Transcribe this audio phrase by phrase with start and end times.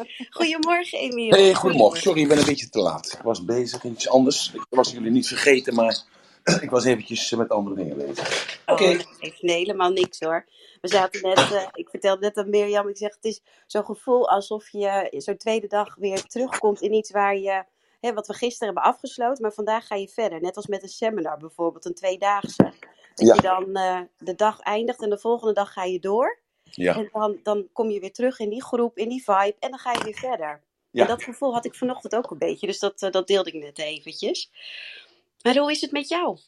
[0.30, 1.30] Goedemorgen, Emiel.
[1.30, 2.00] Hey, goedemorgen.
[2.00, 3.12] Sorry, ik ben een beetje te laat.
[3.12, 4.50] Ik was bezig, iets anders.
[4.54, 6.02] Ik was jullie niet vergeten, maar
[6.60, 8.58] ik was eventjes met andere dingen bezig.
[8.66, 8.82] Oké.
[8.82, 10.46] Oh, nee, heeft nee, helemaal niks hoor.
[10.80, 14.28] We zaten net, eh, ik vertelde net aan Mirjam, ik zeg het is zo'n gevoel
[14.28, 17.64] alsof je zo'n tweede dag weer terugkomt in iets waar je,
[18.00, 20.40] hè, wat we gisteren hebben afgesloten, maar vandaag ga je verder.
[20.40, 22.72] Net als met een seminar bijvoorbeeld, een tweedaagse.
[23.14, 26.41] Dat Ja, je dan eh, de dag eindigt en de volgende dag ga je door.
[26.74, 29.70] Ja, En dan, dan kom je weer terug in die groep, in die vibe en
[29.70, 30.62] dan ga je weer verder.
[30.92, 33.62] En dat gevoel had ik vanochtend ook een beetje, dus dat, eh, dat deelde ik
[33.62, 34.50] net eventjes.
[35.42, 36.38] Maar hoe is het met jou?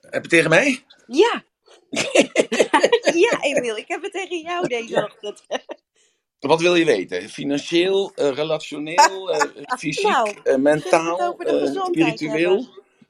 [0.00, 0.84] Heb je tegen mij?
[1.06, 1.44] Ja,
[3.24, 5.44] ja, Emiel, ik heb het tegen jou deze ochtend.
[6.40, 7.28] Wat wil je weten?
[7.28, 11.72] Financieel, eh, relationeel, eh, fysiek, Nou, mentaal, eh,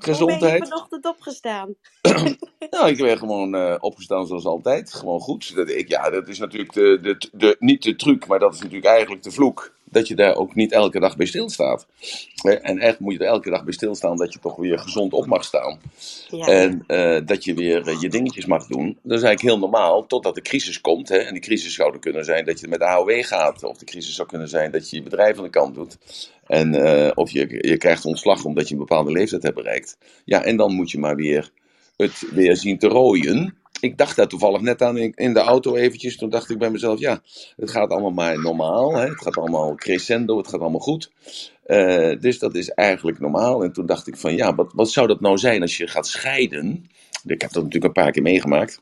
[0.05, 0.41] gezondheid.
[0.41, 1.75] Hoe ben je vanochtend opgestaan?
[2.71, 4.95] Nou, ik ben gewoon eh, opgestaan zoals altijd.
[4.95, 5.55] Gewoon goed.
[5.55, 8.61] Dat, ik, ja, dat is natuurlijk de, de, de, niet de truc, maar dat is
[8.61, 9.75] natuurlijk eigenlijk de vloek.
[9.95, 11.87] Dat je daar ook niet elke dag bij stilstaat.
[12.63, 15.27] En echt moet je er elke dag bij stilstaan dat je toch weer gezond op
[15.27, 15.81] mag staan.
[16.31, 18.87] Ja, En eh, dat je weer eh, je dingetjes mag doen.
[18.87, 21.09] Dat is eigenlijk heel normaal, totdat de crisis komt.
[21.09, 21.17] Hè.
[21.17, 23.65] En die crisis zou er kunnen zijn dat je met de AOW gaat.
[23.65, 25.99] Of de crisis zou kunnen zijn dat je je bedrijf aan de kant doet.
[26.47, 29.99] En, eh, of je, je krijgt ontslag omdat je een bepaalde leeftijd hebt bereikt.
[30.25, 31.51] Ja, en dan moet je maar weer
[31.97, 33.57] het weer zien te rooien.
[33.81, 36.17] Ik dacht daar toevallig net aan in, de auto eventjes.
[36.17, 37.23] Toen dacht ik bij mezelf, ja,
[37.57, 38.95] het gaat allemaal maar normaal.
[38.95, 39.09] Hè?
[39.09, 41.11] Het gaat allemaal crescendo, het gaat allemaal goed.
[41.65, 43.65] Eh, dus dat is eigenlijk normaal.
[43.65, 46.07] En toen dacht ik van, ja, wat, wat zou dat nou zijn als je gaat
[46.07, 46.91] scheiden?
[47.25, 48.81] Ik heb dat natuurlijk een paar keer meegemaakt.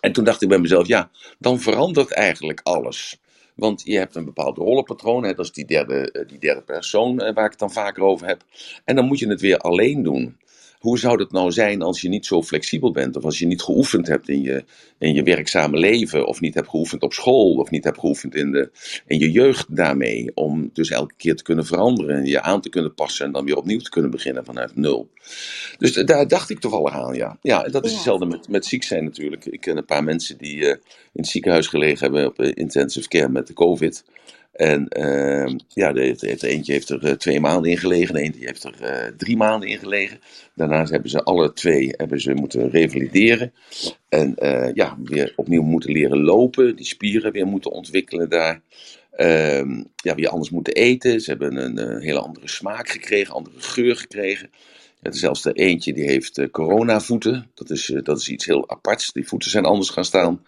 [0.00, 3.20] En toen dacht ik bij mezelf, ja, dan verandert eigenlijk alles.
[3.54, 7.34] Want je hebt een bepaald rollenpatroon, dat is die derde, eh, die derde persoon eh,
[7.34, 8.42] waar ik het dan vaker over heb.
[8.84, 10.36] En dan moet je het weer alleen doen.
[10.78, 13.62] Hoe zou dat nou zijn als je niet zo flexibel bent, of als je niet
[13.62, 14.64] geoefend hebt in je,
[14.98, 18.52] in je werkzame leven, of niet hebt geoefend op school, of niet hebt geoefend in,
[18.52, 18.70] de,
[19.06, 22.68] in je jeugd daarmee, om dus elke keer te kunnen veranderen en je aan te
[22.68, 25.10] kunnen passen en dan weer opnieuw te kunnen beginnen vanuit nul.
[25.78, 27.38] Dus daar dacht ik toevallig aan, ja.
[27.42, 29.44] Ja, dat is hetzelfde met, met ziek zijn natuurlijk.
[29.44, 30.68] Ik ken een paar mensen die eh,
[31.12, 34.04] in het ziekenhuis gelegen hebben op eh, intensive care met de COVID.
[34.58, 38.64] En eh, ja, de, eentje heeft er eh, twee maanden in gelegen, de eentje heeft
[38.64, 40.20] er eh, drie maanden in gelegen.
[40.54, 43.52] Daarnaast hebben ze alle twee hebben ze moeten revalideren.
[44.08, 48.60] En eh, ja, weer opnieuw moeten leren lopen, die spieren weer moeten ontwikkelen daar.
[49.10, 51.20] Ehm, ja, weer anders moeten eten.
[51.20, 54.50] Ze hebben een, eh, hele andere smaak gekregen, andere geur gekregen.
[55.02, 57.50] Het is zelfs de eentje die heeft eh, coronavoeten.
[57.54, 59.12] Dat is, eh, dat is iets heel aparts.
[59.12, 60.44] Die voeten zijn anders gaan staan.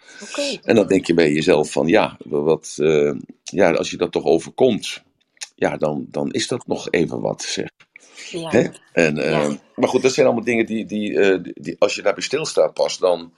[0.62, 3.12] En dan denk je bij jezelf van ja, wat, eh,
[3.42, 5.02] ja als je dat toch overkomt,
[5.54, 7.68] ja, dan, dan is dat nog even wat zeg.
[8.30, 8.58] Hè?
[8.58, 12.22] Ja, En, ja, Maar goed, dat zijn allemaal dingen die, die, die, als je daarbij
[12.22, 13.32] stilstaat pas, dan,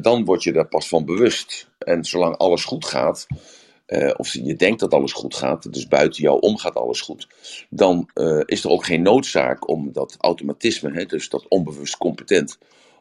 [0.00, 1.68] dan word je daar pas van bewust.
[1.78, 3.26] En zolang alles goed gaat,
[3.88, 7.28] eh, of je denkt dat alles goed gaat, dus buiten jou om gaat alles goed,
[7.70, 12.58] dan eh, is er ook geen noodzaak om dat automatisme, hè, dus dat onbewust competent,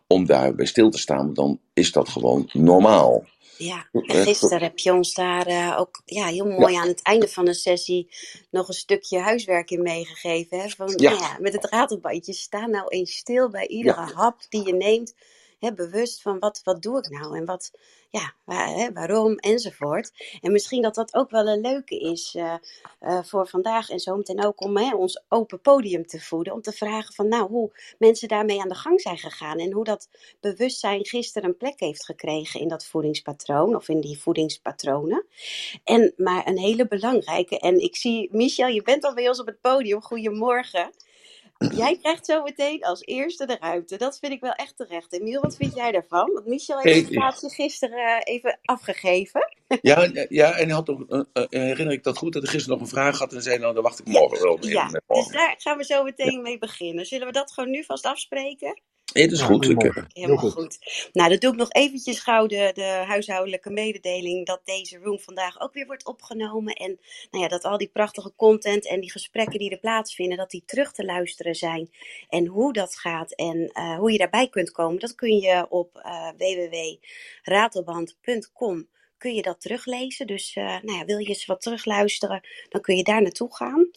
[0.07, 3.25] om daarbij stil te staan, dan is dat gewoon normaal.
[3.57, 3.87] ja.
[3.91, 7.27] En Eh, gisteren heb je ons daar ook ja, heel Ja, mooi aan het einde
[7.27, 8.09] van de sessie
[8.49, 10.59] nog een stukje huiswerk in meegegeven.
[10.59, 10.69] Hè?
[10.69, 14.65] Van, ja, ja, met het ratelbandje, sta nou eens stil bij iedere ja, hap die
[14.65, 15.13] je neemt.
[15.59, 17.71] Bewust van wat, wat doe ik nou en wat,
[18.09, 20.37] ja, hè, waarom enzovoort.
[20.41, 22.53] En misschien dat dat ook wel een leuke is eh,
[22.99, 26.53] eh, voor vandaag en zometeen ook om hè, ons open podium te voeden.
[26.53, 29.59] Om te vragen van nou hoe mensen daarmee aan de gang zijn gegaan.
[29.59, 30.09] En hoe dat
[30.39, 35.25] bewustzijn gisteren een plek heeft gekregen in dat voedingspatroon of in die voedingspatronen.
[35.83, 37.59] En maar een hele belangrijke.
[37.59, 40.01] En ik zie, Michel, je bent al bij ons op het podium.
[40.01, 40.91] Goedemorgen.
[41.83, 43.97] Jij krijgt zo meteen als eerste de ruimte.
[43.97, 45.13] Dat vind ik wel echt terecht.
[45.13, 46.31] Emiel, wat vind jij daarvan?
[46.33, 49.55] Want Michel heeft het Hey, plaatsje gisteren eh, even afgegeven.
[49.81, 52.77] Ja, ja, en hij had toch, eh, eh, herinner ik dat goed, dat hij gisteren
[52.77, 54.87] nog een vraag had en zei, nou, dan wacht ik morgen wel ja.
[55.07, 57.05] Dus daar gaan we zo meteen mee beginnen.
[57.05, 58.81] Zullen we dat gewoon nu vast afspreken?
[59.13, 59.67] Nee, dat is Ja, goed.
[59.67, 60.51] Eh, Heel Helemaal goed.
[60.51, 60.77] goed.
[61.13, 65.61] Nou, dan doe ik nog eventjes gauw de, de huishoudelijke mededeling dat deze room vandaag
[65.61, 66.73] ook weer wordt opgenomen.
[66.73, 66.99] En
[67.31, 70.63] nou ja, dat al die prachtige content en die gesprekken die er plaatsvinden, dat die
[70.65, 71.89] terug te luisteren zijn.
[72.29, 75.95] En hoe dat gaat en eh, hoe je daarbij kunt komen, dat kun je op
[75.95, 80.27] eh www.ratelband.com kun je dat teruglezen.
[80.27, 83.89] Dus eh, nou ja, wil je eens wat terugluisteren, dan kun je daar naartoe gaan.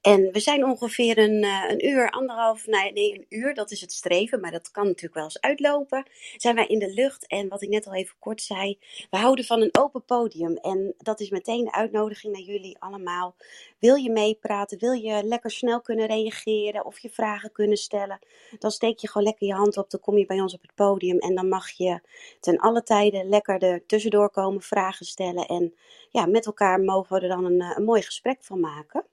[0.00, 3.80] En we zijn ongeveer een, eh, een uur, anderhalf, nee, nee, een uur, dat is
[3.80, 6.10] het streven, maar dat kan natuurlijk wel eens uitlopen.
[6.36, 8.78] Zijn wij in de lucht en wat ik net al even kort zei,
[9.10, 10.56] we houden van een open podium.
[10.56, 13.34] En dat is meteen de uitnodiging naar jullie allemaal.
[13.78, 14.78] Wil je meepraten?
[14.78, 18.18] Wil je lekker snel kunnen reageren of je vragen kunnen stellen?
[18.58, 20.74] Dan steek je gewoon lekker je hand op, dan kom je bij ons op het
[20.74, 22.00] podium en dan mag je
[22.40, 25.46] ten alle tijden lekker er tussendoor komen vragen stellen.
[25.46, 25.74] En
[26.10, 29.06] ja, met elkaar mogen we er dan een, een mooi gesprek van maken.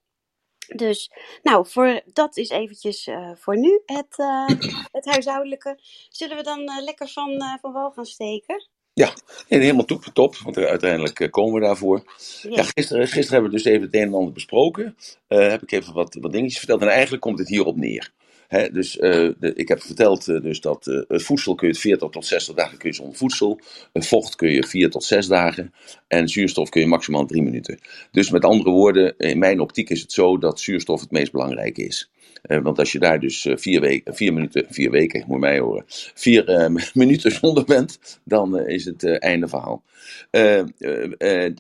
[0.76, 1.12] Dus,
[1.44, 4.48] nou, voor, dat is eventjes uh, voor nu het, uh,
[4.98, 5.80] het huishoudelijke.
[6.10, 8.70] Zullen we dan uh, lekker van, van wal gaan steken?
[8.94, 9.14] Ja,
[9.48, 12.04] en helemaal top, top, want uiteindelijk komen we daarvoor.
[12.42, 12.50] Ja.
[12.50, 14.98] ja, gisteren, gisteren hebben we dus even het een en ander besproken.
[15.28, 18.14] heb ik even wat, wat dingetjes verteld en eigenlijk komt het hierop neer
[18.48, 19.02] dus uh,
[19.40, 22.78] de, ik heb verteld uh, dus dat uh, voedsel kun je 40 tot 60 dagen
[22.78, 23.60] kun je zonder voedsel.
[23.94, 25.74] Vocht kun je 4 tot 6 dagen.
[26.08, 27.80] En zuurstof kun je maximaal 3 minuten.
[28.12, 31.86] Dus met andere woorden, in mijn optiek is het zo dat zuurstof het meest belangrijke
[31.86, 32.10] is.
[32.48, 35.84] Want als je daar dus vier, weken, minuten, vier weken, moet mij horen,
[36.14, 39.84] vier minuten zonder bent, dan is het einde verhaal.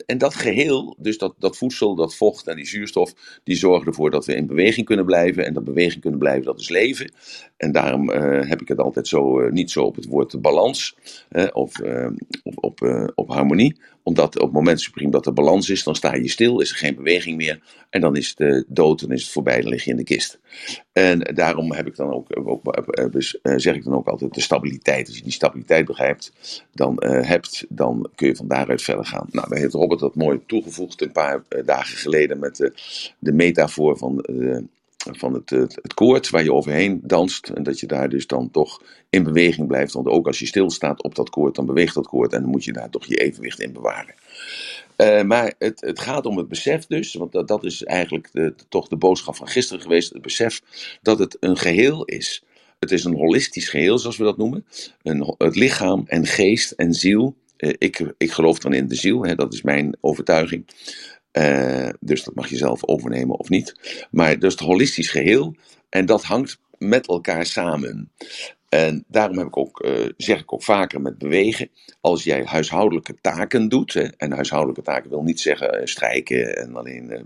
[0.07, 3.13] en dat geheel, dus dat, dat voedsel, dat vocht en die zuurstof,
[3.43, 5.45] die zorgen ervoor dat we in beweging kunnen blijven.
[5.45, 7.11] En dat beweging kunnen blijven, dat is leven.
[7.57, 10.95] En daarom heb ik het altijd zo, niet zo op het woord balans
[11.53, 11.79] of, of
[12.55, 13.75] op, op harmonie.
[14.03, 16.77] Omdat op het moment supreme dat er balans is, dan sta je stil, is er
[16.77, 17.61] geen beweging meer.
[17.89, 20.39] En dan is het dood, dan is het voorbij, dan lig je in de kist.
[20.91, 25.07] En daarom heb ik dan ook, ook dus, zeg ik dan ook altijd de stabiliteit.
[25.07, 26.31] Als je die stabiliteit begrijpt,
[26.73, 29.27] dan, hebt, dan kun je van daaruit verder gaan.
[29.31, 32.73] Nou, daar heeft Robert dat mooi toegevoegd een paar dagen geleden met de,
[33.19, 34.25] de metafoor van
[35.15, 37.49] van het, het, het, koord waar je overheen danst.
[37.49, 39.93] En dat je daar dus dan toch in beweging blijft.
[39.93, 42.33] Want ook als je stilstaat op dat koord, dan beweegt dat koord.
[42.33, 44.15] En dan moet je daar toch je evenwicht in bewaren.
[44.97, 48.87] Uh, maar het, het, gaat om het besef dus, want dat, is eigenlijk de, toch
[48.87, 50.13] de boodschap van gisteren geweest.
[50.13, 50.61] Het besef
[51.01, 52.43] dat het een geheel is.
[52.79, 54.65] Het is een holistisch geheel, zoals we dat noemen.
[55.03, 57.35] Een, het lichaam en geest en ziel.
[57.57, 60.65] Uh, ik, ik geloof dan in de ziel, hè, dat is mijn overtuiging.
[61.31, 63.73] Uh, dus dat mag je zelf overnemen of niet.
[64.11, 65.55] Maar dus het holistisch geheel.
[65.89, 68.11] En dat hangt met elkaar samen.
[68.69, 71.69] En daarom heb ik ook, uh, zeg ik ook vaker met bewegen.
[72.01, 73.95] Als jij huishoudelijke taken doet.
[74.17, 77.25] En huishoudelijke taken wil niet zeggen uh, strijken en alleen de,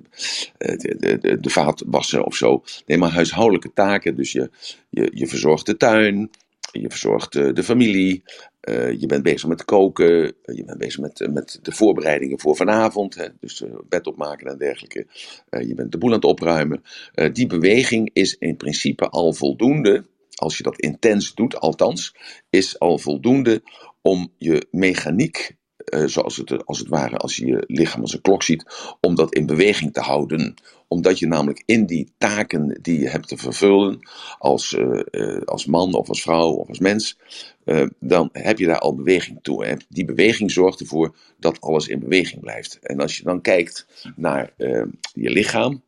[0.58, 2.64] de, de, de, vaat wassen of zo.
[2.86, 4.16] Nee, maar huishoudelijke taken.
[4.16, 4.50] Dus je,
[4.90, 6.30] je, je verzorgt de tuin.
[6.72, 8.24] Je verzorgt de familie,
[8.98, 13.28] je bent bezig met koken, je bent bezig met, met de voorbereidingen voor vanavond, hè,
[13.40, 15.06] dus bed opmaken en dergelijke.
[15.50, 16.84] je bent de boel aan het opruimen.
[17.34, 20.06] die beweging is in principe al voldoende,
[20.36, 22.16] als je dat intens doet, althans,
[22.50, 23.62] is al voldoende
[24.02, 28.22] om je mechaniek uh, zoals het, als het ware, als je je lichaam als een
[28.22, 28.66] klok ziet,
[29.02, 30.54] om dat in beweging te houden.
[30.88, 34.00] Omdat je namelijk in die taken die je hebt te vervullen,
[34.38, 37.18] als, uh, uh, als man of als vrouw of als mens,
[38.00, 39.78] dan heb je daar al beweging toe.
[39.90, 42.80] Die beweging zorgt ervoor dat alles in beweging blijft.
[42.82, 44.54] En als je dan kijkt naar
[45.14, 45.82] je lichaam,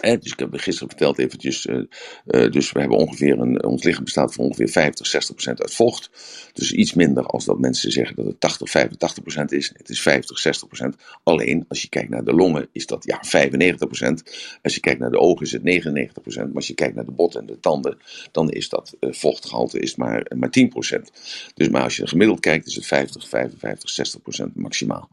[0.00, 4.04] dus ik heb gisteren verteld eventjes, uh, uh, dus we hebben ongeveer een, ons lichaam
[4.04, 6.10] bestaat voor ongeveer 50, 60 procent uit vocht.
[6.52, 9.72] Dus iets minder als dat mensen zeggen dat het 80, 85 procent is.
[9.76, 10.96] Het is 50, 60 procent.
[11.22, 14.22] Alleen als je kijkt naar de longen is dat ja 95 procent.
[14.62, 16.46] Als je kijkt naar de ogen is het 99 procent.
[16.46, 17.98] Maar als je kijkt naar de botten en de tanden,
[18.32, 21.10] dan is dat uh, vochtgehalte is maar, maar 10 procent.
[21.54, 25.08] Dus maar als je gemiddeld kijkt is het 50, 55, 60 procent maximaal.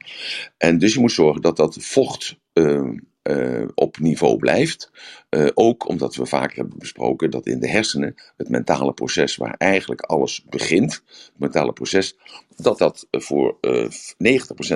[0.57, 4.91] En dus je moet zorgen dat dat vocht ehm, uh, op niveau blijft.
[5.29, 9.55] Uh, ook omdat we vaker hebben besproken dat in de hersenen het mentale proces waar
[9.57, 12.15] eigenlijk alles begint, het mentale proces,
[12.55, 13.89] dat dat voor uh, 90%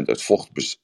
[0.05, 0.79] uit vocht bes,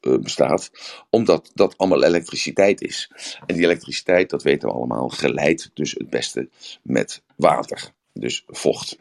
[0.00, 0.70] bestaat,
[1.10, 3.10] omdat dat allemaal elektriciteit is.
[3.46, 6.48] En die elektriciteit, dat weten we allemaal, geleidt dus het beste
[6.82, 8.98] met water, dus vocht.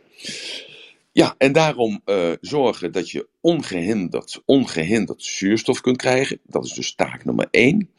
[1.11, 6.39] Ja, en daarom uh, zorgen dat je ongehinderd, ongehinderd zuurstof kunt krijgen.
[6.43, 7.89] Dat is dus taak nummer 1.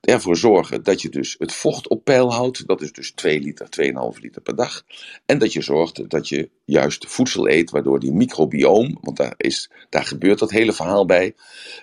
[0.00, 2.66] Ervoor zorgen dat je dus het vocht op peil houdt.
[2.66, 3.68] Dat is dus 2 liter,
[4.14, 4.84] 2,5 liter per dag.
[5.26, 9.70] En dat je zorgt dat je juist voedsel eet, waardoor die microbioom, want daar, is,
[9.88, 11.34] daar gebeurt dat hele verhaal bij.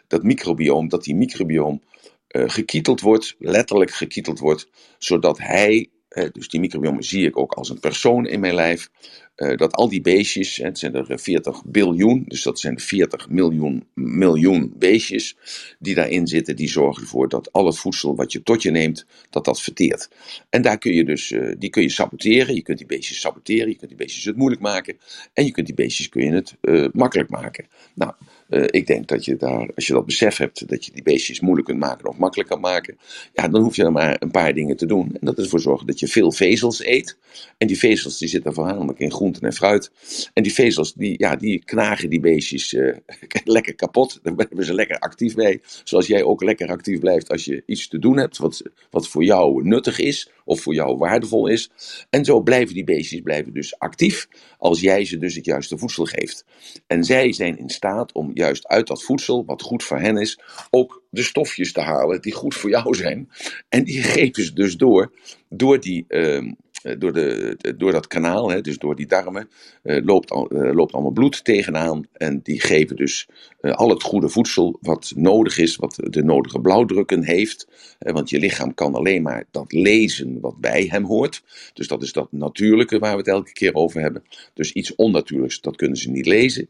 [0.08, 1.82] Dat microbioom, dat die microbioom
[2.30, 5.90] uh, gekieteld wordt, letterlijk gekieteld wordt, zodat hij
[6.32, 8.90] dus die microbiome zie ik ook als een persoon in mijn lijf.
[9.36, 13.88] Uh, dat al die beestjes, het zijn er 40 biljoen, dus dat zijn 40 miljoen,
[13.94, 15.36] miljoen beestjes
[15.80, 19.06] die daarin zitten, die zorgen ervoor dat al het voedsel wat je tot je neemt,
[19.30, 20.10] dat dat verteert.
[20.50, 23.70] En daar kun je dus, uh, die kun je saboteren, je kunt die beestjes saboteren,
[23.70, 24.98] je kunt die beestjes het moeilijk maken
[25.34, 26.56] en je kunt die beestjes kun je het
[26.94, 27.66] makkelijk maken.
[27.96, 28.14] Nou,
[28.54, 31.40] uh, ik denk dat je daar, als je dat besef hebt, dat je die beestjes
[31.40, 32.98] moeilijk kunt maken of makkelijk kan maken,
[33.34, 35.10] ja, dan hoef je maar een paar dingen te doen.
[35.12, 37.18] En dat is ervoor zorgen dat je veel vezels eet.
[37.58, 39.92] En die vezels die zitten voornamelijk in groente groenten en fruit.
[40.34, 42.96] En die vezels, die, ja, die knagen die beestjes uh,
[43.44, 44.20] lekker kapot.
[44.24, 45.62] Daar hebben ze lekker actief mee.
[45.84, 49.24] Zoals jij ook lekker actief blijft als je iets te doen hebt wat, wat voor
[49.24, 51.72] jou nuttig is of voor jou waardevol is.
[52.10, 56.06] En zo blijven die beestjes blijven dus actief als jij ze dus het juiste voedsel
[56.06, 56.46] geeft.
[56.88, 60.40] En zij zijn in staat om juist uit dat voedsel, wat goed voor hen is,
[60.70, 63.30] ook de stofjes te halen die goed voor jou zijn.
[63.70, 65.14] En die geven ze dus door,
[65.50, 66.52] door die, uh, eh,
[66.98, 69.50] door, de, door dat kanaal, hè, dus door die darmen,
[69.84, 72.08] uh, loopt, al, uh, loopt allemaal bloed tegenaan.
[72.14, 73.28] En die geven dus
[73.62, 77.68] al het goede voedsel wat nodig is, wat de nodige blauwdrukken heeft.
[78.00, 81.44] want je lichaam kan alleen maar dat lezen wat bij hem hoort.
[81.74, 84.24] Dus dat is dat natuurlijke waar we het elke keer over hebben.
[84.54, 86.70] Dus iets onnatuurlijks, dat kunnen ze niet lezen.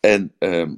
[0.00, 0.74] En ehm,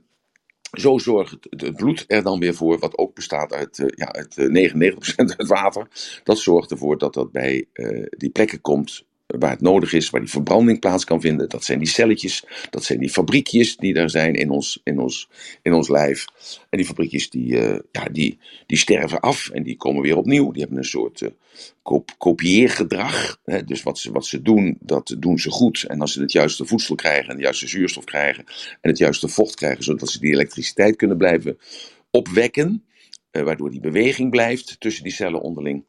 [0.74, 4.34] zo zorgt het, bloed er dan weer voor, wat ook bestaat uit, uh, ja, uit
[4.36, 5.88] 99% uit water.
[6.24, 9.04] Dat zorgt ervoor dat dat bij uh, die plekken komt
[9.38, 11.48] waar het nodig is, waar die verbranding plaats kan vinden.
[11.48, 15.28] Dat zijn die celletjes, dat zijn die fabriekjes die er zijn in ons, in ons,
[15.62, 16.24] in ons lijf.
[16.70, 20.50] En die fabriekjes die, uh, ja, die, die sterven af en die komen weer opnieuw.
[20.52, 21.28] Die hebben een soort uh,
[21.82, 23.40] kop kopieergedrag.
[23.44, 23.64] Hè?
[23.64, 25.82] Dus wat ze, wat ze doen, dat doen ze goed.
[25.82, 28.44] En als ze het juiste voedsel krijgen en de juiste zuurstof krijgen
[28.80, 31.58] en het juiste vocht krijgen, zodat ze die elektriciteit kunnen blijven
[32.10, 32.84] opwekken,
[33.36, 35.84] uh, waardoor die beweging blijft tussen die cellen onderling,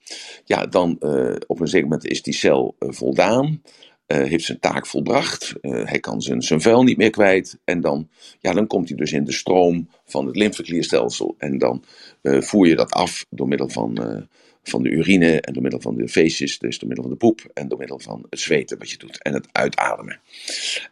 [0.45, 3.61] ja, dan uh, op een zeker moment is die cel uh, voldaan,
[4.07, 8.09] heeft zijn taak volbracht, hij kan zijn, zijn vuil niet meer kwijt en dan,
[8.39, 11.83] ja, dan komt hij dus in de stroom van het lymfeklierstelsel en dan
[12.21, 14.27] voer je dat af door middel van
[14.69, 17.51] van de urine en door middel van de feestjes, dus door middel van de poep
[17.53, 20.19] en door middel van het zweten wat je doet en het uitademen.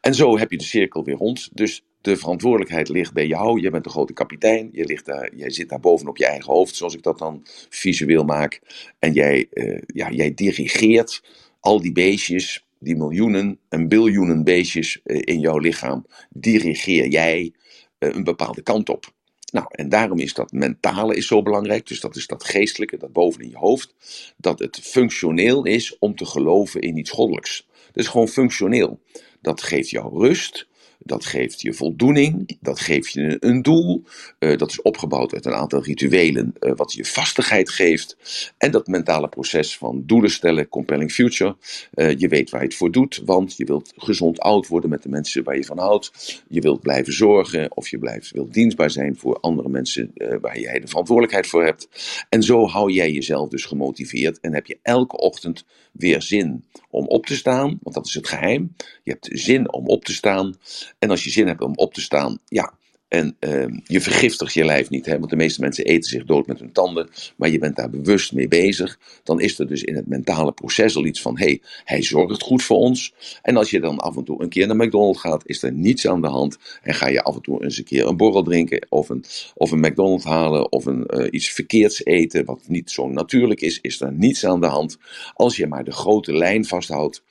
[0.01, 1.50] En zo heb je de cirkel weer rond.
[1.53, 3.62] Dus de verantwoordelijkheid ligt bij jou.
[3.62, 4.69] Je bent de grote kapitein.
[4.72, 8.24] Je ligt daar, jij zit daar bovenop je eigen hoofd, zoals ik dat dan visueel
[8.24, 8.62] maak.
[9.00, 11.24] En jij, uh, ja, jij dirigeert
[11.60, 17.53] al die beestjes, die miljoenen en biljoenen beestjes uh, in jouw lichaam, dirigeer jij
[18.00, 19.13] uh, een bepaalde kant op.
[19.51, 21.88] Nou, en daarom is dat mentale is zo belangrijk.
[21.88, 23.95] Dus dat is dat geestelijke, dat boven in je hoofd.
[24.38, 27.67] Dat het functioneel is om te geloven in iets goddelijks.
[27.93, 29.00] Is gewoon functioneel.
[29.41, 30.67] Dat geeft jou rust.
[31.05, 34.03] Dat geeft je voldoening, dat geeft je een doel.
[34.39, 38.17] Uh, dat is opgebouwd uit een aantal rituelen, uh, wat je vastigheid geeft.
[38.57, 41.55] En dat mentale proces van doelen stellen, compelling future.
[41.95, 45.03] Uh, je weet waar je het voor doet, want je wilt gezond oud worden met
[45.03, 46.41] de mensen waar je van houdt.
[46.48, 50.79] Je wilt blijven zorgen of je blijft, wilt dienstbaar zijn voor andere mensen waar jij
[50.79, 51.88] de verantwoordelijkheid voor hebt.
[52.29, 57.07] En zo hou jij jezelf dus gemotiveerd en heb je elke ochtend weer zin om
[57.07, 58.75] op te staan, want dat is het geheim.
[59.03, 60.55] Je hebt zin om op te staan.
[61.00, 62.73] En als je zin hebt om op te staan, ja,
[63.13, 65.17] en uh, je vergiftigt je lijf niet, hè?
[65.17, 68.34] want de meeste mensen eten zich dood met hun tanden, maar je bent daar bewust
[68.34, 69.00] mee bezig.
[69.24, 72.41] Dan is er dus in het mentale proces al iets van: hé, hey, hij zorgt
[72.41, 73.13] goed voor ons.
[73.41, 76.08] En als je dan af en toe een keer naar McDonald's gaat, is er niets
[76.08, 76.58] aan de hand.
[76.84, 79.24] En ga je af en toe eens een keer een borrel drinken, of een,
[79.55, 83.79] of een McDonald's halen, of een, uh, iets verkeerds eten, wat niet zo natuurlijk is,
[83.82, 84.98] is er niets aan de hand.
[85.34, 87.24] Als je maar de grote lijn vasthoudt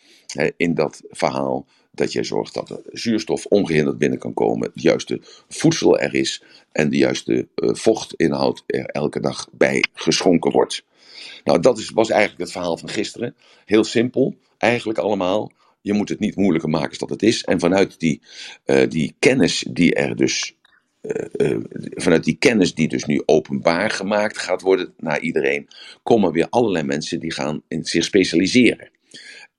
[0.57, 5.21] in dat verhaal dat jij zorgt dat de zuurstof ongehinderd binnen kan komen, het juiste
[5.49, 10.85] voedsel er is en de juiste uh, vochtinhoud er elke dag bij geschonken wordt.
[11.45, 13.35] Nou, dat is, was eigenlijk het verhaal van gisteren.
[13.65, 15.53] Heel simpel, eigenlijk allemaal.
[15.81, 17.45] Je moet het niet moeilijker maken dan het is.
[17.45, 18.21] En vanuit die,
[18.67, 20.57] uh, die kennis die er dus
[21.03, 21.57] uh,
[21.95, 25.69] vanuit die kennis die dus nu openbaar gemaakt gaat worden naar iedereen,
[26.03, 28.91] komen weer allerlei mensen die gaan in zich specialiseren.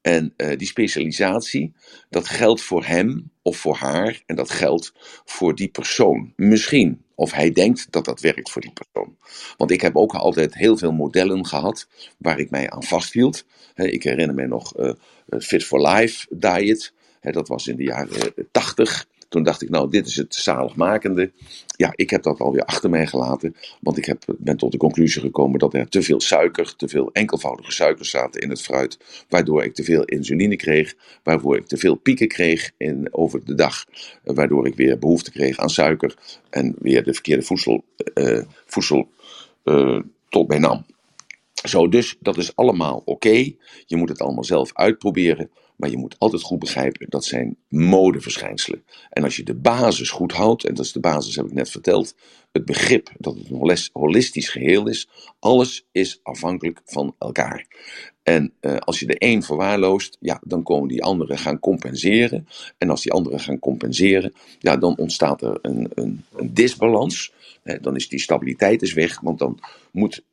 [0.04, 1.74] En uh, die specialisatie,
[2.10, 4.94] dat geldt voor hem of voor haar en dat geldt
[5.26, 6.34] voor die persoon.
[6.36, 9.18] Misschien, of hij denkt dat dat werkt voor die persoon.
[9.58, 13.46] Want ik heb ook altijd heel veel modellen gehad waar ik mij aan vasthield.
[13.76, 14.92] Ik herinner me nog uh,
[15.28, 16.94] Fit for Life diet.
[17.22, 19.08] Dat was in de jaren 80.
[19.34, 21.32] Toen dacht ik, nou, dit is het zaligmakende.
[21.78, 23.56] Ja, ik heb dat alweer achter mij gelaten.
[23.82, 27.10] Want ik heb, ben tot de conclusie gekomen dat er te veel suiker, te veel
[27.14, 28.98] enkelvoudige suikers zaten in het fruit.
[29.30, 30.96] Waardoor ik te veel insuline kreeg.
[31.24, 33.86] Waardoor ik te veel pieken kreeg in, over de dag.
[34.24, 36.16] Waardoor ik weer behoefte kreeg aan suiker.
[36.50, 39.10] En weer de verkeerde voedsel, uh, voedsel
[39.64, 40.00] uh,
[40.30, 40.86] tot mij nam.
[41.64, 43.52] Zo, dus dat is allemaal oké.
[43.86, 45.50] Je moet het allemaal zelf uitproberen.
[45.84, 48.84] Maar je moet altijd goed begrijpen, dat zijn modeverschijnselen.
[49.10, 51.70] En als je de basis goed houdt, en dat is de basis, heb ik net
[51.70, 52.16] verteld,
[52.52, 55.08] het begrip dat het een holistisch geheel is,
[55.40, 57.68] alles is afhankelijk van elkaar.
[58.22, 62.48] En uh, als je de een verwaarloost, ja, dan komen die anderen gaan compenseren.
[62.78, 67.34] En als die anderen gaan compenseren, ja, dan ontstaat er een, een, een disbalans.
[67.82, 69.60] dan is die stabiliteit is weg, want dan
[69.92, 70.24] moeten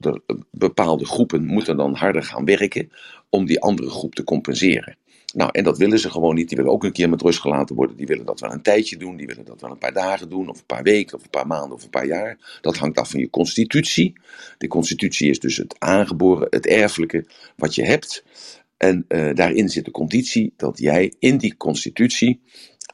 [0.51, 2.91] bepaalde groepen moeten dan harder gaan werken
[3.29, 4.97] om die andere groep te compenseren.
[5.35, 6.49] Nou, en dat willen ze gewoon niet.
[6.49, 7.97] Die willen ook een keer met rust gelaten worden.
[7.97, 9.17] Die willen dat wel een tijdje doen.
[9.17, 11.47] Die willen dat wel een paar dagen doen, of een paar weken, of een paar
[11.47, 12.59] maanden, of een paar jaar.
[12.61, 14.21] Dat hangt af van je constitutie.
[14.59, 18.25] De constitutie is dus het aangeboren, het erfelijke wat je hebt.
[18.77, 22.41] En uh, daarin zit de conditie dat jij in die constitutie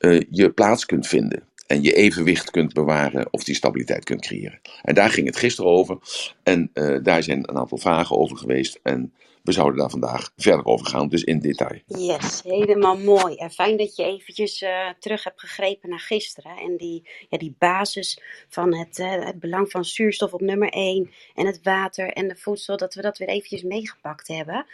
[0.00, 1.42] uh, je plaats kunt vinden.
[1.66, 4.60] En je evenwicht kunt bewaren of die stabiliteit kunt creëren.
[4.82, 5.98] En daar ging het gisteren over.
[6.42, 8.80] En uh, daar zijn een aantal vragen over geweest.
[8.82, 9.12] En
[9.46, 11.80] we zouden daar vandaag verder over gaan, dus in detail.
[11.86, 13.34] Yes, helemaal mooi.
[13.34, 16.56] En fijn dat je eventjes uh, terug hebt gegrepen naar gisteren.
[16.56, 21.10] En die, ja, die basis van het, uh, het belang van zuurstof op nummer 1
[21.34, 24.66] en het water en de voedsel, dat we dat weer eventjes meegepakt hebben.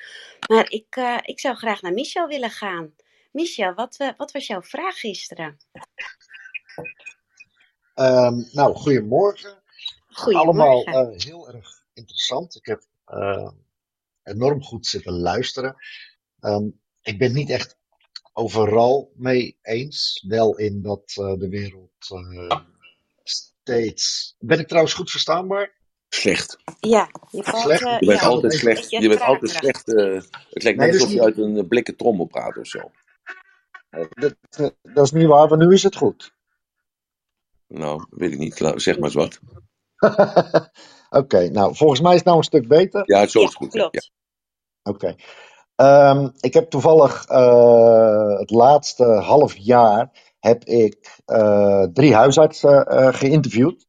[0.49, 2.95] Maar ik, uh, ik zou graag naar Michel willen gaan.
[3.33, 5.59] Michel, wat, wat was jouw vraag gisteren?
[7.95, 9.63] Um, nou, goedemorgen.
[10.09, 10.85] Goedemorgen.
[10.85, 12.57] Allemaal heel erg interessant.
[12.57, 12.83] Ik heb
[14.23, 15.77] enorm goed zitten luisteren.
[16.41, 17.77] Um, ik ben niet echt
[18.33, 20.25] overal mee eens.
[20.29, 22.61] Wel in dat uh, de wereld uh,
[23.23, 24.35] steeds.
[24.39, 25.81] Ben ik trouwens goed verstaanbaar?
[26.09, 26.57] Slecht.
[26.81, 27.83] Ja, je, valt, Slecht?
[27.83, 28.91] Uh, Je bent ja, altijd slecht.
[28.91, 29.89] Je bent altijd slecht.
[29.89, 32.91] Uh, het lijkt net Nee, dus alsof je uit een blikken trommel praat of zo.
[34.11, 36.35] Dat, eh, dat is niet waar, maar nu is het goed.
[37.67, 38.55] Nou, weet ik niet.
[38.75, 39.41] Zeg maar eens wat.
[41.21, 43.03] Oké, nou volgens mij is het nou een stuk beter.
[43.05, 43.73] Ja, zo is ja, het goed.
[43.73, 43.81] Ja.
[43.81, 44.11] klopt.
[44.83, 45.15] Oké.
[45.75, 53.15] Ehm, ik heb toevallig eh, het laatste half jaar heb ik eh, drie huisartsen eh,
[53.15, 53.87] geïnterviewd.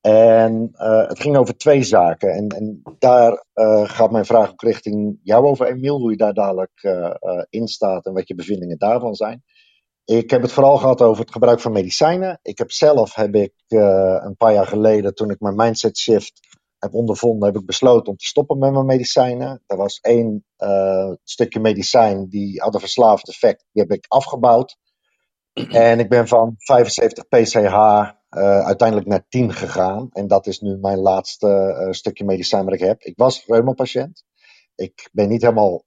[0.00, 2.30] En eh, het ging over twee zaken.
[2.30, 5.98] En, en daar eh, gaat mijn vraag ook richting jou over, Emiel.
[5.98, 9.42] Hoe je daar dadelijk eh, eh, in staat en wat je bevindingen daarvan zijn.
[10.06, 12.38] Ik heb het vooral gehad over het gebruik van medicijnen.
[12.42, 16.40] Ik heb zelf, heb ik eh, een paar jaar geleden, toen ik mijn mindset shift
[16.78, 19.62] heb ondervonden, heb ik besloten om te stoppen met mijn medicijnen.
[19.66, 23.64] Er was één eh, stukje medicijn die had een verslaafd effect.
[23.72, 24.76] Die heb ik afgebouwd.
[25.70, 28.12] En ik ben van 75 pch uh,
[28.64, 30.08] uiteindelijk naar 10 gegaan.
[30.12, 33.02] En dat is nu mijn laatste stukje medicijn wat ik heb.
[33.02, 34.24] Ik was reumapatiënt.
[34.74, 35.85] Ik ben niet helemaal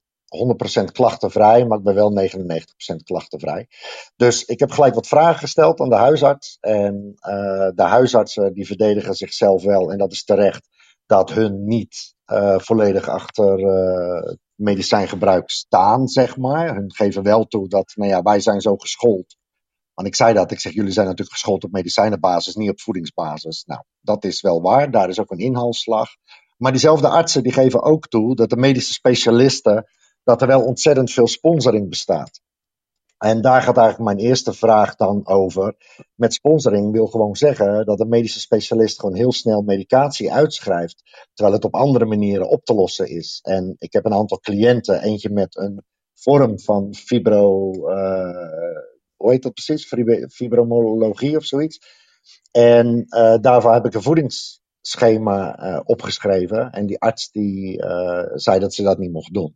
[0.82, 3.68] 100% klachtenvrij, maar ik ben wel 99% klachtenvrij.
[4.16, 6.58] Dus ik heb gelijk wat vragen gesteld aan de huisarts.
[6.60, 10.68] En uh, de huisartsen die verdedigen zichzelf wel, en dat is terecht,
[11.06, 16.76] dat hun niet uh, volledig achter uh, medicijngebruik staan, zeg maar.
[16.76, 19.38] Hun geven wel toe dat, nou ja, wij zijn zo geschoold.
[19.94, 23.64] Want ik zei dat, ik zeg, jullie zijn natuurlijk geschoold op medicijnenbasis, niet op voedingsbasis.
[23.66, 26.10] Nou, dat is wel waar, daar is ook een inhaalslag.
[26.58, 29.86] Maar diezelfde artsen die geven ook toe dat de medische specialisten,
[30.30, 32.42] dat er wel ontzettend veel sponsoring bestaat.
[33.18, 35.76] En daar gaat eigenlijk mijn eerste vraag dan over.
[36.16, 41.56] Met sponsoring wil gewoon zeggen dat een medische specialist gewoon heel snel medicatie uitschrijft, terwijl
[41.56, 43.40] het op andere manieren op te lossen is.
[43.44, 48.80] En ik heb een aantal cliënten, eentje met een vorm van fibro, uh,
[49.16, 49.94] hoe heet dat precies?
[50.30, 51.80] Fibromologie of zoiets.
[52.52, 56.72] En uh, daarvoor heb ik een voedingsschema uh, opgeschreven.
[56.72, 57.84] En die arts die
[58.34, 59.56] zei dat ze dat niet mocht doen.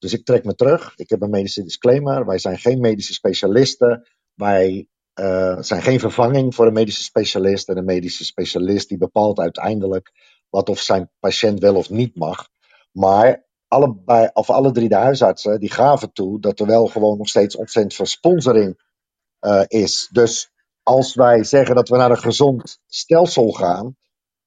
[0.00, 0.92] Dus ik trek me terug.
[0.96, 2.26] Ik heb een medische disclaimer.
[2.26, 4.08] Wij zijn geen medische specialisten.
[4.34, 4.88] Wij
[5.20, 7.68] uh, zijn geen vervanging voor een medische specialist.
[7.68, 10.10] En een medische specialist die bepaalt uiteindelijk
[10.48, 12.48] wat of zijn patiënt wel of niet mag.
[12.92, 17.28] Maar allebei, of alle drie de huisartsen die gaven toe dat er wel gewoon nog
[17.28, 18.80] steeds ontzettend veel sponsoring
[19.40, 20.08] uh, is.
[20.12, 23.96] Dus als wij zeggen dat we naar een gezond stelsel gaan.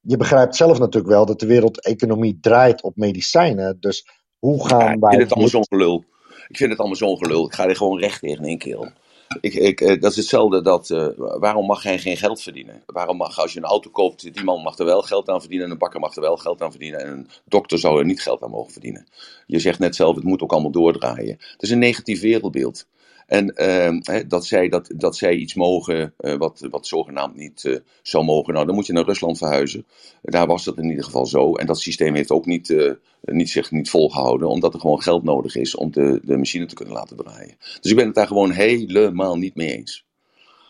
[0.00, 3.80] Je begrijpt zelf natuurlijk wel dat de wereldeconomie draait op medicijnen.
[3.80, 4.06] Dus
[4.44, 5.10] hoe gaan Ja, ik wij.
[5.10, 6.04] vind het allemaal zo'n gelul.
[6.48, 7.46] Ik vind het allemaal zo'n gelul.
[7.46, 8.92] Ik ga er gewoon recht tegen in één keer.
[9.40, 12.82] Ik, ik, eh, dat is hetzelfde dat, eh, waarom mag hij geen geld verdienen?
[12.86, 15.66] Waarom mag, als je een auto koopt, die man mag er wel geld aan verdienen
[15.66, 18.22] en een bakker mag er wel geld aan verdienen en een dokter zou er niet
[18.22, 19.06] geld aan mogen verdienen.
[19.46, 21.36] Je zegt net zelf, het moet ook allemaal doordraaien.
[21.38, 22.86] Het is een negatief wereldbeeld.
[23.26, 27.64] En eh, hè, dat, zij, dat, dat zij iets mogen eh, wat, wat zogenaamd niet
[27.64, 29.86] eh, zou mogen, nou dan moet je naar Rusland verhuizen.
[30.22, 31.54] Daar was dat in ieder geval zo.
[31.54, 35.22] En dat systeem heeft ook niet, eh, niet zich niet volgehouden, omdat er gewoon geld
[35.22, 37.56] nodig is om de, de machine te kunnen laten draaien.
[37.80, 40.04] Dus ik ben het daar gewoon helemaal niet mee eens.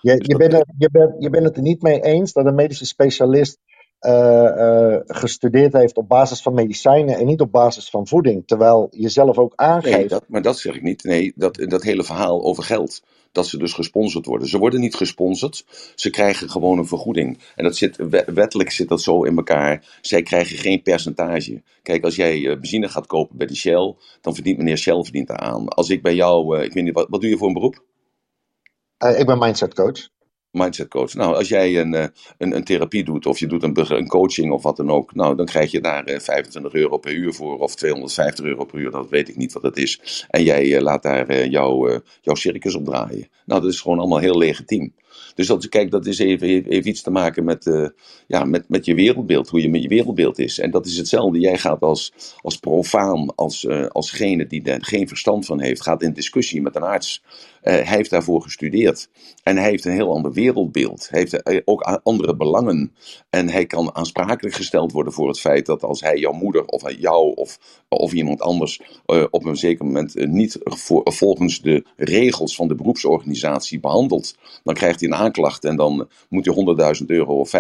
[0.01, 2.47] Je, Dus je, bent het, je, bent, je bent het er niet mee eens dat
[2.47, 3.59] een medische specialist
[5.07, 8.47] gestudeerd heeft op basis van medicijnen en niet op basis van voeding.
[8.47, 9.97] Terwijl je zelf ook aangeeft.
[9.97, 11.05] Nee, dat, maar dat zeg ik niet.
[11.05, 13.03] Nee, dat, dat hele verhaal over geld.
[13.33, 14.49] Dat ze dus gesponsord worden.
[14.49, 15.65] Ze worden niet gesponsord.
[15.95, 17.39] Ze krijgen gewoon een vergoeding.
[17.57, 19.99] En dat zit, we- wettelijk zit dat zo in elkaar.
[20.01, 21.63] Zij krijgen geen percentage.
[21.83, 25.31] Kijk, als jij eh, benzine gaat kopen bij de Shell, dan verdient meneer Shell verdient
[25.31, 25.69] aan.
[25.69, 27.85] Als ik bij jou, eh, ik weet niet, wat, wat doe je voor een beroep?
[28.97, 30.09] Eh, ik ben mindset coach.
[30.55, 31.15] Mindset coach.
[31.15, 34.63] Nou, als jij een, een, een therapie doet of je doet een, een coaching of
[34.63, 38.45] wat dan ook, nou, dan krijg je daar 25 euro per uur voor of 250
[38.45, 40.27] euro per uur, dat weet ik niet wat dat is.
[40.29, 43.29] En jij laat daar jouw, jouw circus op draaien.
[43.47, 44.95] Nou, dat is gewoon allemaal heel legitiem.
[45.35, 47.93] Dus dat, kijk, dat is even, heeft iets te maken met,
[48.27, 50.59] ja, met, met je wereldbeeld, hoe je met je wereldbeeld is.
[50.59, 51.39] En dat is hetzelfde.
[51.39, 56.03] Jij gaat als, als profaan, als, uh, alsgene die er geen verstand van heeft, gaat
[56.03, 57.23] in discussie met een arts.
[57.65, 59.09] Uh, hij heeft daarvoor gestudeerd.
[59.43, 61.09] En hij heeft een heel ander wereldbeeld.
[61.11, 62.95] Hij heeft ook andere belangen.
[63.31, 66.91] En hij kan aansprakelijk gesteld worden voor het feit dat als hij jouw moeder of
[66.99, 68.81] jou of, of iemand anders
[69.31, 70.59] op een zeker moment niet
[71.05, 76.45] volgens de regels van de beroepsorganisatie behandelt, dan krijgt hij een aanklacht en dan moet
[76.45, 77.53] je 100.000 euro of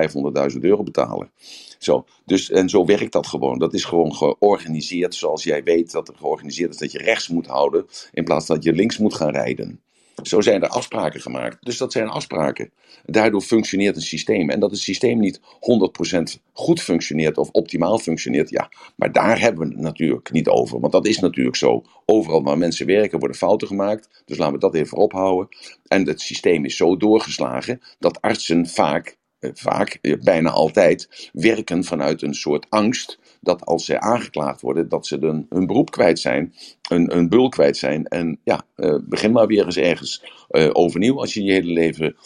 [0.52, 1.30] 500.000 euro betalen.
[1.78, 3.58] Zo, dus, en zo werkt dat gewoon.
[3.58, 7.46] Dat is gewoon georganiseerd zoals jij weet dat er georganiseerd is dat je rechts moet
[7.46, 9.80] houden in plaats dat je links moet gaan rijden.
[10.22, 11.56] Zo zijn er afspraken gemaakt.
[11.60, 12.70] Dus dat zijn afspraken.
[13.04, 14.50] Daardoor functioneert een systeem.
[14.50, 18.68] En dat het systeem niet 100% goed functioneert of optimaal functioneert, ja.
[18.96, 20.80] Maar daar hebben we het natuurlijk niet over.
[20.80, 21.82] Want dat is natuurlijk zo.
[22.06, 24.22] Overal waar mensen werken worden fouten gemaakt.
[24.24, 25.56] Dus laten we dat even ophouden.
[25.86, 31.84] En het systeem is zo doorgeslagen dat artsen vaak eh, vaak, eh, bijna altijd, werken
[31.84, 36.18] vanuit een soort angst dat als ze aangeklaagd worden, dat ze dan hun beroep kwijt
[36.18, 36.54] zijn,
[36.88, 38.04] een, een bul kwijt zijn.
[38.04, 42.16] En ja, uh, begin maar weer eens ergens uh, overnieuw als je je hele leven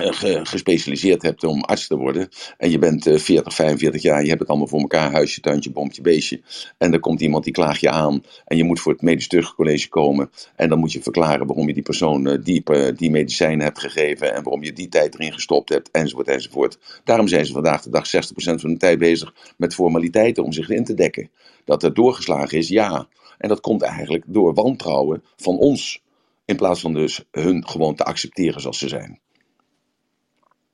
[0.00, 2.28] uh, gespecialiseerd hebt om arts te worden.
[2.56, 6.02] En je bent 40, 45 jaar, je hebt het allemaal voor elkaar, huisje, tuintje, bompje,
[6.02, 6.40] beestje.
[6.78, 9.88] En er komt iemand die klaagt je aan en je moet voor het medisch terugcollege
[9.88, 10.30] komen.
[10.56, 12.62] En dan moet je verklaren waarom je die persoon die,
[12.94, 16.78] die medicijnen hebt gegeven en waarom je die tijd erin gestopt hebt, enzovoort, enzovoort.
[17.04, 20.68] Daarom zijn ze vandaag de dag 60% van de tijd bezig met formaliteiten om zich
[20.68, 21.30] in te dekken.
[21.64, 23.08] Dat er doorgeslagen is, ja.
[23.38, 26.02] En dat komt eigenlijk door wantrouwen van ons.
[26.44, 29.20] In plaats van dus hun gewoon te accepteren zoals ze zijn.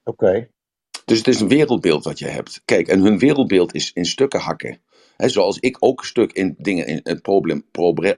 [0.04, 0.48] Oké.
[1.04, 2.62] Dus het is een wereldbeeld wat je hebt.
[2.64, 4.80] Kijk, en hun wereldbeeld is in stukken hakken.
[5.16, 7.64] He, zoals ik ook stuk in dingen, in, in problem,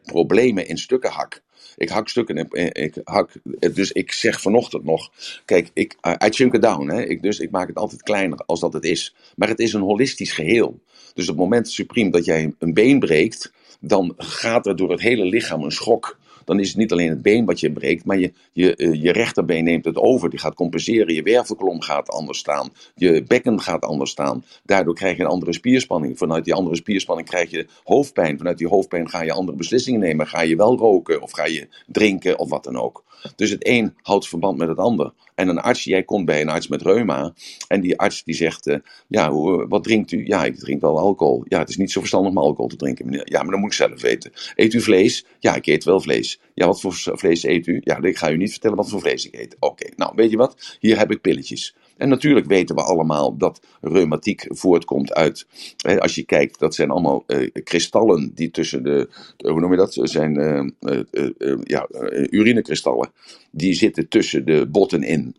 [0.03, 1.43] problemen in stukken hak.
[1.77, 3.33] Ik hak stukken in, ik hak,
[3.75, 5.11] dus ik zeg vanochtend nog,
[5.45, 8.61] kijk, ik, I chunk it down, hè, ik, dus ik maak het altijd kleiner als
[8.61, 9.15] dat het is.
[9.37, 10.81] Maar het is een holistisch geheel.
[11.15, 15.01] Dus op het moment supreme dat jij een been breekt, dan gaat er door het
[15.01, 18.19] hele lichaam een schok dan is het niet alleen het been wat je breekt, maar
[18.19, 20.31] je, je, eh, je rechterbeen neemt het over.
[20.31, 21.15] Die gaat compenseren.
[21.15, 22.73] Je wervelkolom gaat anders staan.
[22.95, 24.45] Je bekken gaat anders staan.
[24.65, 26.19] Daardoor krijg je een andere spierspanning.
[26.19, 28.39] Vanuit die andere spierspanning krijg je hoofdpijn.
[28.39, 30.27] Vanuit die hoofdpijn ga je andere beslissingen nemen.
[30.27, 33.04] Ga je wel roken of ga je drinken of wat dan ook.
[33.37, 35.13] Dus het een houdt verband met het ander.
[35.35, 37.35] En een arts, jij komt bij een arts met reuma.
[37.69, 38.77] En die arts die zegt, uh,
[39.09, 39.33] ja,
[39.69, 40.27] wat drinkt u?
[40.27, 41.45] Ja, ik drink wel alcohol.
[41.49, 43.31] Ja, het is niet zo verstandig om alcohol te drinken, meneer.
[43.31, 44.33] Ja, maar dan moet ik zelf weten.
[44.55, 45.25] Eet u vlees?
[45.39, 46.41] Ja, ik eet wel vlees.
[46.55, 47.81] Ja, wat voor vlees eet u?
[47.85, 49.57] Ja, ik ga u niet vertellen wat voor vlees ik eet.
[49.59, 50.77] Oké, nou, weet je wat?
[50.81, 51.75] Hier heb ik pilletjes.
[51.97, 56.91] En natuurlijk weten we allemaal dat reumatiek voortkomt uit, hè, als je kijkt, dat zijn
[56.91, 61.89] allemaal uh, kristallen die tussen de, hoe noem je dat, zijn uh, uh, ja,
[62.31, 63.13] urinekristallen,
[63.51, 65.37] die zitten tussen de botten in.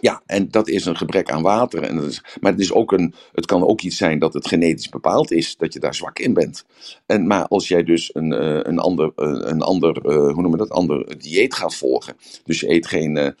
[0.00, 1.82] Ja, en dat is een gebrek aan water.
[1.82, 4.48] En dat is, maar het, is ook een, het kan ook iets zijn dat het
[4.48, 6.64] genetisch bepaald is, dat je daar zwak in bent.
[7.06, 8.30] En, maar als jij dus een,
[8.68, 12.86] een ander, een ander hoe noem je dat, ander dieet gaat volgen, dus je eet
[12.86, 13.34] geen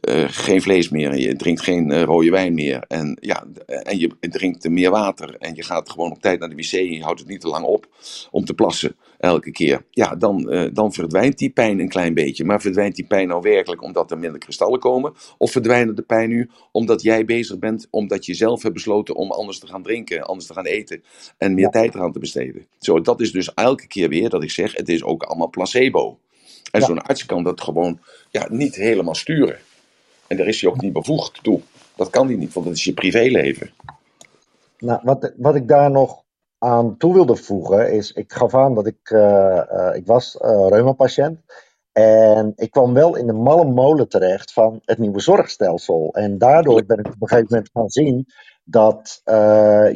[0.00, 2.84] uh, geen vlees meer, je drinkt geen uh, rode wijn meer.
[2.88, 5.36] En, ja, en je drinkt meer water.
[5.38, 7.48] En je gaat gewoon op tijd naar de wc en je houdt het niet te
[7.48, 7.88] lang op
[8.30, 9.84] om te plassen elke keer.
[9.90, 12.44] Ja, dan, uh, dan verdwijnt die pijn een klein beetje.
[12.44, 15.12] Maar verdwijnt die pijn nou werkelijk omdat er minder kristallen komen?
[15.38, 19.30] Of verdwijnt de pijn nu omdat jij bezig bent, omdat je zelf hebt besloten om
[19.30, 21.02] anders te gaan drinken, anders te gaan eten
[21.38, 21.70] en meer ja.
[21.70, 22.66] tijd eraan te besteden?
[22.78, 26.18] Zo, dat is dus elke keer weer dat ik zeg, het is ook allemaal placebo.
[26.70, 26.86] En ja.
[26.86, 29.58] zo'n arts kan dat gewoon ja, niet helemaal sturen.
[30.26, 31.60] En daar is hij ook niet bevoegd toe.
[31.96, 33.70] Dat kan hij niet, want dat is je privéleven.
[34.78, 36.22] Nou, wat, wat ik daar nog
[36.58, 40.66] aan toe wilde voegen is, ik gaf aan dat ik, uh, uh, ik was uh,
[40.68, 41.40] reumapatiënt.
[41.92, 46.10] En ik kwam wel in de malle molen terecht van het nieuwe zorgstelsel.
[46.12, 48.26] En daardoor ben ik op een gegeven moment gaan zien
[48.64, 49.20] dat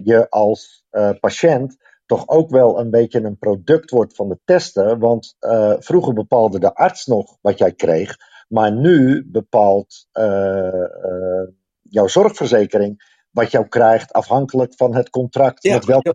[0.05, 0.85] je als
[1.21, 4.99] patiënt toch ook wel een beetje een product wordt van de testen.
[4.99, 5.37] Want
[5.79, 8.17] vroeger bepaalde de arts nog wat jij kreeg.
[8.49, 11.49] Maar nu bepaalt uh, uh,
[11.83, 15.63] jouw zorgverzekering wat jou krijgt afhankelijk van het contract.
[15.63, 16.15] Ja, met welke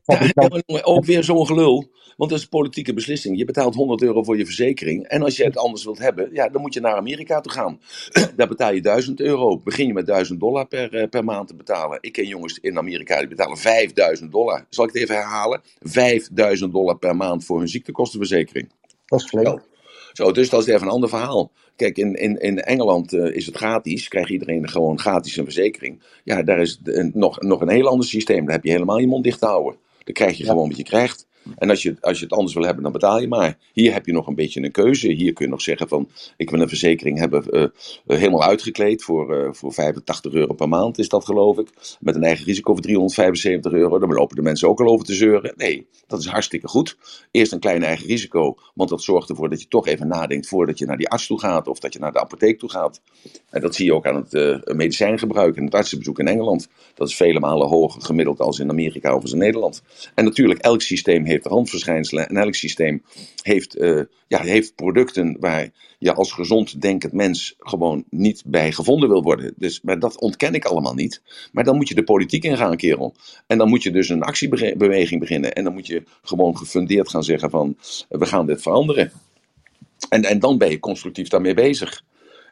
[0.65, 1.91] ja, ook weer zo'n gelul.
[2.17, 3.37] Want dat is een politieke beslissing.
[3.37, 5.07] Je betaalt 100 euro voor je verzekering.
[5.07, 7.79] En als je het anders wilt hebben, ja, dan moet je naar Amerika toe gaan.
[8.37, 9.59] Daar betaal je 1000 euro.
[9.59, 11.97] Begin je met 1000 dollar per, uh, per maand te betalen.
[12.01, 14.65] Ik ken jongens in Amerika die betalen 5000 dollar.
[14.69, 15.61] Zal ik het even herhalen?
[15.79, 18.71] 5000 dollar per maand voor hun ziektekostenverzekering.
[19.05, 19.71] Dat is flink.
[20.13, 21.51] Zo, dus dat is even een ander verhaal.
[21.75, 26.01] Kijk, in, in, in Engeland uh, is het gratis, krijgt iedereen gewoon gratis een verzekering.
[26.23, 28.45] Ja, daar is de, nog, nog een heel ander systeem.
[28.45, 29.79] Daar heb je helemaal je mond dicht te houden.
[30.03, 30.49] Dan krijg je ja.
[30.49, 31.27] gewoon wat je krijgt.
[31.57, 33.57] En als je, als je het anders wil hebben, dan betaal je maar.
[33.73, 35.07] Hier heb je nog een beetje een keuze.
[35.07, 37.65] Hier kun je nog zeggen van, ik wil een verzekering hebben uh,
[38.17, 41.67] helemaal uitgekleed voor, uh, voor 85 euro per maand, is dat geloof ik.
[41.99, 43.99] Met een eigen risico van 375 euro.
[43.99, 45.53] Dan lopen de mensen ook al over te zeuren.
[45.55, 46.97] Nee, dat is hartstikke goed.
[47.31, 50.77] Eerst een klein eigen risico, want dat zorgt ervoor dat je toch even nadenkt voordat
[50.77, 53.01] je naar die arts toe gaat of dat je naar de apotheek toe gaat.
[53.49, 56.67] En dat zie je ook aan het medicijngebruik en het artsenbezoek in Engeland.
[56.93, 59.81] Dat is vele malen hoger gemiddeld als in Amerika of in Nederland.
[60.15, 63.03] En natuurlijk, elk systeem heeft randverschijnselen en elk systeem
[63.41, 65.69] heeft, uh, ja, heeft producten waar
[65.99, 69.53] je als gezond denkend mens gewoon niet bij gevonden wil worden.
[69.57, 71.21] Dus, maar dat ontken ik allemaal niet.
[71.51, 73.15] Maar dan moet je de politiek ingaan, kerel.
[73.47, 75.53] En dan moet je dus een actiebeweging beginnen.
[75.53, 77.77] En dan moet je gewoon gefundeerd gaan zeggen van,
[78.09, 79.11] we gaan dit veranderen.
[80.09, 82.03] En, en dan ben je constructief daarmee bezig.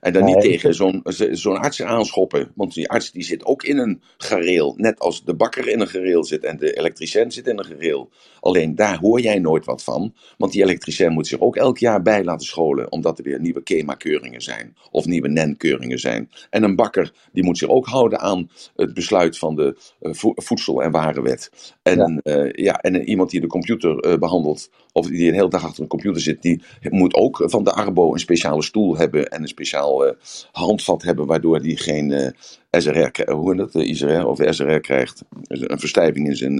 [0.01, 2.51] En dan niet tegen zo'n zo'n arts aanschoppen.
[2.55, 4.73] Want die arts die zit ook in een gareel.
[4.77, 8.09] Net als de bakker in een gareel zit en de elektricien zit in een gareel.
[8.39, 10.13] Alleen daar hoor jij nooit wat van.
[10.37, 12.91] Want die elektricien moet zich ook elk jaar bij laten scholen.
[12.91, 14.75] Omdat er weer nieuwe KEMA-keuringen zijn.
[14.91, 16.29] Of nieuwe NEN-keuringen zijn.
[16.49, 20.83] En een bakker die moet zich ook houden aan het besluit van de uh, voedsel-
[20.83, 21.51] en warenwet.
[21.81, 22.37] En, ja.
[22.37, 24.69] Uh, ja, en iemand die de computer uh, behandelt.
[24.91, 26.41] Of die een hele dag achter een computer zit.
[26.41, 29.29] Die moet ook van de Arbo een speciale stoel hebben.
[29.29, 30.11] En een speciaal uh,
[30.51, 32.27] handvat hebben, waardoor die geen uh,
[32.71, 35.23] SRR, hoe dat, uh, ISRR of SRR krijgt.
[35.47, 36.59] Een verstijving in, zijn,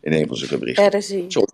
[0.00, 0.98] in een van zijn gewrichten.
[0.98, 1.24] RSI.
[1.28, 1.44] Zo,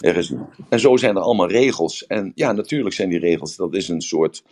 [0.00, 0.38] RSI.
[0.68, 2.06] En zo zijn er allemaal regels.
[2.06, 4.42] En ja, natuurlijk zijn die regels, dat is een soort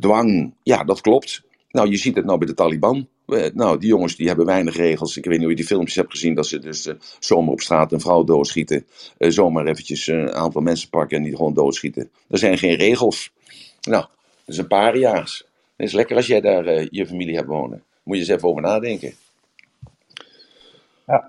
[0.00, 0.54] dwang.
[0.62, 1.42] Ja, dat klopt.
[1.74, 3.08] Nou, je ziet het nou bij de Taliban.
[3.54, 5.16] Nou, die jongens die hebben weinig regels.
[5.16, 7.60] Ik weet niet of je die filmpjes hebt gezien dat ze dus uh, zomaar op
[7.60, 8.86] straat een vrouw doodschieten.
[9.18, 12.10] Uh, zomaar eventjes een aantal mensen pakken en die gewoon doodschieten.
[12.28, 13.32] Er zijn geen regels.
[13.80, 14.04] Nou,
[14.44, 15.44] dat is een paar jaars.
[15.76, 17.82] Het is lekker als jij daar uh, je familie hebt wonen.
[18.02, 19.14] Moet je eens even over nadenken.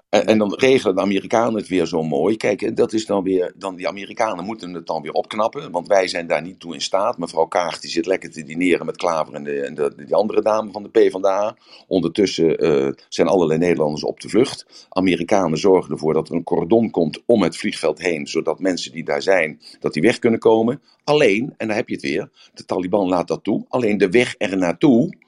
[0.09, 2.37] En, dan regelen de Amerikanen het weer zo mooi.
[2.37, 3.53] Kijk, dat is dan weer.
[3.57, 5.71] Dan die Amerikanen moeten het dan weer opknappen.
[5.71, 7.17] Want wij zijn daar niet toe in staat.
[7.17, 10.41] Mevrouw Kaag die zit lekker te dineren met Klaver en, de, en de, die andere
[10.41, 11.55] dame van de PvdA.
[11.87, 14.87] Ondertussen uh, zijn allerlei Nederlanders op de vlucht.
[14.89, 18.27] Amerikanen zorgen ervoor dat er een cordon komt om het vliegveld heen.
[18.27, 20.81] Zodat mensen die daar zijn, dat die weg kunnen komen.
[21.03, 22.29] Alleen, en daar heb je het weer.
[22.53, 23.65] De Taliban laat dat toe.
[23.69, 25.23] Alleen de weg er naartoe.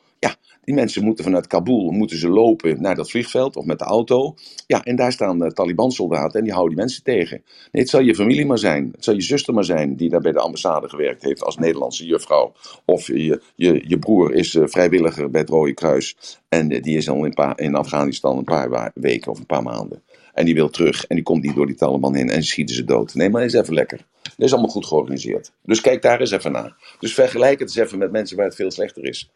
[0.64, 4.36] Die mensen moeten vanuit Kabul moeten ze lopen naar dat vliegveld of met de auto.
[4.68, 7.42] Ja, en daar staan uh, Taliban-soldaten en die houden die mensen tegen.
[7.72, 8.90] Nee, het zal je familie maar zijn.
[8.92, 12.06] Het zal je zuster maar zijn die daar bij de ambassade gewerkt heeft als Nederlandse
[12.06, 12.54] juffrouw.
[12.86, 16.18] Of je, je, je broer is uh, vrijwilliger bij het Rode Kruis
[16.50, 20.02] en uh, die is al in, in Afghanistan een paar weken of een paar maanden.
[20.34, 22.84] En die wil terug en die komt niet door die Taliban heen en schieten ze
[22.84, 23.14] dood.
[23.14, 24.06] Nee, maar is even lekker.
[24.22, 25.52] Dat is allemaal goed georganiseerd.
[25.64, 26.76] Dus kijk daar eens even naar.
[27.00, 29.30] Dus vergelijk het eens even met mensen waar het veel slechter is.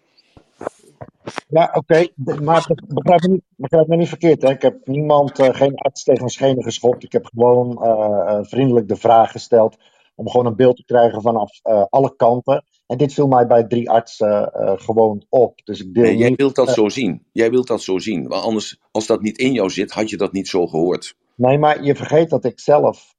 [1.49, 2.07] Ja, oké,
[2.41, 4.41] maar begrijp me, niet, begrijp me niet verkeerd.
[4.41, 4.49] Hè?
[4.49, 7.03] Ik heb niemand, uh, geen arts tegen een schenen geschopt.
[7.03, 9.77] Ik heb gewoon uh, vriendelijk de vraag gesteld
[10.15, 12.63] om gewoon een beeld te krijgen vanaf alle kanten.
[12.87, 15.61] En dit viel mij bij drie artsen gewoon op.
[15.63, 17.25] Dus ik deel nee, jij niet, wilt dat zo zien.
[17.31, 18.27] Jij wilt dat zo zien.
[18.27, 21.15] Want anders, als dat niet in jou zit, had je dat niet zo gehoord.
[21.35, 23.15] Nee, maar je vergeet dat ik zelf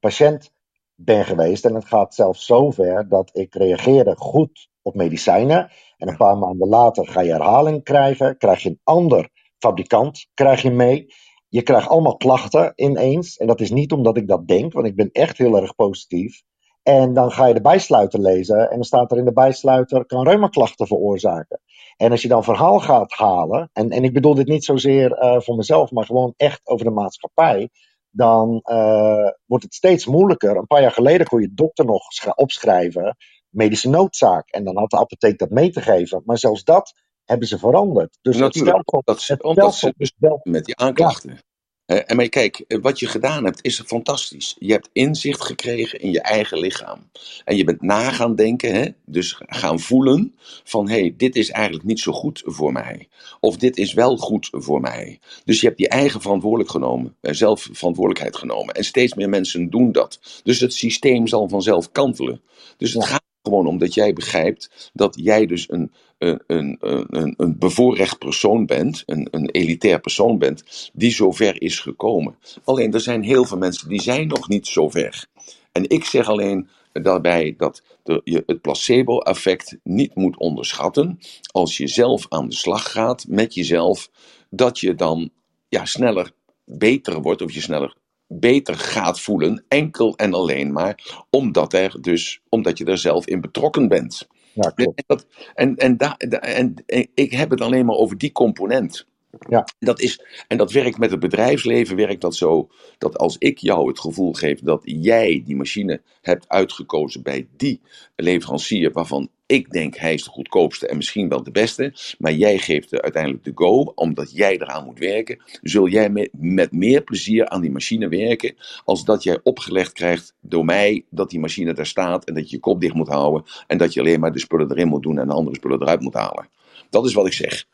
[0.00, 0.50] patiënt
[0.94, 1.64] ben geweest.
[1.64, 5.70] En het gaat zelfs zover dat ik reageerde goed op medicijnen.
[5.96, 8.36] En een paar maanden later ga je herhaling krijgen.
[8.36, 11.06] Krijg je een ander fabrikant krijg je mee.
[11.48, 13.36] Je krijgt allemaal klachten ineens.
[13.36, 16.42] En dat is niet omdat ik dat denk, want ik ben echt heel erg positief.
[16.82, 18.70] En dan ga je de bijsluiter lezen.
[18.70, 21.60] En dan staat er in de bijsluiter: kan reumaklachten veroorzaken.
[21.96, 23.70] En als je dan verhaal gaat halen.
[23.72, 26.90] En, en ik bedoel dit niet zozeer uh, voor mezelf, maar gewoon echt over de
[26.90, 27.68] maatschappij.
[28.10, 30.56] Dan uh, wordt het steeds moeilijker.
[30.56, 32.02] Een paar jaar geleden kon je dokter nog
[32.34, 33.16] opschrijven
[33.50, 34.48] medische noodzaak.
[34.50, 36.22] En dan had de apotheek dat mee te geven.
[36.24, 38.18] Maar zelfs dat hebben ze veranderd.
[38.22, 40.40] Dus Natuurlijk, het stelsel, dat, het omdat stelsel ze is wel.
[40.42, 41.38] met die aanklachten.
[41.86, 44.56] En maar kijk, wat je gedaan hebt is fantastisch.
[44.58, 47.10] Je hebt inzicht gekregen in je eigen lichaam.
[47.44, 48.88] En je bent na gaan denken, hè?
[49.06, 50.34] dus gaan voelen
[50.64, 53.08] van hé, hey, dit is eigenlijk niet zo goed voor mij.
[53.40, 55.20] Of dit is wel goed voor mij.
[55.44, 58.74] Dus je hebt je eigen verantwoordelijk genomen, eh, zelf verantwoordelijkheid genomen.
[58.74, 60.20] En steeds meer mensen doen dat.
[60.42, 62.42] Dus het systeem zal vanzelf kantelen.
[62.76, 63.08] Dus het Ja.
[63.08, 68.18] gaat gewoon om dat jij begrijpt dat jij dus een, een, een, een, een bevoorrecht
[68.18, 72.36] persoon bent, een, een elitair persoon bent, die zover is gekomen.
[72.64, 75.26] Alleen er zijn heel veel mensen die zijn nog niet zo ver.
[75.72, 77.82] En ik zeg alleen daarbij dat
[78.24, 81.18] je het placebo-effect niet moet onderschatten.
[81.52, 84.10] Als je zelf aan de slag gaat met jezelf,
[84.50, 85.30] dat je dan
[85.68, 86.32] ja, sneller
[86.64, 87.94] beter wordt of je sneller
[88.32, 93.40] beter gaat voelen, enkel en alleen maar omdat, er dus, omdat je er zelf in
[93.40, 94.28] betrokken bent.
[94.52, 94.98] Ja, klopt.
[94.98, 99.06] En, dat, en, en, da, en, en ik heb het alleen maar over die component.
[99.48, 99.64] Ja.
[99.78, 103.88] Dat is, en dat werkt met het bedrijfsleven, werkt dat zo dat als ik jou
[103.88, 107.80] het gevoel geef dat jij die machine hebt uitgekozen bij die
[108.16, 112.58] leverancier waarvan ik denk hij is de goedkoopste en misschien wel de beste, maar jij
[112.58, 117.48] geeft uiteindelijk de go omdat jij eraan moet werken, zul jij met, met meer plezier
[117.48, 121.86] aan die machine werken als dat jij opgelegd krijgt door mij dat die machine daar
[121.86, 124.38] staat en dat je je kop dicht moet houden en dat je alleen maar de
[124.38, 126.48] spullen erin moet doen en de andere spullen eruit moet halen.
[126.90, 127.64] Dat is wat ik zeg.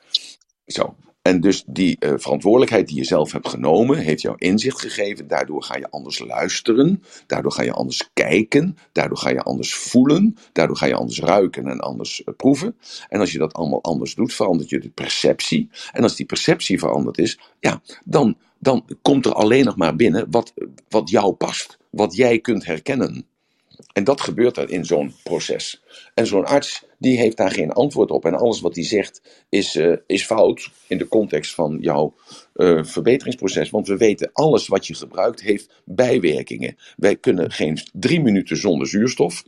[0.66, 0.94] Zo.
[1.26, 5.28] En dus die uh, verantwoordelijkheid die je zelf hebt genomen, heeft jou inzicht gegeven.
[5.28, 7.02] Daardoor ga je anders luisteren.
[7.26, 8.76] Daardoor ga je anders kijken.
[8.92, 10.36] Daardoor ga je anders voelen.
[10.52, 12.76] Daardoor ga je anders ruiken en anders uh, proeven.
[13.08, 15.68] En als je dat allemaal anders doet, verandert je de perceptie.
[15.92, 20.26] En als die perceptie veranderd is, ja, dan, dan komt er alleen nog maar binnen
[20.30, 20.52] wat,
[20.88, 21.78] wat jou past.
[21.90, 23.26] Wat jij kunt herkennen.
[23.92, 25.82] En dat gebeurt er in zo'n proces.
[26.14, 28.24] En zo'n arts die heeft daar geen antwoord op.
[28.24, 32.14] En alles wat hij zegt is, uh, is fout in de context van jouw
[32.54, 33.70] uh, verbeteringsproces.
[33.70, 36.76] Want we weten, alles wat je gebruikt heeft bijwerkingen.
[36.96, 39.44] Wij kunnen geen drie minuten zonder zuurstof.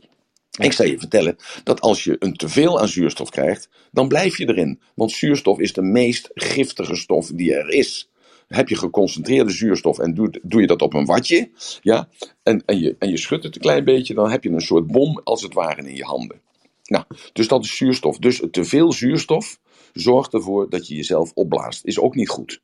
[0.59, 4.47] Ik zal je vertellen dat als je een teveel aan zuurstof krijgt, dan blijf je
[4.47, 4.79] erin.
[4.95, 8.09] Want zuurstof is de meest giftige stof die er is
[8.49, 11.49] heb je geconcentreerde zuurstof en doe, doe je dat op een watje,
[11.81, 12.09] ja,
[12.43, 14.87] en, en, je, en je schudt het een klein beetje, dan heb je een soort
[14.87, 16.41] bom als het ware in je handen.
[16.89, 18.17] Nou, dus dat is zuurstof.
[18.17, 19.59] Dus te veel zuurstof
[19.93, 21.85] zorgt ervoor dat je jezelf opblaast.
[21.85, 22.61] Is ook niet goed.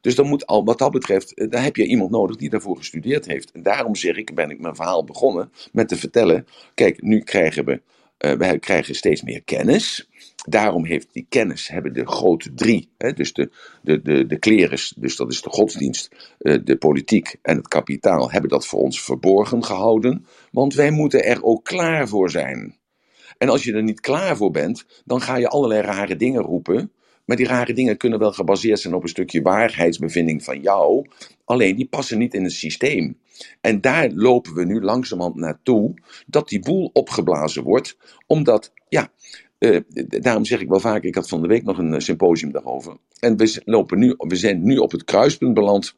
[0.00, 2.76] Dus dan moet al, wat dat betreft, eh, dan heb je iemand nodig die daarvoor
[2.76, 3.52] gestudeerd heeft.
[3.52, 6.46] En daarom zeg ik, ben ik mijn verhaal begonnen met te vertellen.
[6.74, 7.82] Kijk, nu krijgen we,
[8.18, 10.08] uh, wij krijgen steeds meer kennis.
[10.48, 13.50] Daarom heeft die kennis, hebben de grote drie, hè, dus de,
[13.82, 18.30] de, de, de klerus, dus dat is de godsdienst, uh, de politiek en het kapitaal,
[18.30, 20.26] hebben dat voor ons verborgen gehouden.
[20.50, 22.76] Want wij moeten er ook klaar voor zijn.
[23.38, 26.90] En als je er niet klaar voor bent, dan ga je allerlei rare dingen roepen.
[27.24, 31.06] Maar die rare dingen kunnen wel gebaseerd zijn op een stukje waarheidsbevinding van jou.
[31.44, 33.18] Alleen die passen niet in het systeem.
[33.60, 35.94] En daar lopen we nu langzamerhand naartoe
[36.26, 37.96] dat die boel opgeblazen wordt.
[38.26, 39.12] Omdat, ja,
[39.58, 42.96] uh, daarom zeg ik wel vaak, ik had van de week nog een symposium daarover.
[43.20, 45.96] En we, lopen nu, we zijn nu op het kruispunt beland.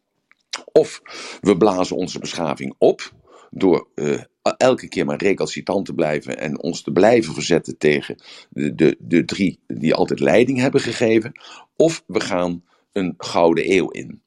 [0.72, 1.01] Of
[1.40, 3.12] we blazen onze beschaving op
[3.51, 4.18] door uh,
[4.56, 8.16] elke keer maar recalcitrant te blijven en ons te blijven verzetten tegen
[8.50, 11.32] de, de, de drie die altijd leiding hebben gegeven.
[11.76, 14.22] Of we gaan een gouden eeuw in.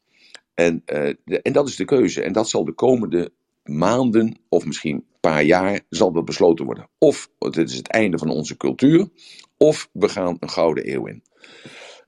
[0.53, 2.21] En, de, en dat is de keuze.
[2.21, 3.31] En dat zal de komende
[3.63, 6.89] maanden of misschien een paar jaar zal dat besloten worden.
[6.97, 9.10] Of dit is het einde van onze cultuur,
[9.57, 11.23] of we gaan een gouden eeuw in.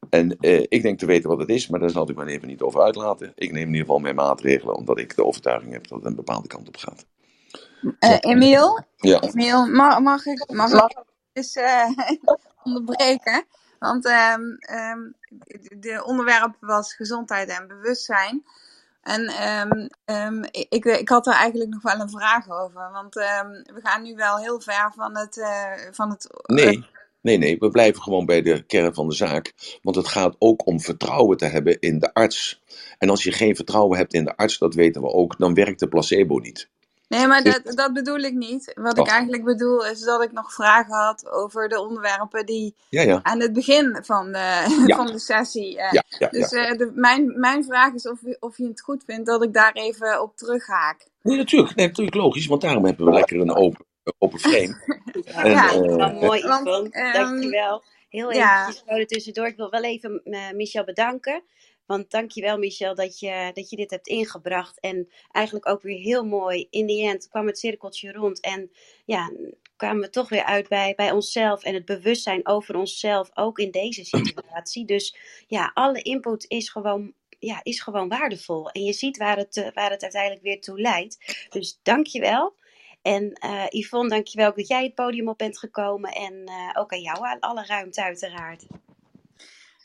[0.09, 2.47] En eh, ik denk te weten wat het is, maar daar zal ik maar even
[2.47, 3.31] niet over uitlaten.
[3.35, 6.15] Ik neem in ieder geval mijn maatregelen, omdat ik de overtuiging heb dat het een
[6.15, 7.05] bepaalde kant op gaat.
[7.83, 9.19] Uh, Emiel, Ja.
[9.19, 11.89] Emiel mag, mag ik, mag ik dus uh,
[12.63, 13.45] onderbreken?
[13.79, 15.15] Want um, um,
[15.79, 18.43] de onderwerp was gezondheid en bewustzijn.
[19.01, 22.91] En um, um, ik, ik had er eigenlijk nog wel een vraag over.
[22.91, 25.37] Want um, we gaan nu wel heel ver van het.
[25.37, 26.85] Uh, van het Nee,
[27.21, 27.57] nee, nee.
[27.57, 29.53] We blijven gewoon bij de kern van de zaak.
[29.81, 32.61] Want het gaat ook om vertrouwen te hebben in de arts.
[32.97, 35.79] En als je geen vertrouwen hebt in de arts, dat weten we ook, dan werkt
[35.79, 36.69] de placebo niet.
[37.17, 38.71] Nee, maar dat, dat bedoel ik niet.
[38.75, 39.05] Wat Oh.
[39.05, 43.19] ik eigenlijk bedoel is dat ik nog vragen had over de onderwerpen die Ja, ja.
[43.23, 44.95] aan het begin van de, Ja.
[44.95, 45.77] van de sessie.
[45.79, 46.65] eh, Ja, ja, dus ja.
[46.67, 49.53] eh, de, mijn, mijn vraag is of, je- of je het goed vindt dat ik
[49.53, 51.07] daar even op terughaak.
[51.21, 51.75] Nee, natuurlijk.
[51.75, 52.45] Nee, natuurlijk logisch.
[52.45, 53.85] Want daarom hebben we lekker een open,
[54.17, 54.75] open frame.
[55.25, 55.71] En, Ja.
[55.71, 56.89] eh, Wel mooi, Yvonne.
[56.89, 57.83] ehm, Dankjewel.
[58.09, 58.69] Heel ja.
[58.85, 59.45] er tussendoor.
[59.47, 61.43] Ik wil wel even eh, Michel bedanken.
[61.85, 64.79] Want dankjewel Michel dat je, dat je dit hebt ingebracht.
[64.79, 66.67] En eigenlijk ook weer heel mooi.
[66.69, 68.39] In die end kwam het cirkeltje rond.
[68.39, 68.71] En
[69.05, 69.31] ja,
[69.75, 71.63] kwamen we toch weer uit bij, bij onszelf.
[71.63, 73.29] En het bewustzijn over onszelf.
[73.33, 74.85] Ook in deze situatie.
[74.85, 75.17] Dus
[75.47, 78.69] ja, alle input is gewoon, ja, is gewoon waardevol.
[78.69, 81.47] En je ziet waar het, eh, waar het uiteindelijk weer toe leidt.
[81.49, 82.55] Dus dankjewel.
[83.01, 86.11] En eh Yvonne, dankjewel dat jij het podium op bent gekomen.
[86.11, 88.65] En eh, ook aan jou aan alle ruimte uiteraard.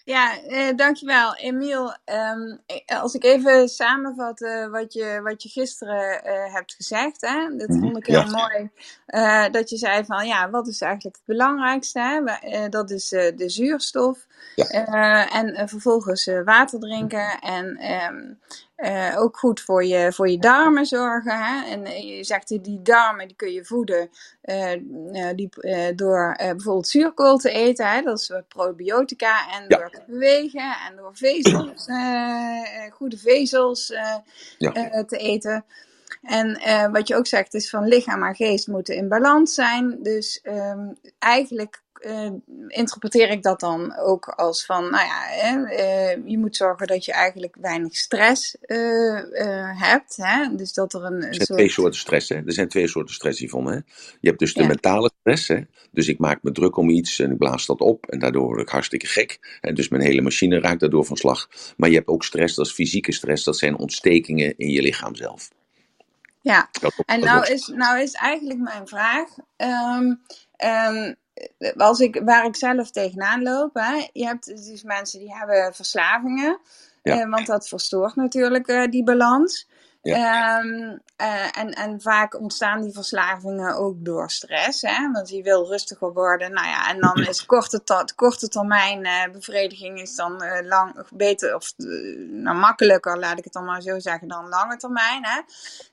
[0.09, 1.37] Ja, eh, dankjewel.
[1.37, 7.21] Emiel, ehm, als ik even samenvat eh, wat, je, wat je gisteren eh, hebt gezegd,
[7.21, 7.57] hè?
[7.57, 8.31] dat Mhm, vond ik heel ja.
[8.31, 8.71] mooi.
[9.07, 12.01] eh, dat je zei van, ja, wat is eigenlijk het belangrijkste?
[12.01, 12.25] Hè?
[12.25, 14.27] Eh, dat is eh, de zuurstof.
[14.55, 14.65] Ja.
[14.67, 17.39] Eh, en eh, vervolgens eh, water drinken.
[17.41, 18.33] En ehm,
[18.79, 21.39] eh, ook goed voor je, voor je darmen zorgen.
[21.45, 21.71] Hè?
[21.71, 24.11] En eh, je zegt die darmen die kun je voeden
[24.41, 24.73] eh,
[25.37, 25.49] die,
[25.95, 27.87] door bijvoorbeeld zuurkool te eten.
[27.91, 28.03] Hè?
[28.03, 29.53] Dat is wat probiotica.
[29.53, 29.77] En Ja.
[29.79, 31.87] door te bewegen en door vezels,
[32.93, 33.87] goede vezels
[34.59, 34.73] Ja.
[35.05, 35.65] te eten.
[36.23, 36.61] En
[36.93, 40.03] wat je ook zegt is van lichaam en geest moeten in balans zijn.
[40.03, 42.31] Dus ehm, eigenlijk eh,
[42.69, 47.05] interpreteer ik dat dan ook als van, nou ja, hè, eh, je moet zorgen dat
[47.05, 50.17] je eigenlijk weinig stress eh, hebt.
[50.17, 50.55] Hè?
[50.57, 51.59] Dus dat er een, Er zijn soort...
[51.59, 52.29] twee soorten stress.
[52.29, 52.37] Hè?
[52.37, 53.71] Er zijn twee soorten stress, Yvonne.
[53.71, 53.77] Hè?
[54.21, 54.67] Je hebt dus de Ja.
[54.67, 55.49] mentale stress.
[55.49, 55.61] Hè?
[55.93, 58.07] Dus ik maak me druk om iets en ik blaas dat op.
[58.07, 59.59] En daardoor word ik hartstikke gek.
[59.61, 61.49] En dus mijn hele machine raakt daardoor van slag.
[61.77, 63.45] Maar je hebt ook stress, dat is fysieke stress.
[63.45, 65.49] Dat zijn ontstekingen in je lichaam zelf.
[66.49, 66.69] Ja,
[67.07, 69.29] En nou is, nou is eigenlijk mijn vraag.
[69.57, 70.15] ehm,
[70.57, 71.15] ehm,
[71.77, 73.75] als ik, waar ik zelf tegenaan loop.
[73.75, 76.61] Hè, je hebt dus mensen die hebben verslavingen.
[77.03, 77.21] Ja.
[77.21, 79.69] eh, want dat verstoort natuurlijk eh, die balans.
[80.15, 84.83] Ehm, eh, en, en vaak ontstaan die verslavingen ook door stress.
[84.83, 85.11] Hè?
[85.13, 86.53] Want je wil rustiger worden.
[86.53, 87.83] Nou ja, en dan is korte,
[88.15, 93.53] korte termijn eh, bevrediging is dan eh, lang, beter of nou, makkelijker, laat ik het
[93.53, 95.25] dan maar zo zeggen, dan lange termijn.
[95.27, 95.41] Hè?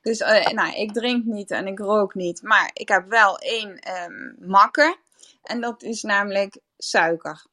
[0.01, 0.19] Dus
[0.53, 2.41] nou, ik drink niet en ik rook niet.
[2.41, 4.95] Maar ik heb wel één ehm makker.
[5.43, 7.45] En dat is namelijk suiker.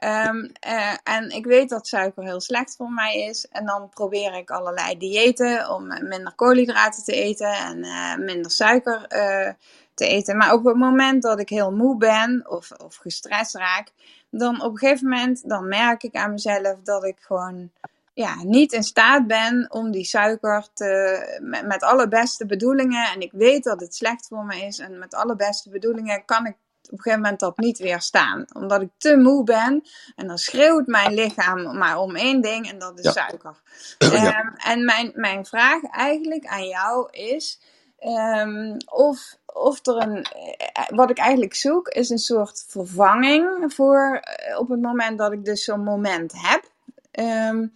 [0.00, 3.48] Ehm, eh, en ik weet dat suiker heel slecht voor mij is.
[3.48, 9.04] En dan probeer ik allerlei diëten om minder koolhydraten te eten en eh, minder suiker
[9.06, 9.52] eh,
[9.94, 10.36] te eten.
[10.36, 13.92] Maar op het moment dat ik heel moe ben of, of gestrest raak,
[14.30, 17.70] dan op een gegeven moment dan merk ik aan mezelf dat ik gewoon
[18.12, 23.06] ja, niet in staat ben om die suiker te, met alle beste bedoelingen.
[23.06, 24.78] En ik weet dat het slecht voor me is.
[24.78, 26.56] En met alle beste bedoelingen kan ik
[26.90, 28.44] op een gegeven moment dat niet weerstaan.
[28.52, 29.82] Omdat ik te moe ben.
[30.16, 32.68] En dan schreeuwt mijn lichaam maar om één ding.
[32.70, 33.12] En dat is Ja.
[33.12, 33.56] suiker.
[33.98, 34.34] Ja.
[34.38, 37.60] Ehm, en mijn, mijn vraag eigenlijk aan jou is.
[37.98, 40.22] ehm, of, of er een.
[40.24, 44.20] eh, Wat ik eigenlijk zoek is een soort vervanging voor.
[44.22, 46.69] eh, op het moment dat ik dus zo'n moment heb.
[47.10, 47.66] Ehm,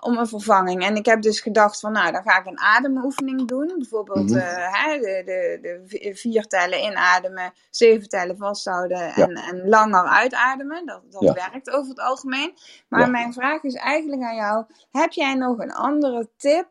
[0.00, 0.82] om een vervanging.
[0.84, 3.74] En ik heb dus gedacht van, nou, dan ga ik een ademoefening doen.
[3.78, 4.38] Bijvoorbeeld Mhm.
[4.38, 10.04] eh, hè, de, de, de vi- vier tellen inademen, zeven tellen vasthouden en, en langer
[10.04, 10.86] uitademen.
[10.86, 11.32] Dat, dat Ja.
[11.32, 12.54] werkt over het algemeen.
[12.88, 13.06] Maar Ja.
[13.06, 16.66] mijn vraag is eigenlijk aan jou, heb jij nog een andere tip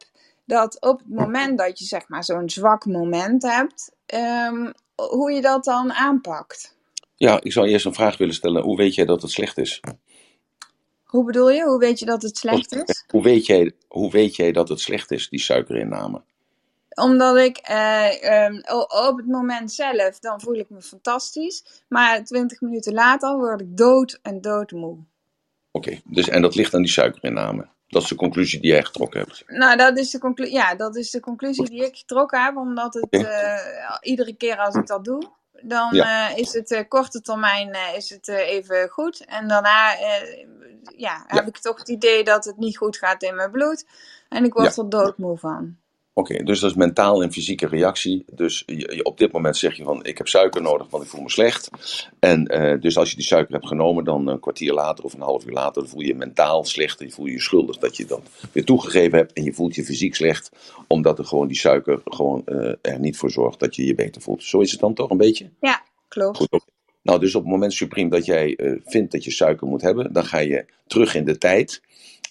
[0.45, 5.41] dat op het moment dat je zeg maar zo'n zwak moment hebt, ehm, hoe je
[5.41, 6.77] dat dan aanpakt?
[7.15, 8.63] Ja, ik zou eerst een vraag willen stellen.
[8.63, 9.79] Hoe weet jij dat het slecht is?
[11.11, 11.63] Hoe bedoel je?
[11.63, 13.03] Hoe weet je dat het slecht is?
[13.07, 16.21] Hoe weet jij, hoe weet jij dat het slecht is, die suikerinname?
[16.95, 18.55] Omdat ik eh, ehm,
[19.09, 21.83] op het moment zelf, dan voel ik me fantastisch.
[21.87, 24.97] Maar twintig minuten later word ik dood en doodmoe.
[25.71, 27.67] Oké, dus, en dat ligt aan die suikerinname.
[27.87, 29.43] Dat is de conclusie die jij getrokken hebt.
[29.47, 32.57] Nou, dat is de, conclu ja, dat is de conclusie die ik getrokken heb.
[32.57, 35.31] Omdat het eh, iedere keer als ik dat doe,
[35.63, 36.29] dan Ja.
[36.29, 39.25] eh, is het eh, korte termijn eh, is het, even goed.
[39.25, 39.91] En daarna
[40.95, 43.85] ja, heb ik toch het idee dat het niet goed gaat in mijn bloed.
[44.29, 45.77] En ik word er doodmoe van.
[46.13, 48.25] Oké, dus dat is mentaal en fysieke reactie.
[48.33, 51.09] Dus je, je- op dit moment zeg je van ik heb suiker nodig, want ik
[51.09, 51.69] voel me slecht.
[52.19, 55.21] En eh, dus als je die suiker hebt genomen, dan een kwartier later of een
[55.21, 56.99] half uur later, dan voel je je mentaal slecht.
[56.99, 59.33] En je voel je je schuldig dat je dat weer toegegeven hebt.
[59.33, 60.51] En je voelt je fysiek slecht,
[60.87, 64.21] omdat er gewoon die suiker gewoon eh, er niet voor zorgt dat je je beter
[64.21, 64.43] voelt.
[64.43, 65.49] Zo is het dan toch een beetje?
[65.61, 66.37] Ja, klopt.
[66.37, 66.65] Goed.
[67.03, 70.13] Nou, dus op het moment supreme dat jij eh, vindt dat je suiker moet hebben,
[70.13, 71.81] dan ga je terug in de tijd.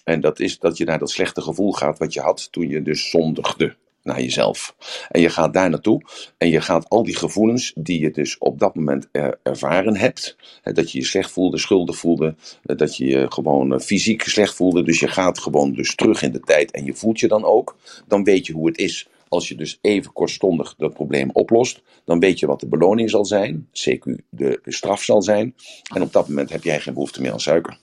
[0.03, 2.81] En dat is dat je naar dat slechte gevoel gaat wat je had toen je
[2.81, 4.75] dus zondigde naar jezelf.
[5.09, 6.01] En je gaat daar naartoe
[6.37, 10.35] en je gaat al die gevoelens die je dus op dat moment er- ervaren hebt,
[10.61, 14.23] hè, dat je je slecht voelde, schuldig voelde, eh, dat je je gewoon eh, fysiek
[14.23, 17.27] slecht voelde, dus je gaat gewoon dus terug in de tijd en je voelt je
[17.27, 17.77] dan ook,
[18.07, 19.07] dan weet je hoe het is.
[19.27, 23.25] Als je dus even kortstondig dat probleem oplost, dan weet je wat de beloning zal
[23.25, 25.55] zijn, CQ de straf zal zijn.
[25.93, 27.77] En op dat moment heb jij geen behoefte meer aan suiker.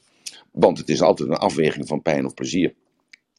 [0.58, 2.74] Want het is altijd een afweging van pijn of plezier.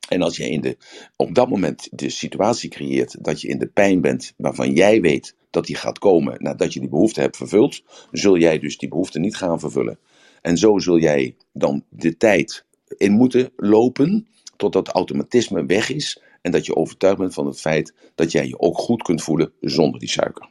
[0.09, 0.77] En als je in de,
[1.15, 5.35] op dat moment de situatie creëert dat je in de pijn bent waarvan jij weet
[5.49, 9.19] dat die gaat komen nadat je die behoefte hebt vervuld, zul jij dus die behoefte
[9.19, 9.99] niet gaan vervullen.
[10.41, 12.65] En zo zul jij dan de tijd
[12.97, 17.93] in moeten lopen totdat automatisme weg is en dat je overtuigd bent van het feit
[18.15, 20.49] dat jij je ook goed kunt voelen zonder die suiker.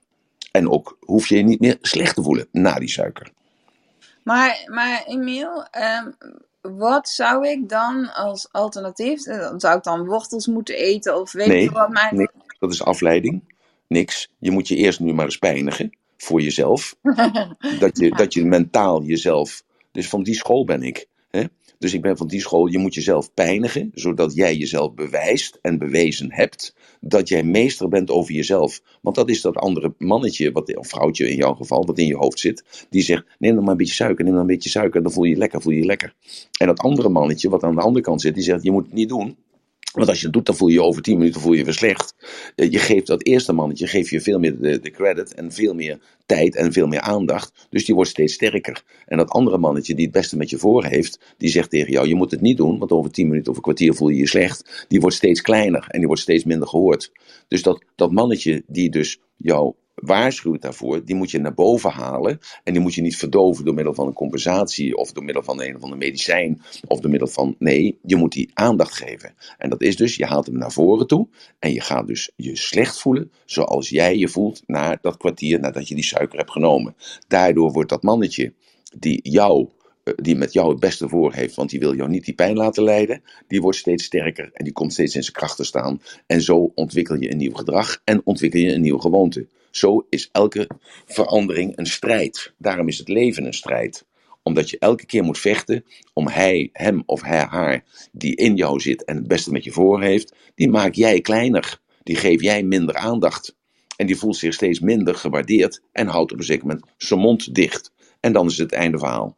[0.50, 3.32] En ook hoef je je niet meer slecht te voelen na die suiker.
[4.22, 6.10] Maar, maar Emiel, ehm,
[6.60, 9.26] wat zou ik dan als alternatief?
[9.26, 11.88] eh, Zou ik dan wortels moeten eten of weet Nee, je wat?
[11.90, 12.16] Maar...
[12.16, 12.28] nee.
[12.58, 13.54] Dat is afleiding.
[13.88, 14.28] Niks.
[14.38, 16.96] Je moet je eerst nu maar eens pijnigen voor jezelf.
[17.80, 19.62] Dat je, dat je mentaal jezelf.
[19.92, 21.06] Dus van die school ben ik.
[21.30, 21.44] Hè?
[21.78, 25.78] Dus ik ben van die school, je moet jezelf pijnigen, zodat jij jezelf bewijst en
[25.78, 28.82] bewezen hebt dat jij meester bent over jezelf.
[29.02, 32.16] Want dat is dat andere mannetje, wat, of vrouwtje in jouw geval, wat in je
[32.16, 35.02] hoofd zit, die zegt, neem dan maar een beetje suiker, neem dan een beetje suiker,
[35.02, 36.14] dan voel je je lekker, voel je je lekker.
[36.58, 38.94] En dat andere mannetje, wat aan de andere kant zit, die zegt, je moet het
[38.94, 39.36] niet doen,
[39.92, 41.74] want als je het doet, dan voel je je over 10 minuten voel je weer
[41.74, 42.14] slecht.
[42.54, 45.74] Eh, je geeft dat eerste mannetje geef je veel meer de, de, credit en veel
[45.74, 47.66] meer tijd en veel meer aandacht.
[47.70, 48.82] Dus die wordt steeds sterker.
[49.06, 52.08] En dat andere mannetje die het beste met je voor heeft, die zegt tegen jou:
[52.08, 54.28] je moet het niet doen, want over 10 minuten of een kwartier voel je je
[54.28, 54.86] slecht.
[54.88, 57.12] Die wordt steeds kleiner en die wordt steeds minder gehoord.
[57.48, 62.38] Dus dat, dat mannetje die dus jou waarschuwt daarvoor, die moet je naar boven halen.
[62.64, 65.62] En die moet je niet verdoven door middel van een compensatie of door middel van
[65.62, 67.54] een of ander medicijn of door middel van.
[67.58, 69.34] Nee, je moet die aandacht geven.
[69.58, 71.28] En dat is dus, je haalt hem naar voren toe
[71.58, 75.88] en je gaat dus je slecht voelen zoals jij je voelt na dat kwartier nadat
[75.88, 76.94] je die suiker hebt genomen.
[77.28, 78.52] Daardoor wordt dat mannetje
[78.98, 79.68] die jou
[80.08, 82.56] eh, die met jou het beste voor heeft, want die wil jou niet die pijn
[82.56, 86.02] laten lijden, die wordt steeds sterker en die komt steeds in zijn kracht te staan.
[86.26, 89.46] En zo ontwikkel je een nieuw gedrag en ontwikkel je een nieuwe gewoonte.
[89.70, 90.68] Zo is elke
[91.06, 92.52] verandering een strijd.
[92.58, 94.06] Daarom is het leven een strijd.
[94.42, 98.80] Omdat je elke keer moet vechten om hij, hem of hij, haar die in jou
[98.80, 101.80] zit en het beste met je voor heeft, die maak jij kleiner.
[102.02, 103.56] Die geef jij minder aandacht.
[103.96, 107.54] En die voelt zich steeds minder gewaardeerd en houdt op een zeker moment zijn mond
[107.54, 107.92] dicht.
[108.20, 109.36] En dan is het einde verhaal.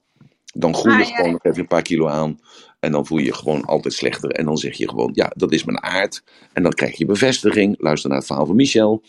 [0.55, 2.41] Dan groei je ah, gewoon nog even een paar kilo aan.
[2.81, 4.31] En dan voel je je gewoon altijd slechter.
[4.31, 6.23] En dan zeg je gewoon, ja, dat is mijn aard.
[6.53, 7.75] En dan krijg je bevestiging.
[7.79, 9.03] Luister naar het verhaal van Michel.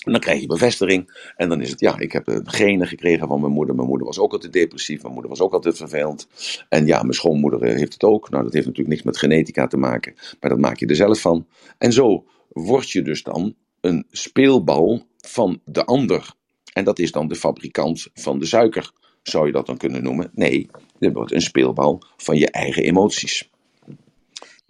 [0.00, 1.30] En dan krijg je bevestiging.
[1.36, 3.74] En dan is het, ja, ik heb genen gekregen van mijn moeder.
[3.74, 5.02] Mijn moeder was ook altijd depressief.
[5.02, 6.28] Mijn moeder was ook altijd vervelend.
[6.68, 8.30] En ja, mijn schoonmoeder eh, heeft het ook.
[8.30, 10.14] Nou, dat heeft natuurlijk niks met genetica te maken.
[10.40, 11.46] Maar dat maak je er zelf van.
[11.78, 16.32] En zo word je dus dan een speelbal van de ander.
[16.72, 18.92] En dat is dan de fabrikant van de suiker.
[19.22, 20.30] Zou je dat dan kunnen noemen?
[20.34, 23.50] Nee, je wordt een speelbal van je eigen emoties.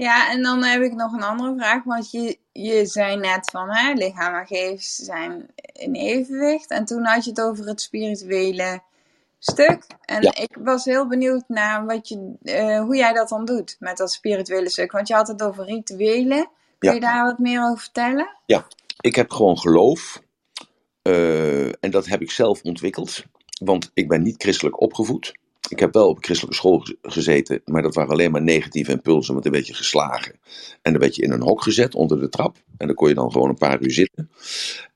[0.00, 1.84] Ja, en dan heb ik nog een andere vraag.
[1.84, 6.70] Want je, je zei net van hè, lichaam en geest zijn in evenwicht.
[6.70, 8.82] En toen had je het over het spirituele
[9.38, 9.86] stuk.
[10.04, 13.96] En ik was heel benieuwd naar wat je, uh, hoe jij dat dan doet met
[13.96, 14.92] dat spirituele stuk.
[14.92, 16.48] Want je had het over rituelen.
[16.78, 18.36] Kun je daar wat meer over vertellen?
[18.46, 18.66] Ja,
[19.00, 20.22] ik heb gewoon geloof.
[21.02, 23.24] Uh, en dat heb ik zelf ontwikkeld.
[23.64, 25.32] Want ik ben niet christelijk opgevoed.
[25.68, 29.34] Ik heb wel op een christelijke school gezeten, maar dat waren alleen maar negatieve impulsen,
[29.34, 30.38] met een beetje geslagen.
[30.82, 32.56] En dan werd je in een hok gezet onder de trap.
[32.76, 34.30] En dan kon je dan gewoon een paar uur zitten.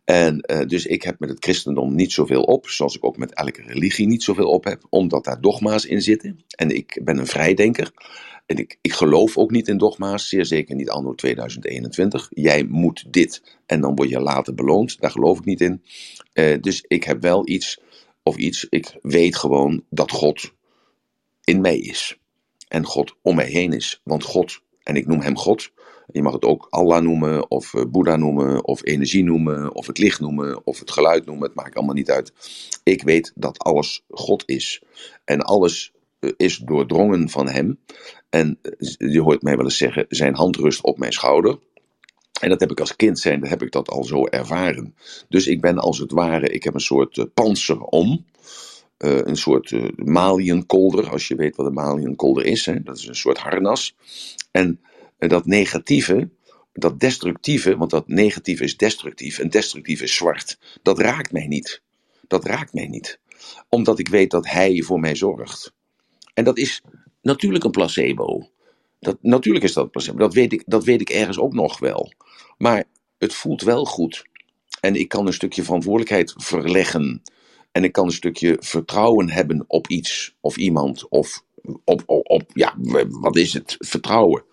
[0.05, 3.35] En uh, dus ik heb met het christendom niet zoveel op, zoals ik ook met
[3.35, 6.45] elke religie niet zoveel op heb, omdat daar dogma's in zitten.
[6.57, 7.91] En ik ben een vrijdenker.
[8.47, 12.29] En ik, ik geloof ook niet in dogma's, zeer zeker niet anno 2021.
[12.31, 15.01] Jij moet dit en dan word je later beloond.
[15.01, 15.83] Daar geloof ik niet in.
[16.35, 17.81] Uh, dus ik heb wel iets
[18.25, 18.67] of iets.
[18.69, 20.53] Ik weet gewoon dat God
[21.45, 22.19] in mij is.
[22.69, 24.01] En God om mij heen is.
[24.05, 25.71] Want God, en ik noem hem God.
[26.13, 29.99] Je mag het ook Allah noemen, of eh, Boeddha noemen, of energie noemen, of het
[29.99, 31.47] licht noemen, of het geluid noemen.
[31.47, 32.33] Het maakt allemaal niet uit.
[32.83, 34.83] Ik weet dat alles God is.
[35.25, 37.79] En alles eh, is doordrongen van hem.
[38.31, 41.59] En eh, je hoort mij wel eens zeggen, zijn hand rust op mijn schouder.
[42.45, 44.95] En dat heb ik als kind zijn, heb ik dat al zo ervaren.
[45.29, 48.25] Dus ik ben als het ware, ik heb een soort uh, panzer om.
[48.99, 52.67] Uh, een soort uh, maliënkolder, als je weet wat een maliënkolder is.
[52.67, 52.83] Hè?
[52.83, 53.95] Dat is een soort harnas.
[54.51, 54.81] En
[55.19, 56.29] dat negatieve,
[56.73, 61.83] dat destructieve, want dat negatieve is destructief en destructief is zwart, dat raakt mij niet.
[62.29, 63.19] Dat raakt mij niet.
[63.69, 65.73] Omdat ik weet dat hij voor mij zorgt.
[66.35, 66.83] En dat is
[67.23, 68.49] natuurlijk een placebo.
[69.01, 70.19] Dat, natuurlijk is dat placebo.
[70.19, 72.13] Dat weet, ik, dat weet ik ergens ook nog wel.
[72.59, 72.85] Maar
[73.19, 74.25] het voelt wel goed.
[74.81, 77.23] En ik kan een stukje verantwoordelijkheid verleggen.
[77.73, 81.09] En ik kan een stukje vertrouwen hebben op iets of iemand.
[81.09, 81.45] Of
[81.85, 82.75] op, op, ja,
[83.09, 83.77] wat is het?
[83.79, 84.45] Vertrouwen.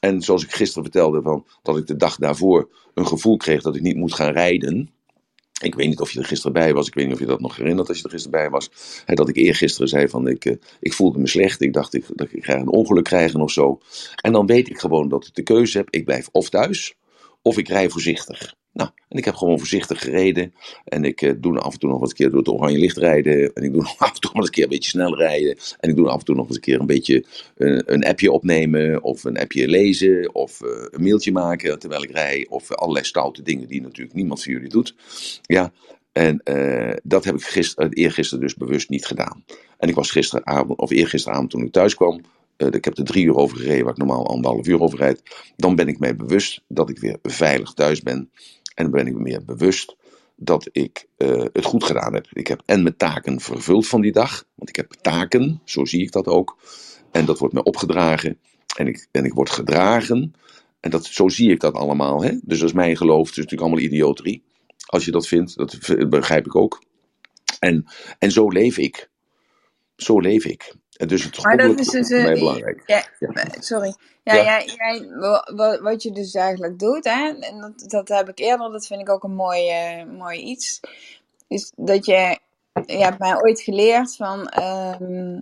[0.00, 3.76] En zoals ik gisteren vertelde, van, dat ik de dag daarvoor een gevoel kreeg dat
[3.76, 4.90] ik niet moet gaan rijden.
[5.62, 6.86] Ik weet niet of je er gisteren bij was.
[6.86, 8.70] Ik weet niet of je dat nog herinnert als je er gisteren bij was.
[9.06, 11.60] dat ik eergisteren zei van ik, uh, ik voelde me slecht.
[11.60, 13.80] Ik dacht ik, dat ik ga een ongeluk krijgen of zo.
[14.16, 15.88] En dan weet ik gewoon dat ik de keuze heb.
[15.90, 16.96] Ik blijf of thuis
[17.46, 18.54] of ik rij voorzichtig.
[18.72, 20.54] Nou, en ik heb gewoon voorzichtig gereden.
[20.84, 23.52] En ik uh, doe af en toe nog een keer door het oranje licht rijden.
[23.52, 25.56] En ik doe af en toe nog eens een keer een beetje snel rijden.
[25.80, 27.24] En ik doe af en toe nog eens een keer een beetje
[27.56, 29.02] uh, een appje opnemen.
[29.02, 30.34] Of een appje lezen.
[30.34, 32.46] Of uh, een mailtje maken terwijl ik rij.
[32.48, 34.94] Of allerlei stoute dingen die natuurlijk niemand van jullie doet.
[35.42, 35.72] Ja,
[36.12, 36.40] en
[37.02, 39.44] dat heb ik gisteren, eergisteren dus bewust niet gedaan.
[39.78, 42.20] En ik was gisteravond, of eergisteravond toen ik thuis kwam
[42.56, 45.22] ik heb er drie uur over gereden, waar ik normaal anderhalf uur over rijd.
[45.56, 48.30] Dan ben ik mij bewust dat ik weer veilig thuis ben.
[48.74, 49.96] En dan ben ik me meer bewust
[50.36, 52.26] dat ik uh, het goed gedaan heb.
[52.32, 54.44] Ik heb en mijn taken vervuld van die dag.
[54.54, 56.58] Want ik heb taken, zo zie ik dat ook.
[57.10, 58.38] En dat wordt me opgedragen.
[58.76, 60.34] En ik, en ik word gedragen.
[60.80, 62.22] En dat, zo zie ik dat allemaal.
[62.22, 62.30] Hè?
[62.42, 63.28] Dus dat is mijn geloof.
[63.28, 64.42] Het is natuurlijk allemaal idioterie.
[64.86, 65.78] Als je dat vindt, dat
[66.08, 66.82] begrijp ik ook.
[67.58, 67.84] En,
[68.18, 69.10] en zo leef ik.
[69.96, 70.74] Zo leef ik.
[70.96, 72.82] En dus het Maar dat is dus, mij eh, belangrijk.
[72.86, 73.28] ja, Ja.
[73.28, 73.94] eh, sorry.
[74.22, 74.42] Ja, Ja.
[74.44, 78.38] Jij, jij, wa- wa- wat je dus eigenlijk doet, hè, en dat, dat heb ik
[78.38, 80.80] eerder, dat vind ik ook een mooi, eh, mooi iets,
[81.48, 82.38] is dat je,
[82.86, 85.40] je hebt mij ooit geleerd van, ehm,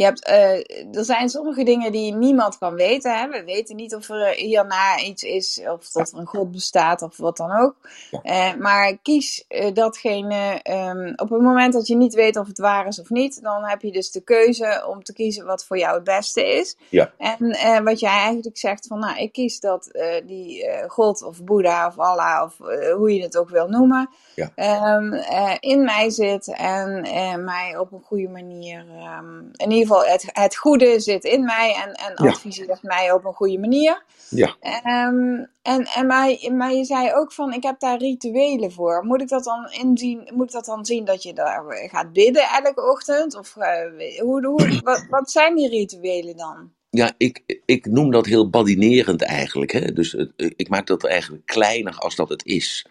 [0.00, 3.18] je hebt, eh, er zijn sommige dingen die niemand kan weten.
[3.18, 3.28] Hè?
[3.28, 7.16] We weten niet of er hierna iets is, of dat er een God bestaat, of
[7.16, 7.74] wat dan ook.
[8.22, 12.58] Eh, maar kies eh, datgene, ehm, op het moment dat je niet weet of het
[12.58, 15.78] waar is of niet, dan heb je dus de keuze om te kiezen wat voor
[15.78, 16.76] jou het beste is.
[16.88, 17.12] Ja.
[17.18, 19.90] En wat jij eigenlijk zegt van, nou, ik kies dat
[20.26, 22.56] die God of Boeddha of Allah of
[22.96, 24.50] hoe je het ook wil noemen, Ja.
[24.54, 30.12] ehm, eh, in mij zit en mij op een goede manier, ehm, in ieder geval
[30.12, 32.30] het, het goede zit in mij en, en Ja.
[32.30, 34.02] adviseert mij op een goede manier.
[34.28, 34.56] Ja.
[34.60, 39.04] Ehm, en en maar, maar je zei ook van, ik heb daar rituelen voor.
[39.04, 42.42] Moet ik dat dan inzien, moet ik dat dan zien dat je daar gaat bidden
[42.42, 43.36] elke ochtend?
[43.38, 46.72] Of eh, hoe, hoe, wat, wat zijn die rituelen dan?
[46.90, 49.72] Ja, ik, ik noem dat heel badinerend eigenlijk.
[49.72, 49.92] Hè?
[49.92, 52.86] Dus het- ik maak dat eigenlijk kleiner als dat het is.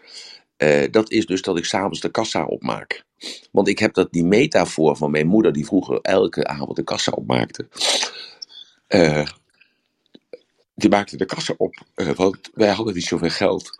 [0.56, 3.04] Eh, dat is dus dat ik s'avonds de kassa opmaak.
[3.52, 7.12] Want ik heb dat, die metafoor van mijn moeder, die vroeger elke avond de kassa
[7.12, 7.68] opmaakte.
[8.86, 9.26] Eh,
[10.74, 13.78] die maakte de kassa op, eh, want wij hadden niet zoveel geld.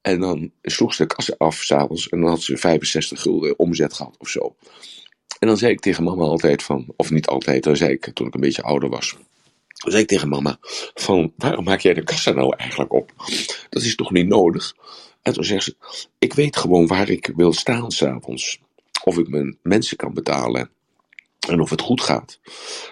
[0.00, 3.92] En dan sloeg ze de kassa af s'avonds en dan had ze 65 gulden omzet
[3.92, 4.56] gehad of zo.
[5.38, 8.26] En dan zei ik tegen mama altijd van, of niet altijd, dan zei ik toen
[8.26, 9.16] ik een beetje ouder was.
[9.68, 10.58] Dan zei ik tegen mama
[10.94, 13.12] van, waarom maak jij de kassa nou eigenlijk op?
[13.68, 14.74] Dat is toch niet nodig?
[15.22, 15.76] En toen zegt ze,
[16.18, 18.60] ik weet gewoon waar ik wil staan s'avonds.
[19.04, 20.70] Of ik mijn mensen kan betalen.
[21.48, 22.40] En of het goed gaat.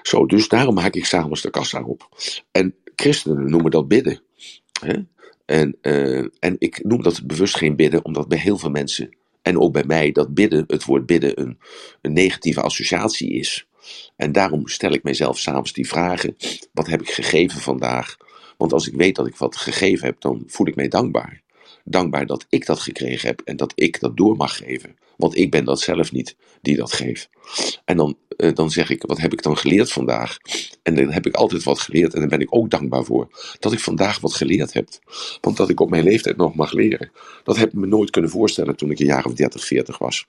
[0.03, 2.09] Zo, dus daarom maak ik s'avonds de kassa op.
[2.53, 4.23] En christenen noemen dat bidden.
[4.81, 4.97] Hè?
[5.45, 9.59] En, eh, en ik noem dat bewust geen bidden, omdat bij heel veel mensen, en
[9.59, 11.59] ook bij mij, dat bidden, het woord bidden, een,
[12.03, 13.67] een negatieve associatie is.
[14.17, 16.37] En daarom stel ik mijzelf s'avonds die vragen:
[16.73, 18.17] wat heb ik gegeven vandaag?
[18.57, 21.43] Want als ik weet dat ik wat gegeven heb, dan voel ik mij dankbaar.
[21.91, 24.97] Dankbaar dat ik dat gekregen heb en dat ik dat door mag geven.
[25.17, 27.29] Want ik ben dat zelf niet die dat geeft.
[27.85, 30.39] En dan, eh, dan zeg ik, wat heb ik dan geleerd vandaag?
[30.83, 33.29] En dan heb ik altijd wat geleerd en daar ben ik ook dankbaar voor.
[33.59, 34.89] Dat ik vandaag wat geleerd heb.
[35.41, 37.11] Want dat ik op mijn leeftijd nog mag leren.
[37.45, 40.27] Dat heb ik me nooit kunnen voorstellen toen ik een jaar of 30, 40 was.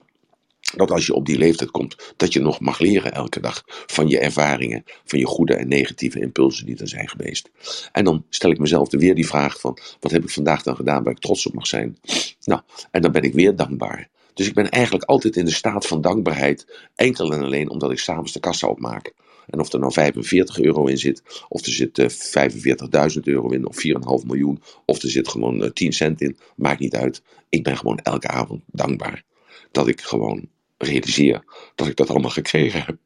[0.76, 4.08] Dat als je op die leeftijd komt, dat je nog mag leren elke dag van
[4.08, 7.50] je ervaringen, van je goede en negatieve impulsen die er zijn geweest.
[7.92, 10.76] En dan stel ik mezelf er weer die vraag van, wat heb ik vandaag dan
[10.76, 11.98] gedaan waar ik trots op mag zijn?
[12.44, 12.62] Nou,
[12.92, 14.10] en dan ben ik weer dankbaar.
[14.34, 18.00] Dus ik ben eigenlijk altijd in de staat van dankbaarheid, enkel en alleen omdat ik
[18.00, 19.14] s'avonds de kassa opmaak.
[19.48, 23.68] En of er nou 45 euro in zit, of er zit eh, 45.000 euro in,
[23.68, 23.76] of
[24.22, 27.22] 4,5 miljoen, of er zit gewoon eh, 10 cent in, maakt niet uit.
[27.50, 29.24] Ik ben gewoon elke avond dankbaar
[29.72, 30.48] dat ik gewoon
[30.80, 31.44] realiseer
[31.76, 32.98] dat ik dat allemaal gekregen heb.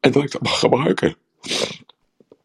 [0.00, 1.16] En dat ik dat mag gebruiken.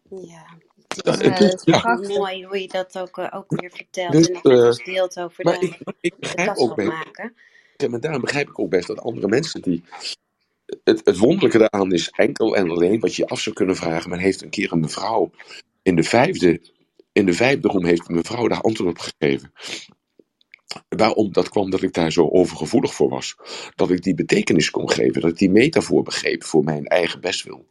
[0.10, 1.80] Ja, het is het Ja, is- dat is ja.
[1.82, 2.10] prachtig.
[2.18, 4.12] mooi hoe je dat ook, eh, ook weer vertelt.
[4.14, 7.36] Dus, en met eh, deelt over Maar de, ik, ik begrijp ook best, opmaken.
[7.78, 9.84] en daarom begrijp ik ook best dat andere mensen die.
[10.84, 14.10] Het, het wonderlijke daaraan is enkel en alleen wat je je af zou kunnen vragen.
[14.10, 15.32] Men heeft een keer een mevrouw
[15.84, 16.62] in de vijfde,
[17.12, 19.54] in de vijfde room heeft een mevrouw daar antwoord op gegeven.
[20.90, 21.32] Waarom?
[21.32, 23.36] Dat kwam dat ik daar zo overgevoelig voor was.
[23.76, 25.22] Dat ik die betekenis kon geven.
[25.22, 27.66] Dat ik die metafoor begreep voor mijn eigen bestwil.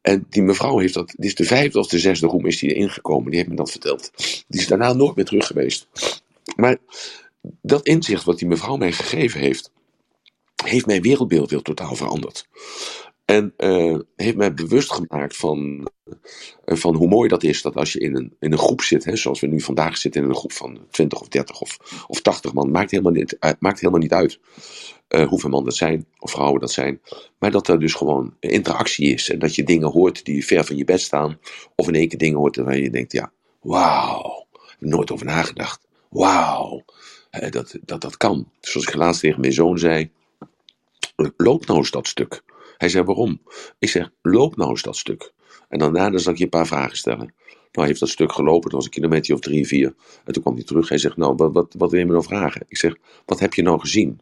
[0.00, 2.74] En die mevrouw heeft dat, dit is de vijfde of de zesde roem is die
[2.74, 3.30] erin gekomen.
[3.30, 4.10] Die heeft me dat verteld.
[4.48, 5.88] Die is daarna nooit meer terug geweest.
[6.56, 6.76] Maar
[7.62, 9.70] dat inzicht wat die mevrouw mij gegeven heeft,
[10.64, 12.48] heeft mijn wereldbeeld weer totaal veranderd.
[13.28, 15.88] En eh, heeft mij bewust gemaakt van,
[16.64, 19.04] eh, van hoe mooi dat is dat als je in een, in een groep zit,
[19.04, 22.20] hè, zoals we nu vandaag zitten in een groep van 20 of 30 of, of
[22.20, 24.38] 80 man, maakt helemaal niet, uit- maakt helemaal niet uit
[25.08, 27.00] eh, hoeveel man dat zijn of vrouwen dat zijn.
[27.38, 30.76] Maar dat er dus gewoon interactie is en dat je dingen hoort die ver van
[30.76, 31.38] je bed staan,
[31.74, 34.46] of in één keer dingen hoort waar je denkt, ja, wauw,
[34.78, 35.86] nooit over nagedacht.
[36.10, 36.84] Wauw,
[37.50, 38.50] dat, dat dat kan.
[38.60, 40.10] Zoals ik laatst tegen mijn zoon zei,
[41.36, 42.42] loop nou eens dat stuk.
[42.78, 43.42] Hij zei, waarom?
[43.78, 45.32] Ik zeg, loop nou eens dat stuk.
[45.68, 47.34] En daarna zal ik je een paar vragen stellen.
[47.46, 49.94] Nou, hij heeft dat stuk gelopen, dat was een kilometer of drie, vier.
[50.24, 50.88] En toen kwam hij terug.
[50.88, 52.64] Hij zegt, nou, wat, wat, wat wil je me nou vragen?
[52.68, 54.20] Ik zeg, wat heb je nou gezien?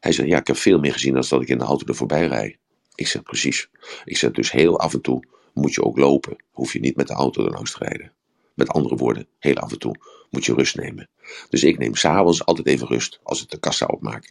[0.00, 1.94] Hij zegt, ja, ik heb veel meer gezien dan dat ik in de auto er
[1.94, 2.56] voorbij rijd.
[2.94, 3.68] Ik zeg, precies.
[4.04, 5.24] Ik zeg, dus heel af en toe
[5.54, 6.36] moet je ook lopen.
[6.50, 8.12] Hoef je niet met de auto er langs te rijden.
[8.54, 9.94] Met andere woorden, heel af en toe
[10.30, 11.08] moet je rust nemen.
[11.48, 14.30] Dus ik neem s'avonds altijd even rust als ik de kassa opmaak.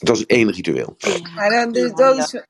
[0.00, 0.94] Dat is één ritueel.
[0.98, 2.18] Ja, Maar dat, dus, dat dat.
[2.18, 2.44] is,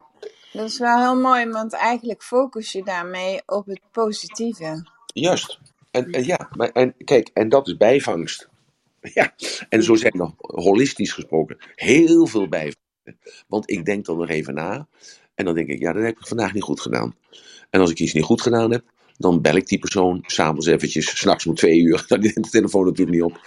[0.52, 4.86] Dat is wel heel mooi, want eigenlijk focus je daarmee op het positieve.
[5.06, 5.58] Juist.
[5.90, 8.48] En, en ja, maar, en kijk, en dat is bijvangst.
[9.14, 9.34] Ja,
[9.68, 13.18] en zo zijn er holistisch gesproken heel veel bijvangsten.
[13.48, 14.88] Want ik denk dan nog even na.
[15.34, 17.14] En dan denk ik, ja, dat heb ik vandaag niet goed gedaan.
[17.70, 18.84] En als ik iets niet goed gedaan heb,
[19.16, 22.04] dan bel ik die persoon s'avonds eventjes, s'nachts om twee uur.
[22.08, 23.40] Dan neemt de telefoon natuurlijk niet op.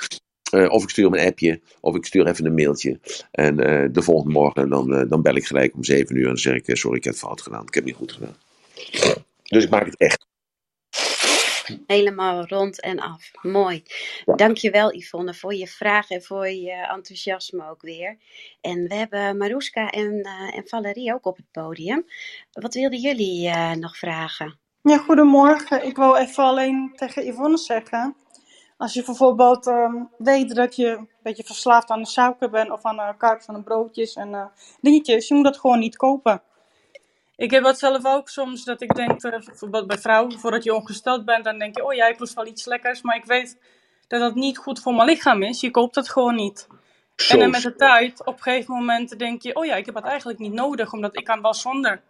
[0.53, 2.99] Eh, of ik stuur hem een appje, of ik stuur even een mailtje.
[3.31, 6.27] En eh, de volgende morgen dan, eh, dan bel ik gelijk om zeven uur en
[6.27, 7.67] dan zeg ik, sorry, ik heb het fout gedaan.
[7.67, 8.35] Ik heb het niet goed gedaan.
[9.43, 10.25] Dus ik maak het echt.
[11.87, 13.31] Helemaal rond en af.
[13.41, 13.83] Mooi.
[14.25, 14.35] Ja.
[14.35, 18.17] Dankjewel Yvonne voor je vraag en voor je enthousiasme ook weer.
[18.61, 22.05] En we hebben Maruska en, eh, en Valerie ook op het podium.
[22.51, 24.59] Wat wilden jullie eh, nog vragen?
[24.81, 25.85] Ja, goedemorgen.
[25.85, 28.15] Ik wil even alleen tegen Yvonne zeggen.
[28.83, 32.83] Als je bijvoorbeeld ehm, weet dat je een beetje verslaafd aan de suiker bent of
[32.83, 34.45] aan de kaart van de broodjes en eh,
[34.81, 36.41] dingetjes, je moet dat gewoon niet kopen.
[37.35, 40.75] Ik heb dat zelf ook soms, dat ik denk, eh, bijvoorbeeld bij vrouwen, voordat je
[40.75, 43.57] ongesteld bent, dan denk je, oh ja, ik lust wel iets lekkers, maar ik weet
[44.07, 45.61] dat dat niet goed voor mijn lichaam is.
[45.61, 46.67] Je koopt dat gewoon niet.
[47.29, 49.95] En dan met de tijd, op een gegeven moment denk je, oh ja, ik heb
[49.95, 52.01] het eigenlijk niet nodig, omdat ik kan wel zonder.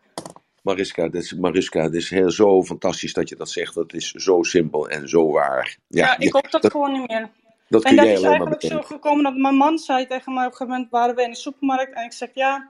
[0.63, 3.75] Mariska, dit is, Mariska, dit is heel zo fantastisch dat je dat zegt.
[3.75, 5.77] Dat is zo simpel en zo waar.
[5.87, 7.29] Ja, Ja, ik koop dat dat, gewoon niet meer.
[7.67, 10.57] dat En dat is eigenlijk zo gekomen dat mijn man zei tegen mij op een
[10.57, 12.69] gegeven moment waren we in de supermarkt en ik zeg ja,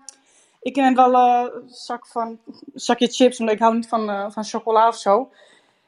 [0.61, 2.39] ik neem wel eh, een zak van,
[2.73, 5.31] zakje chips, omdat ik hou niet van, eh, van chocola of zo.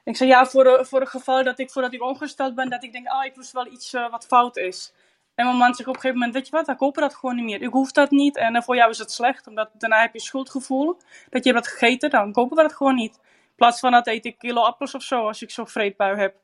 [0.03, 2.83] Ik zei ja, voor, de, voor het geval dat ik, voordat ik ongesteld ben, dat
[2.83, 4.93] ik denk, ah, ik wist wel iets eh, wat fout is.
[5.35, 7.35] En mijn man zegt op een gegeven moment, weet je wat, dan kopen dat gewoon
[7.35, 7.61] niet meer.
[7.61, 10.19] Ik hoef dat niet en eh, voor jou is het slecht, omdat daarna heb je
[10.19, 10.97] schuldgevoel
[11.29, 13.15] dat je hebt dat gegeten, dan kopen we dat gewoon niet.
[13.15, 16.35] In plaats van dat eet ik kilo appels of zo, als ik zo'n vreedbui heb.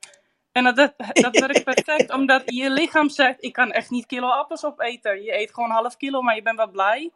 [0.52, 4.28] En dat, dat, dat werkt perfect, omdat je lichaam zegt, ik kan echt niet kilo
[4.28, 5.24] appels opeten.
[5.24, 7.12] Je eet gewoon half kilo, maar je bent wel blij.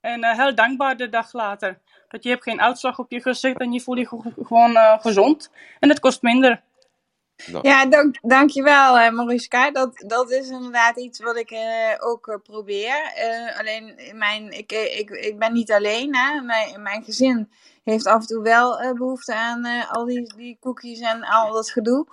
[0.00, 1.78] En eh, heel dankbaar de dag later.
[2.08, 5.50] Dat je hebt geen uitslag op je gezicht en je voelt je gewoon eh, gezond.
[5.78, 6.62] En het kost minder.
[7.46, 9.70] Nou, Ja, dank, dankjewel uh, Mariska.
[9.70, 13.12] Dat, dat is inderdaad iets wat ik eh, ook eh, probeer.
[13.14, 16.16] Eh, alleen in mijn, ik, eh, ik, ik ben niet alleen.
[16.16, 16.40] Hè.
[16.40, 17.50] Mijn, mijn gezin
[17.84, 21.52] heeft af en toe wel eh, behoefte aan eh, al die, die cookies en al
[21.52, 22.06] dat gedoe.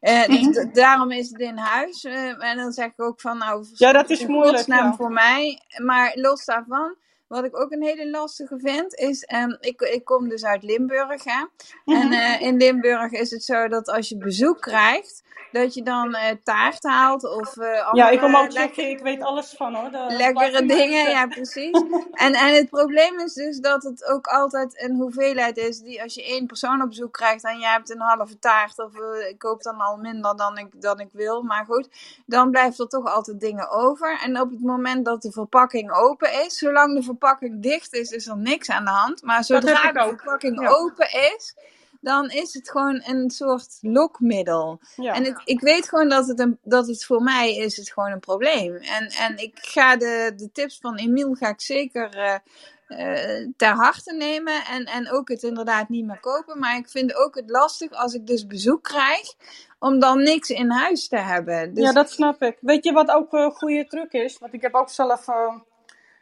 [0.00, 0.72] Eh, dus Mhm.
[0.72, 2.04] daarom is het in huis.
[2.04, 4.94] Eh, en dan zeg ik ook van, nou, Ja, dat is in moeilijk, ja.
[4.94, 5.60] voor mij.
[5.82, 6.94] Maar los daarvan,
[7.26, 9.24] wat ik ook een hele lastige vind, is...
[9.24, 11.44] ehm, ik, ik kom dus uit Limburg, hè.
[11.86, 12.12] En Mhm.
[12.12, 15.22] eh, in Limburg is het zo dat als je bezoek krijgt,
[15.54, 19.22] dat je dan eh, taart haalt of eh Ja, ik kom lekkere, Tsjechië, ik weet
[19.22, 19.90] alles van hoor.
[19.90, 21.06] De lekkere dingen.
[21.06, 21.82] en Ja, precies.
[22.12, 26.14] En, en het probleem is dus dat het ook altijd een hoeveelheid is die als
[26.14, 29.38] je één persoon op bezoek krijgt en jij hebt een halve taart of eh, ik
[29.38, 31.88] koop dan al minder dan ik, dan ik wil, maar goed,
[32.26, 34.20] dan blijft er toch altijd dingen over.
[34.22, 38.26] En op het moment dat de verpakking open is, zolang de verpakking dicht is, is
[38.26, 39.22] er niks aan de hand.
[39.22, 40.08] Maar zodra de ook.
[40.08, 40.68] verpakking Ja.
[40.68, 41.54] open is,
[42.04, 44.80] dan is het gewoon een soort lokmiddel.
[44.96, 45.14] Ja.
[45.14, 48.10] En het, ik weet gewoon dat het, een, dat het voor mij is het gewoon
[48.10, 48.74] een probleem.
[48.74, 52.34] En, en ik ga de, de tips van Emiel ga ik zeker eh,
[52.86, 54.64] eh, ter harte nemen.
[54.64, 56.58] En, en ook het inderdaad niet meer kopen.
[56.58, 59.34] Maar ik vind ook het lastig als ik dus bezoek krijg.
[59.78, 61.74] Om dan niks in huis te hebben.
[61.74, 62.58] Dus Ja, dat snap ik.
[62.60, 64.38] Weet je wat ook een goede truc is?
[64.38, 65.54] Want ik heb ook zelf eh,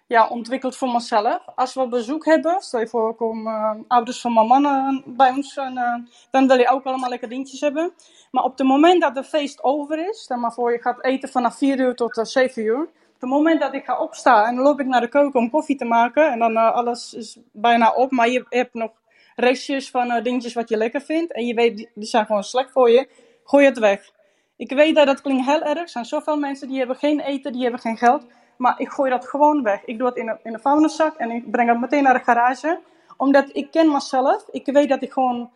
[0.07, 1.39] ja, ontwikkeld voor mezelf.
[1.55, 5.31] Als we bezoek hebben, stel je voor, komen eh, ouders van mijn man eh, bij
[5.31, 5.57] ons.
[5.57, 5.95] En, eh,
[6.31, 7.93] dan wil je ook allemaal lekker dingetjes hebben.
[8.31, 11.29] Maar op het moment dat de feest over is, stel maar voor je gaat eten
[11.29, 12.83] vanaf 4 uur tot eh, 7 uur.
[12.83, 15.51] Op het moment dat ik ga opstaan en dan loop ik naar de keuken om
[15.51, 16.31] koffie te maken.
[16.31, 18.91] En dan alles is bijna op, maar je hebt nog
[19.37, 21.33] restjes van dingetjes wat je lekker vindt.
[21.33, 23.09] En je weet, die zijn gewoon slecht voor je.
[23.45, 24.11] Gooi het weg.
[24.57, 25.79] Ik weet dat dat klinkt heel erg.
[25.79, 28.27] Er zijn zoveel mensen die hebben geen eten, die hebben geen geld.
[28.63, 29.85] Maar ik gooi dat gewoon weg.
[29.85, 32.25] Ik doe het in een, in een vuilniszak en ik breng het meteen naar de
[32.25, 32.81] garage.
[33.17, 34.45] Omdat ik ken mezelf.
[34.51, 35.51] Ik weet dat ik gewoon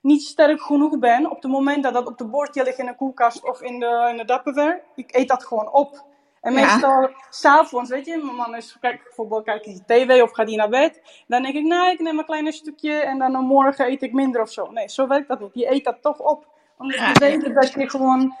[0.00, 1.30] niet sterk genoeg ben.
[1.30, 4.06] Op het moment dat dat op de bordje ligt in de koelkast of in de,
[4.10, 4.82] in de Tupperware.
[4.94, 6.04] Ik eet dat gewoon op.
[6.40, 6.60] En Ja.
[6.60, 10.56] meestal, s'avonds, weet je, mijn man is, kijk, bijvoorbeeld kijkt hij tv of gaat hij
[10.56, 11.22] naar bed.
[11.26, 14.40] Dan denk ik, nou, ik neem een klein stukje en dan morgen eet ik minder
[14.40, 14.70] of zo.
[14.70, 15.54] Nee, zo werkt dat niet.
[15.54, 16.46] Je eet dat toch op.
[16.78, 18.34] Omdat Ja, je weet dat je gewoon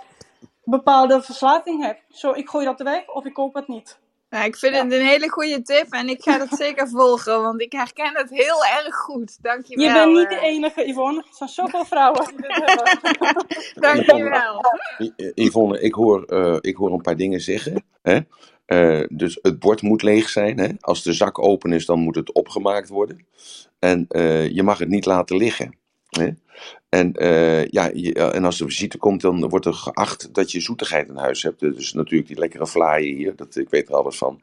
[0.64, 2.02] bepaalde verslaving hebt.
[2.08, 3.98] Zo, ik gooi dat weg of ik koop het niet.
[4.30, 4.84] Nou, ik vind Ja.
[4.84, 8.30] het een hele goede tip en ik ga dat zeker volgen, want ik herken het
[8.30, 9.42] heel erg goed.
[9.42, 9.86] Dankjewel.
[9.86, 10.42] Je bent niet de eh.
[10.54, 11.18] enige, Yvonne.
[11.18, 13.46] Er zijn zoveel vrouwen die dit hebben.
[13.86, 14.64] Dankjewel.
[14.98, 17.84] I- Yvonne, ik hoor, eh, ik hoor een paar dingen zeggen.
[18.02, 18.18] Hè?
[18.66, 20.58] Eh, dus het bord moet leeg zijn.
[20.58, 20.68] Hè?
[20.80, 23.26] Als de zak open is, dan moet het opgemaakt worden.
[23.78, 25.78] En eh, je mag het niet laten liggen.
[26.88, 30.60] En, eh, ja, eh, en als er visite komt, dan wordt er geacht dat je
[30.60, 31.60] zoetigheid in huis hebt.
[31.60, 34.40] Dus natuurlijk die lekkere vlaaien hier, dat, ik weet er alles van.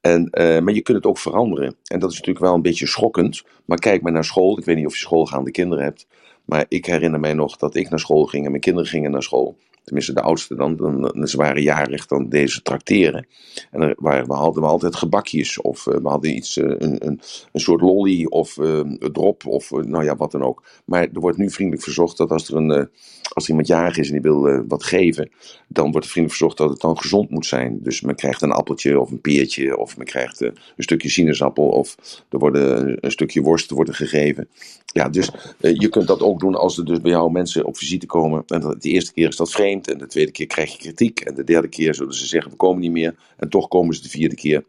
[0.00, 1.76] En, eh, maar je kunt het ook veranderen.
[1.84, 3.42] En dat is natuurlijk wel een beetje schokkend.
[3.64, 4.58] Maar kijk maar naar school.
[4.58, 6.06] Ik weet niet of je schoolgaande kinderen hebt.
[6.44, 9.22] Maar ik herinner mij nog dat ik naar school ging en mijn kinderen gingen naar
[9.22, 9.56] school.
[9.88, 10.76] Tenminste, de oudste dan.
[10.76, 13.26] dan, ze waren jarig, dan deden ze trakteren.
[13.70, 15.60] En waren, we hadden we altijd gebakjes.
[15.60, 17.20] Of eh, we hadden iets, eh, een, een,
[17.52, 19.46] een soort lolly of eh, een drop.
[19.46, 20.62] Of nou ja, wat dan ook.
[20.84, 22.90] Maar er wordt nu vriendelijk verzocht dat als er, een,
[23.32, 25.30] als iemand jarig is en die wil eh, wat geven.
[25.68, 27.78] Dan wordt er vriendelijk verzocht dat het dan gezond moet zijn.
[27.82, 29.76] Dus men krijgt een appeltje of een peertje.
[29.76, 31.68] Of men krijgt eh, een stukje sinaasappel.
[31.68, 31.96] Of
[32.30, 34.48] er wordt een, een stukje worst worden gegeven.
[34.92, 37.76] Ja, dus eh, je kunt dat ook doen als er dus bij jou mensen op
[37.76, 38.42] visite komen.
[38.46, 39.90] En de eerste keer is dat vreemd.
[39.90, 41.20] En de tweede keer krijg je kritiek.
[41.20, 43.14] En de derde keer zullen ze zeggen, we komen niet meer.
[43.36, 44.64] En toch komen ze de vierde keer.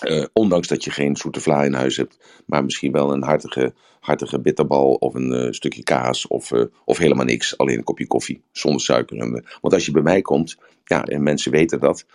[0.00, 2.18] Eh, ondanks dat je geen zoete vla in huis hebt.
[2.46, 6.26] Maar misschien wel een hartige, hartige bitterbal of een eh, stukje kaas.
[6.26, 7.58] Of, eh, of helemaal niks.
[7.58, 8.42] Alleen een kopje koffie.
[8.52, 9.18] Zonder suiker.
[9.18, 10.56] En, want als je bij mij komt.
[10.84, 12.06] Ja, en mensen weten dat.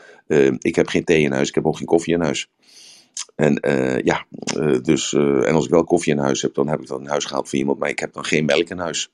[0.60, 1.48] ik heb geen thee in huis.
[1.48, 2.50] Ik heb ook geen koffie in huis.
[3.36, 3.60] En
[4.04, 4.26] ja,
[4.82, 7.26] dus, en als ik wel koffie in huis heb, dan heb ik dat in huis
[7.26, 7.80] gehaald voor iemand.
[7.80, 9.12] Maar ik heb dan geen melk in huis.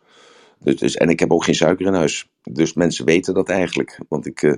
[0.64, 2.30] Dus, dus, en ik heb ook geen suiker in huis.
[2.43, 3.99] Dus mensen weten dat eigenlijk.
[4.09, 4.53] Want ik, eh,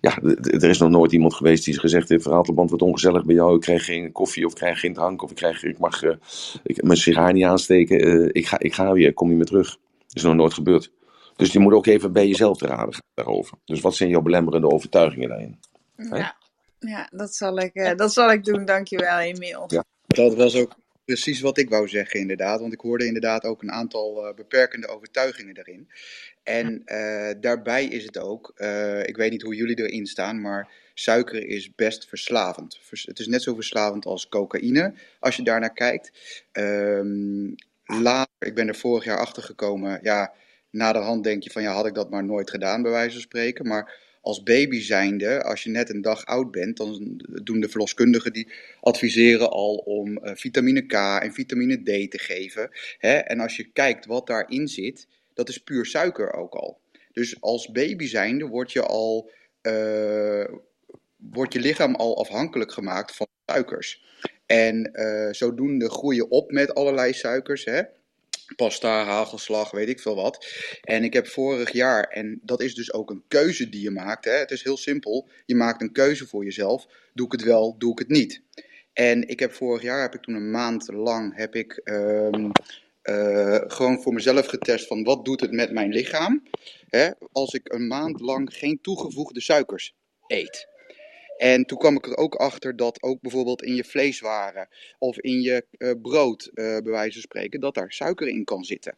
[0.00, 3.54] ja, er is nog nooit iemand geweest die gezegd heeft: Verhaalteband wordt ongezellig bij jou.
[3.54, 5.22] Ik krijg geen koffie of ik krijg geen drank.
[5.22, 6.16] Of ik, krijg, ik mag eh,
[6.62, 8.00] ik, mijn sigaar niet aansteken.
[8.00, 9.68] Eh, ik, ga, ik ga weer, ik kom niet meer terug.
[10.06, 10.92] Dat is nog nooit gebeurd.
[11.36, 13.58] Dus je moet ook even bij jezelf te raden gaan daarover.
[13.64, 15.58] Dus wat zijn jouw belemmerende overtuigingen daarin?
[15.96, 16.36] Ja,
[16.78, 18.64] ja dat, zal ik, eh, dat zal ik doen.
[18.64, 19.64] Dankjewel, Emiel.
[19.66, 19.84] Ja.
[20.06, 20.74] Dat was ook
[21.08, 22.60] precies wat ik wou zeggen, inderdaad.
[22.60, 25.88] Want ik hoorde inderdaad ook een aantal eh, beperkende overtuigingen daarin.
[26.42, 30.70] En eh, daarbij is het ook, eh, ik weet niet hoe jullie erin staan, maar
[30.94, 32.78] suiker is best verslavend.
[32.80, 36.10] Vers- het is net zo verslavend als cocaïne, als je daarnaar kijkt.
[37.84, 40.32] Later, ik ben er vorig jaar achter gekomen, ja,
[40.70, 43.66] naderhand denk je van, ja, had ik dat maar nooit gedaan, bij wijze van spreken.
[43.66, 43.94] Maar
[44.28, 48.48] als baby zijnde, als je net een dag oud bent, dan doen de verloskundigen die
[48.80, 52.70] adviseren al om eh, vitamine K en vitamine D te geven.
[52.98, 53.16] Hè?
[53.16, 56.80] En als je kijkt wat daarin zit, dat is puur suiker ook al.
[57.12, 60.44] Dus als baby zijnde wordt je, al, eh,
[61.16, 64.04] wordt je lichaam al afhankelijk gemaakt van suikers.
[64.46, 67.64] En eh, zodoende groei je op met allerlei suikers.
[67.64, 67.82] Hè?
[68.56, 70.46] Pasta, hagelslag, weet ik veel wat.
[70.82, 74.24] En ik heb vorig jaar, en dat is dus ook een keuze die je maakt.
[74.24, 74.32] Hè?
[74.32, 75.28] Het is heel simpel.
[75.46, 76.86] Je maakt een keuze voor jezelf.
[77.12, 78.42] Doe ik het wel, doe ik het niet.
[78.92, 82.50] En ik heb vorig jaar, heb ik toen een maand lang, heb ik ehm,
[83.02, 86.42] eh, gewoon voor mezelf getest van wat doet het met mijn lichaam.
[86.88, 87.10] Hè?
[87.32, 89.94] Als ik een maand lang geen toegevoegde suikers
[90.26, 90.67] eet.
[91.38, 94.68] En toen kwam ik er ook achter dat ook bijvoorbeeld in je vleeswaren
[94.98, 98.64] of in je eh, brood, eh, bij wijze van spreken, dat daar suiker in kan
[98.64, 98.96] zitten.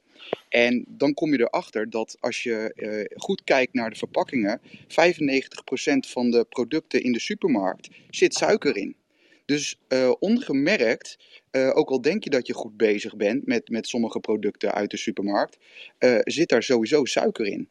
[0.49, 6.07] En dan kom je erachter dat als je eh, goed kijkt naar de verpakkingen, 95%
[6.07, 8.97] van de producten in de supermarkt zit suiker in.
[9.45, 9.79] Dus
[10.19, 11.19] ongemerkt,
[11.51, 14.97] ook al denk je dat je goed bezig bent met, met sommige producten uit de
[14.97, 15.59] supermarkt,
[16.25, 17.69] zit daar sowieso suiker in.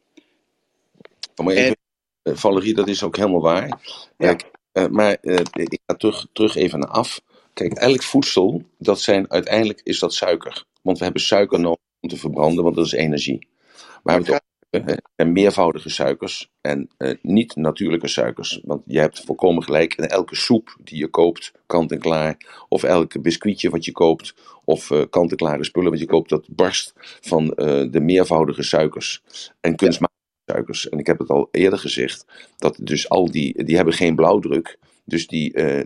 [1.44, 1.78] Maar even,
[2.22, 3.68] eh, Valerie, dat is ook helemaal waar.
[3.68, 3.80] Ja.
[4.18, 7.22] Kijk, eh, maar eh, ik ga terug, terug even naar af.
[7.54, 10.66] Kijk, elk voedsel, dat zijn, uiteindelijk is dat suiker.
[10.82, 13.48] Want we hebben suiker nodig om te verbranden, want dat is energie.
[14.04, 14.50] Maar we hebben het ook
[15.16, 18.60] en meervoudige suikers en eh, niet natuurlijke suikers.
[18.64, 19.94] Want je hebt volkomen gelijk.
[19.94, 24.36] En elke soep die je koopt, kant en klaar, of elk biscuitje wat je koopt,
[24.66, 29.24] of eh, kant-en-klare spullen wat je koopt, dat barst van eh, de meervoudige suikers
[29.62, 30.19] en kunstmatige
[30.52, 30.90] suikers.
[30.90, 32.26] En ik heb het al eerder gezegd,
[32.58, 34.78] dat dus al die, die hebben geen blauwdruk.
[35.06, 35.84] Dus die, eh,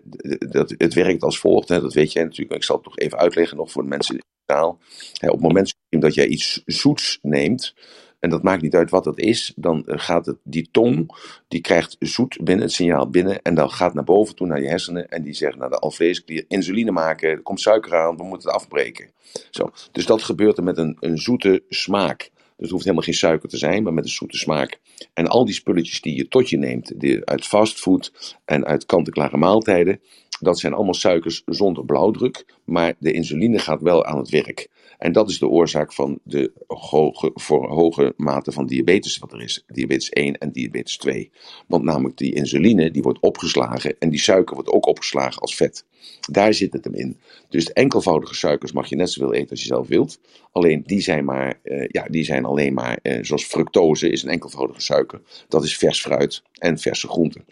[0.52, 3.18] dat, het werkt als volgt, hè, dat weet jij natuurlijk, ik zal het nog even
[3.18, 4.80] uitleggen nog voor de mensen in de taal.
[5.14, 7.74] Hè, op het moment dat jij iets zoets neemt,
[8.20, 11.16] en dat maakt niet uit wat dat is, dan eh, gaat het, die tong,
[11.48, 14.68] die krijgt zoet binnen, het signaal binnen, en dan gaat naar boven toe naar je
[14.68, 18.50] hersenen, en die zeggen naar de alvleesklier, insuline maken, er komt suiker aan, we moeten
[18.50, 19.12] het afbreken.
[19.50, 19.72] Zo.
[19.92, 22.32] Dus dat gebeurt er met een, een zoete smaak.
[22.58, 24.80] Dus het hoeft helemaal geen suiker te zijn, maar met een zoete smaak.
[25.14, 29.38] En al die spulletjes die je tot je neemt, die uit fastfood en uit kant-en-klare
[29.38, 30.02] maaltijden,
[30.40, 34.70] dat zijn allemaal suikers zonder blauwdruk, maar de insuline gaat wel aan het werk.
[34.98, 39.42] En dat is de oorzaak van de hoge, voor hoge mate van diabetes wat er
[39.42, 39.64] is.
[39.68, 41.32] Diabetes 1 en diabetes 2.
[41.68, 45.86] Want namelijk die insuline die wordt opgeslagen en die suiker wordt ook opgeslagen als vet.
[46.32, 47.18] Daar zit het hem in.
[47.50, 50.20] Dus enkelvoudige suikers mag je net zoveel eten als je zelf wilt.
[50.52, 54.30] Alleen die zijn, maar, eh, ja, die zijn alleen maar, eh, zoals fructose is een
[54.30, 55.22] enkelvoudige suiker.
[55.48, 57.46] Dat is vers fruit en verse groenten.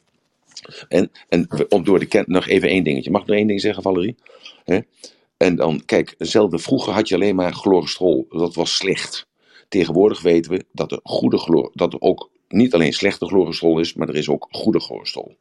[0.88, 3.12] En, en om door de ken nog even één dingetje.
[3.12, 4.16] Mag ik nog één ding zeggen, Valerie?
[5.38, 8.26] En dan, kijk, zelden vroeger had je alleen maar cholesterol.
[8.30, 9.28] Dat was slecht.
[9.70, 14.10] Tegenwoordig weten we dat er, goede dat er ook niet alleen slechte chlorophyll is, maar
[14.10, 15.38] er is ook goede chlorophyll.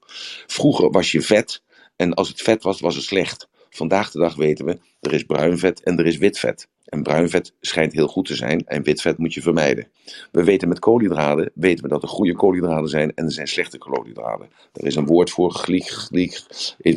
[0.47, 1.63] Vroeger was je vet
[1.97, 3.49] en als het vet was, was het slecht.
[3.71, 6.69] Vandaag de dag weten we, er is bruin vet en er is wit vet.
[6.85, 9.89] En bruin vet schijnt heel goed te zijn en wit vet moet je vermijden.
[10.33, 13.79] We weten met koolhydraten, weten we dat er goede koolhydraten zijn en er zijn slechte
[13.79, 14.49] koolhydraten.
[14.73, 16.43] Er is een woord voor, glyk, glyk,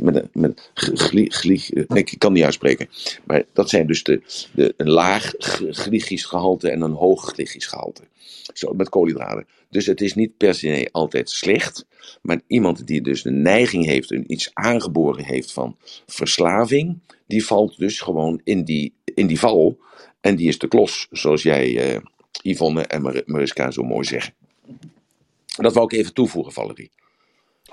[0.01, 0.71] met, met
[1.11, 2.89] nee, ik kan niet uitspreken.
[3.23, 4.21] Maar dat zijn dus de,
[4.51, 5.33] de, een laag
[5.69, 8.01] glycisch gehalte en een hoog glycisch gehalte.
[8.53, 9.47] Zo, met koolhydraten.
[9.69, 11.85] Dus het is niet per se altijd slecht.
[12.21, 17.77] Maar iemand die dus de neiging heeft en iets aangeboren heeft van verslaving, die valt
[17.77, 19.77] dus gewoon in die, in die val.
[20.21, 21.99] En die is de klos, zoals jij, eh,
[22.41, 24.33] Yvonne en Mar- Mariska zo mooi zeggen.
[25.57, 26.91] Dat wou ik even toevoegen, Valerie.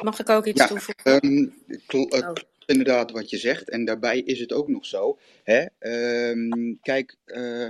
[0.00, 1.22] Mag ik ook iets Ja, toevoegen?
[1.22, 1.76] Oh.
[1.86, 3.68] klopt inderdaad wat je zegt.
[3.70, 5.18] En daarbij is het ook nog zo.
[5.44, 5.64] Hè?
[5.78, 7.66] Ehm, kijk, eh,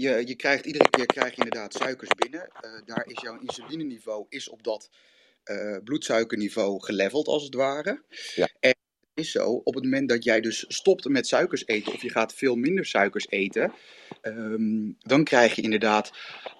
[0.00, 2.48] je, je krijgt iedere keer krijg je inderdaad suikers binnen.
[2.60, 4.90] Eh, daar is jouw insulineniveau is op dat
[5.42, 8.02] eh, bloedsuikerniveau geleveld als het ware.
[8.34, 8.48] Ja.
[8.60, 8.74] En
[9.14, 12.34] is zo, op het moment dat jij dus stopt met suikers eten of je gaat
[12.34, 13.72] veel minder suikers eten,
[14.20, 16.10] ehm, dan krijg je inderdaad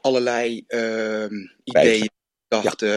[0.01, 1.35] allerlei ehm,
[1.65, 2.11] ideeën,
[2.49, 2.89] gedachten,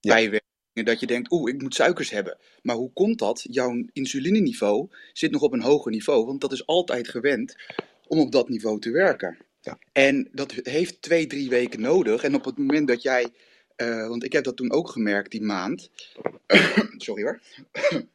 [0.00, 0.14] Ja.
[0.14, 0.46] bijwerkingen.
[0.84, 2.38] Dat je denkt, oeh, ik moet suikers hebben.
[2.62, 3.46] Maar hoe komt dat?
[3.50, 7.56] Jouw insulineniveau zit nog op een hoger niveau, want dat is altijd gewend
[8.06, 9.47] om op dat niveau te werken.
[9.68, 9.78] Ja.
[9.92, 12.22] En dat heeft twee, drie weken nodig.
[12.22, 13.28] En op het moment dat jij,
[13.76, 15.90] eh, want ik heb dat toen ook gemerkt die maand,
[16.96, 17.40] sorry hoor,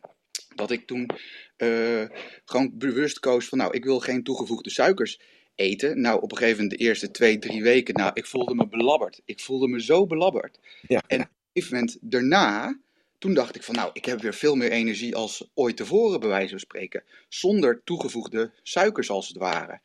[0.56, 1.10] dat ik toen
[1.58, 2.04] eh,
[2.46, 5.20] gewoon bewust koos van, nou, ik wil geen toegevoegde suikers
[5.56, 6.02] eten.
[6.02, 9.22] Nou, op een gegeven moment de eerste twee, drie weken, nou, ik voelde me belabberd.
[9.26, 10.60] Ik voelde me zo belabberd.
[10.88, 11.04] Ja.
[11.08, 12.80] En op een gegeven moment daarna,
[13.18, 16.30] toen dacht ik van, nou, ik heb weer veel meer energie als ooit tevoren, bij
[16.30, 17.04] wijze van spreken.
[17.30, 19.80] Zonder toegevoegde suikers, als het ware.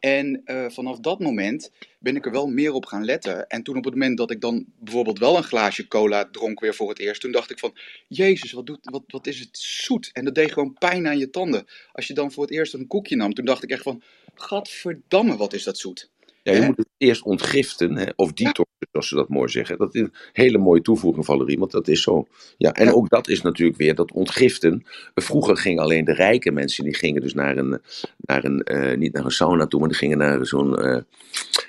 [0.00, 3.46] En eh, vanaf dat moment ben ik er wel meer op gaan letten.
[3.46, 6.74] En toen op het moment dat ik dan bijvoorbeeld wel een glaasje cola dronk weer
[6.74, 7.76] voor het eerst, toen dacht ik van,
[8.08, 10.10] jezus, wat, doet, wat, wat is het zoet.
[10.12, 11.66] En dat deed gewoon pijn aan je tanden.
[11.92, 14.02] Als je dan voor het eerst een koekje nam, toen dacht ik echt van,
[14.34, 16.10] gadverdamme, wat is dat zoet.
[16.42, 16.66] Ja, je Hè?
[16.66, 19.78] moet het eerst ontgiften, hè, of detoxen, zoals ze dat mooi zeggen.
[19.78, 22.26] Dat is een hele mooie toevoeging, Valerie, want dat is zo.
[22.56, 24.84] Ja, en ook dat is natuurlijk weer dat ontgiften.
[25.14, 27.80] Vroeger gingen alleen de rijke mensen, die gingen dus naar een,
[28.16, 31.00] naar een eh, niet naar een sauna toe, maar die gingen naar zo'n eh,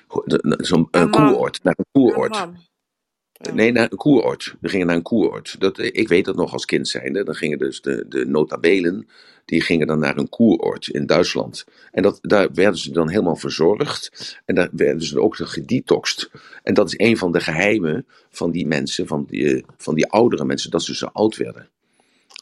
[0.08, 1.64] ho- de- na- zo'n eh, koeroord.
[1.64, 2.36] Naar een koeroord.
[2.36, 2.58] Amman.
[3.54, 4.56] Nee, naar een koeroord.
[4.60, 5.56] We gingen naar een koeroord.
[5.60, 7.24] Dat, eh, ik weet dat nog als kind zijnde.
[7.24, 9.08] Dan gingen dus de, de notabelen,
[9.46, 11.66] die gingen dan naar een koeroord in Duitsland.
[11.92, 14.40] En dat, daar werden ze dan helemaal verzorgd.
[14.46, 16.30] En daar werden ze ook gedetoxed.
[16.64, 20.08] En dat is een van de geheimen van die mensen, van die, eh, van die
[20.08, 21.70] oudere mensen, dat ze zo oud werden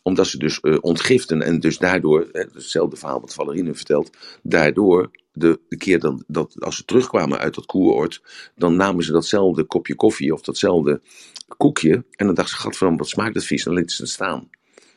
[0.03, 4.09] omdat ze dus eh, ontgiften en dus daardoor, hè, hetzelfde verhaal wat Valerie nu vertelt,
[4.41, 8.21] daardoor de, de keer dan, dat als ze terugkwamen uit dat koeroord,
[8.55, 11.01] dan namen ze datzelfde kopje koffie of datzelfde
[11.57, 14.11] koekje en dan dachten ze, gadverdamme, wat smaakt dat vies, en dan lieten ze het
[14.11, 14.49] staan.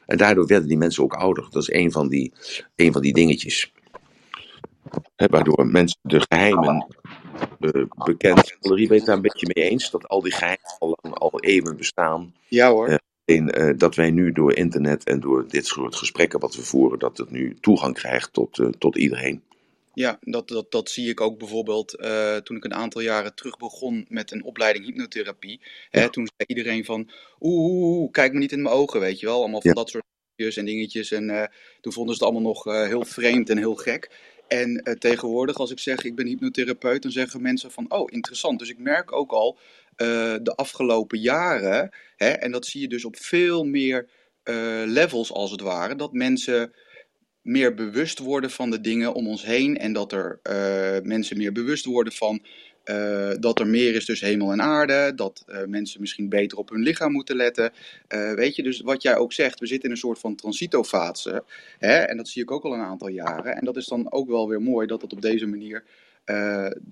[0.06, 1.46] En daardoor werden die mensen ook ouder.
[1.50, 2.32] Dat is een van die,
[2.76, 3.72] een van die dingetjes.
[5.16, 6.86] Waardoor mensen de geheimen
[7.60, 8.56] eh, bekend.
[8.60, 11.76] Valerie weet daar een beetje mee eens dat al die geheimen al, lang, al eeuwen
[11.76, 12.34] bestaan.
[12.48, 12.90] Ja hoor.
[12.90, 13.00] Ja.
[13.24, 16.98] Alleen eh, dat wij nu door internet en door dit soort gesprekken wat we voeren,
[16.98, 19.42] dat het nu toegang krijgt tot, eh, tot iedereen.
[19.94, 23.56] Ja, dat, dat, dat zie ik ook bijvoorbeeld eh, toen ik een aantal jaren terug
[23.56, 25.60] begon met een opleiding hypnotherapie.
[25.90, 29.20] Hè, toen zei iedereen van, oeh, oeh, oeh, kijk me niet in mijn ogen, weet
[29.20, 29.38] je wel.
[29.38, 29.76] Allemaal van Ja.
[29.76, 31.12] dat soort dingetjes en dingetjes.
[31.12, 31.48] En eh,
[31.80, 34.10] toen vonden ze het allemaal nog eh, heel vreemd en heel gek.
[34.48, 38.58] En tegenwoordig, als ik zeg ik ben hypnotherapeut, dan zeggen mensen van, oh, interessant.
[38.58, 39.58] Dus ik merk ook al
[40.42, 44.08] de afgelopen jaren, hè, en dat zie je dus op veel meer
[44.86, 46.72] levels als het ware, dat mensen
[47.42, 51.52] meer bewust worden van de dingen om ons heen en dat er eh, mensen meer
[51.52, 52.42] bewust worden van
[52.84, 56.68] eh, dat er meer is tussen hemel en aarde, dat eh, mensen misschien beter op
[56.68, 57.72] hun lichaam moeten letten.
[58.08, 61.44] Weet je, dus wat jij ook zegt, we zitten in een soort van transitofase
[61.78, 64.28] hè, en dat zie ik ook al een aantal jaren en dat is dan ook
[64.28, 65.84] wel weer mooi dat het op deze manier,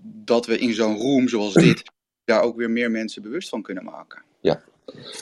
[0.03, 1.83] dat we in zo'n room zoals dit,
[2.25, 4.23] daar ook weer meer mensen bewust van kunnen maken.
[4.41, 4.63] Ja.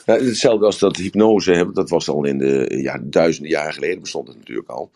[0.05, 3.99] Ja, hetzelfde als dat hypnose, hè, dat was al in de ja, duizenden jaren geleden,
[3.99, 4.91] bestond het natuurlijk al.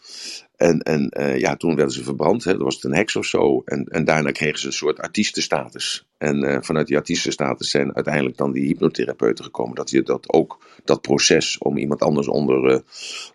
[0.56, 3.26] En, en eh, ja, toen werden ze verbrand, hè, dat was het een heks of
[3.26, 3.62] zo.
[3.66, 6.06] En, en daarna kregen ze een soort artiestenstatus.
[6.18, 9.76] En eh, vanuit die artiestenstatus zijn uiteindelijk dan die hypnotherapeuten gekomen.
[9.76, 12.80] Dat je dat ook, dat proces om iemand anders onder, eh,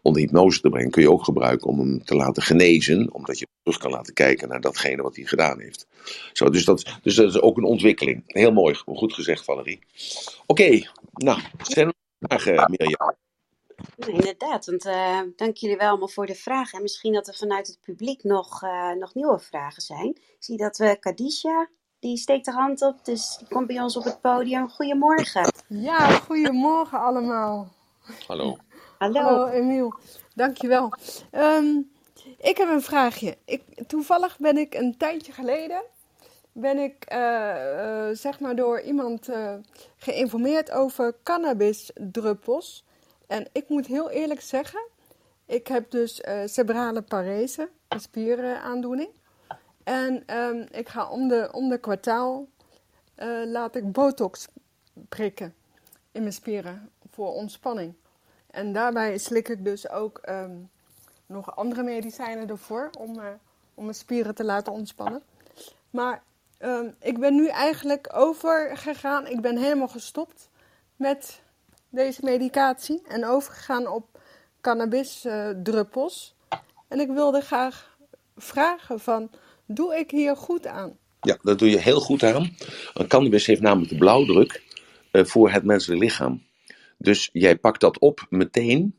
[0.03, 3.13] onder hypnose te brengen, kun je ook gebruiken om hem te laten genezen.
[3.13, 5.87] Omdat je terug kan laten kijken naar datgene wat hij gedaan heeft.
[6.33, 8.23] Zo, dus, dat, dus dat is ook een ontwikkeling.
[8.27, 9.79] Heel mooi, goed gezegd Valerie.
[10.47, 13.15] Oké, nou, zijn er nog vragen, Mirjam?
[13.97, 16.77] Nou, inderdaad, want eh, dank jullie wel allemaal voor de vragen.
[16.77, 20.09] En misschien dat er vanuit het publiek nog, eh, nog nieuwe vragen zijn.
[20.09, 21.69] Ik zie dat we Kadisha
[22.01, 24.69] die steekt de hand op, dus die komt bij ons op het podium.
[24.69, 25.53] Goedemorgen.
[25.69, 27.73] Ja, goedemorgen allemaal.
[28.27, 28.57] Hallo.
[28.99, 29.21] Hallo.
[29.23, 29.95] Hallo Emiel,
[30.35, 30.93] dankjewel.
[31.31, 31.67] Ehm
[32.39, 33.37] ik heb een vraagje.
[33.45, 35.83] Ik, toevallig ben ik een tijdje geleden
[36.53, 39.55] ben ik eh, eh, zeg maar door iemand eh,
[39.97, 42.85] geïnformeerd over cannabisdruppels.
[43.27, 44.89] En ik moet heel eerlijk zeggen,
[45.47, 49.09] ik heb dus cerebrale parese, een spieraandoening.
[49.85, 52.47] En ehm, ik ga om de, om de kwartaal
[53.47, 54.49] laat ik botox
[55.09, 55.55] prikken
[56.13, 57.95] in mijn spieren voor ontspanning.
[58.51, 60.57] En daarbij slik ik dus ook ehm,
[61.27, 63.21] nog andere medicijnen ervoor om,
[63.75, 65.23] om mijn spieren te laten ontspannen.
[65.91, 66.23] Maar
[66.59, 70.49] ehm, ik ben nu eigenlijk overgegaan, ik ben helemaal gestopt
[70.97, 71.41] met
[71.91, 74.21] deze medicatie en overgegaan op
[74.61, 76.35] cannabisdruppels.
[76.89, 77.97] en ik wilde graag
[78.37, 79.31] vragen van,
[79.67, 80.97] doe ik hier goed aan?
[81.21, 82.57] Ja, dat doe je heel goed aan.
[83.09, 84.63] Cannabis heeft namelijk de blauwdruk
[85.11, 86.43] eh, voor het menselijk lichaam.
[86.99, 88.99] Dus jij pakt dat op meteen.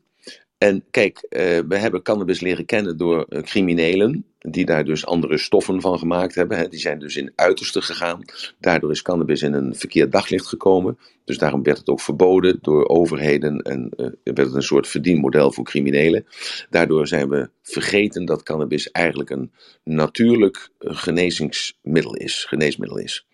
[0.60, 5.38] En kijk, eh, we hebben cannabis leren kennen door eh, criminelen, die daar dus andere
[5.38, 6.58] stoffen van gemaakt hebben.
[6.58, 6.68] Hè.
[6.68, 8.24] Die zijn dus in uiterste gegaan.
[8.58, 10.98] Daardoor is cannabis in een verkeerd daglicht gekomen.
[11.24, 15.52] Dus daarom werd het ook verboden door overheden en eh, werd het een soort verdienmodel
[15.52, 16.26] voor criminelen.
[16.70, 19.52] Daardoor zijn we vergeten dat cannabis eigenlijk een
[19.84, 23.26] natuurlijk genezingsmiddel is, geneesmiddel is.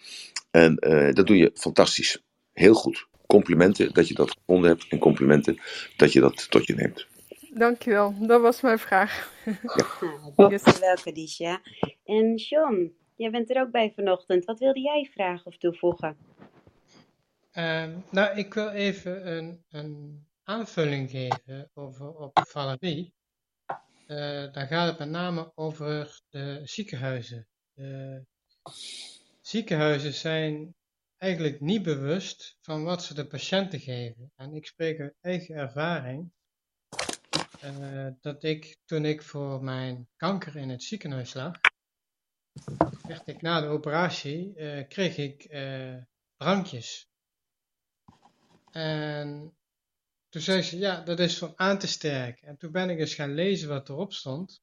[0.51, 0.75] En
[1.15, 2.23] dat doe je fantastisch.
[2.53, 3.07] Heel goed.
[3.27, 5.59] Complimenten dat je dat gevonden hebt en complimenten
[5.97, 7.07] dat je dat tot je neemt.
[7.57, 9.13] Dankjewel, dat was mijn vraag.
[10.37, 10.79] Yes.
[10.79, 11.61] Wel, Kadisha.
[12.05, 14.45] En John, jij bent er ook bij vanochtend.
[14.45, 16.17] Wat wilde jij vragen of toevoegen?
[17.53, 23.15] Ehm, nou, ik wil even een, een aanvulling geven over op Valerie.
[24.07, 27.47] Eh dan gaat het met name over de ziekenhuizen.
[27.75, 28.25] De
[29.41, 30.75] ziekenhuizen zijn
[31.17, 34.33] eigenlijk niet bewust van wat ze de patiënten geven.
[34.37, 36.35] En ik spreek uit eigen ervaring
[37.67, 41.61] eh, dat ik toen ik voor mijn kanker in het ziekenhuis lag,
[43.03, 45.97] werd ik na de operatie, eh, kreeg ik eh,
[46.37, 47.09] drankjes.
[48.71, 49.57] En
[50.29, 52.49] toen zei ze, ja, dat is om aan te sterken.
[52.49, 54.63] En toen ben ik eens gaan lezen wat erop stond.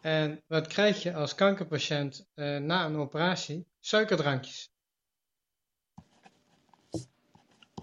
[0.00, 3.66] En wat krijg je als kankerpatiënt na een operatie?
[3.80, 4.70] Suikerdrankjes.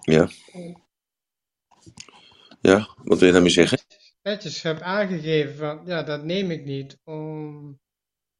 [0.01, 0.29] Ja.
[2.63, 3.79] Ja, wat wil je daarmee zeggen?
[4.21, 7.79] Netjes heb aangegeven van, ja, dat neem ik niet om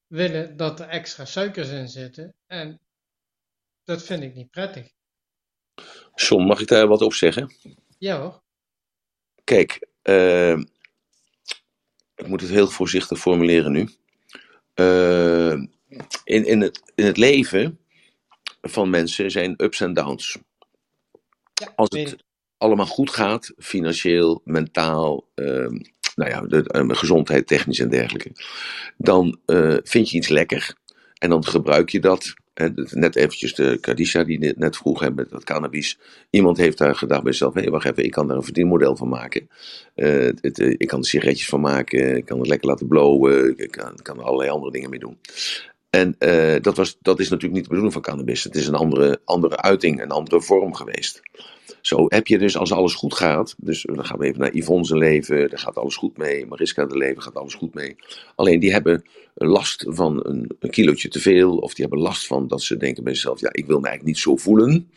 [0.07, 2.36] willen dat er extra suikers in zitten.
[2.47, 2.80] En
[3.84, 4.91] dat vind ik niet prettig.
[6.15, 7.55] John, mag ik daar wat op zeggen?
[7.97, 8.41] Ja hoor.
[9.43, 10.57] Kijk, eh,
[12.15, 13.89] ik moet het heel voorzichtig formuleren nu.
[14.74, 15.51] Eh,
[16.24, 17.80] in, in, het, in het leven
[18.61, 20.38] van mensen zijn ups en downs.
[21.53, 22.24] Ja, Als het.
[22.64, 25.78] Allemaal goed gaat, financieel, mentaal, ehm,
[26.16, 28.32] nou ja, de, eh, gezondheid, technisch en dergelijke,
[28.97, 30.76] dan eh, vind je iets lekker
[31.14, 32.34] en dan gebruik je dat.
[32.76, 35.99] Net eventjes de Kadisha die net, vroeg hè, met dat cannabis.
[36.30, 39.09] Iemand heeft daar gedacht bij zichzelf, hé, wacht even, ik kan daar een verdienmodel van
[39.09, 39.49] maken.
[39.95, 43.57] Eh, het, eh, ik kan er sigaretjes van maken, ik kan het lekker laten blowen,
[43.57, 45.18] ik kan, kan er allerlei andere dingen mee doen.
[45.89, 46.16] En
[46.61, 48.43] dat, was, dat is natuurlijk niet de bedoeling van cannabis.
[48.43, 51.22] Het is een andere, andere uiting, een andere vorm geweest.
[51.86, 53.55] Zo heb je dus als alles goed gaat.
[53.57, 55.49] Dus dan gaan we even naar Yvonne zijn leven.
[55.49, 56.45] Daar gaat alles goed mee.
[56.45, 57.95] Mariska de leven gaat alles goed mee.
[58.36, 59.03] Alleen die hebben
[59.34, 61.57] last van een, een kilootje te veel.
[61.57, 63.39] Of die hebben last van dat ze denken bij zichzelf.
[63.39, 64.91] Ja, ik wil me eigenlijk niet zo voelen.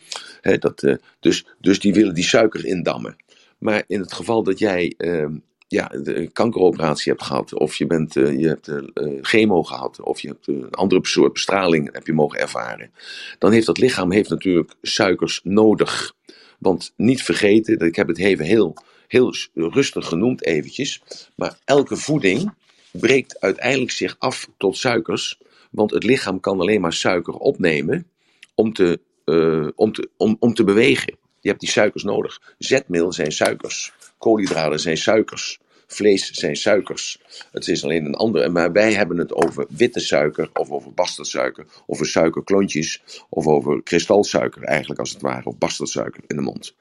[0.58, 3.16] Dat, eh, dus, dus die willen die suiker indammen.
[3.58, 5.26] Maar in het geval dat jij eh,
[5.68, 7.54] ja, een kankeroperatie hebt gehad.
[7.54, 8.78] Of je, bent, eh, je hebt eh,
[9.20, 10.00] chemo gehad.
[10.00, 12.90] Of je hebt een andere soort bestraling heb je mogen ervaren.
[13.38, 16.14] Dan heeft dat lichaam heeft natuurlijk suikers nodig.
[16.58, 18.76] Want niet vergeten, ik heb het even heel,
[19.08, 21.02] heel rustig genoemd eventjes.
[21.34, 22.52] Maar elke voeding
[22.90, 25.38] breekt uiteindelijk zich af tot suikers.
[25.70, 28.06] Want het lichaam kan alleen maar suiker opnemen
[28.54, 31.16] om te, eh, om te, om, om te bewegen.
[31.40, 32.54] Je hebt die suikers nodig.
[32.58, 33.92] Zetmeel zijn suikers.
[34.18, 35.58] Koolhydraten zijn suikers.
[35.86, 37.22] Vlees zijn suikers.
[37.52, 38.48] Het is alleen een andere.
[38.48, 44.62] Maar wij hebben het over witte suiker, of over bastardsuiker, over suikerklontjes, of over kristalsuiker
[44.62, 46.74] eigenlijk als het ware, of bastardsuiker in de mond.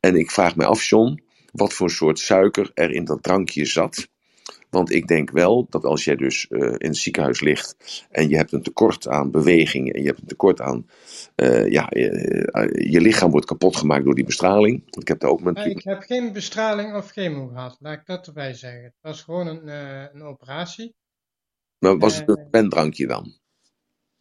[0.00, 4.08] En ik vraag me af, John, wat voor soort suiker er in dat drankje zat.
[4.76, 7.76] Want ik denk wel dat als jij dus eh, in het ziekenhuis ligt
[8.10, 10.86] en je hebt een tekort aan beweging en je hebt een tekort aan,
[11.34, 14.82] eh, ja, eh, je lichaam wordt kapot gemaakt door die bestraling.
[14.98, 18.26] Ik heb daar ook Maar ik heb geen bestraling of chemo gehad, laat ik dat
[18.26, 18.82] erbij zeggen.
[18.82, 19.68] Het was gewoon een,
[20.14, 20.94] een operatie.
[21.78, 23.34] maar was het een pendrankje dan?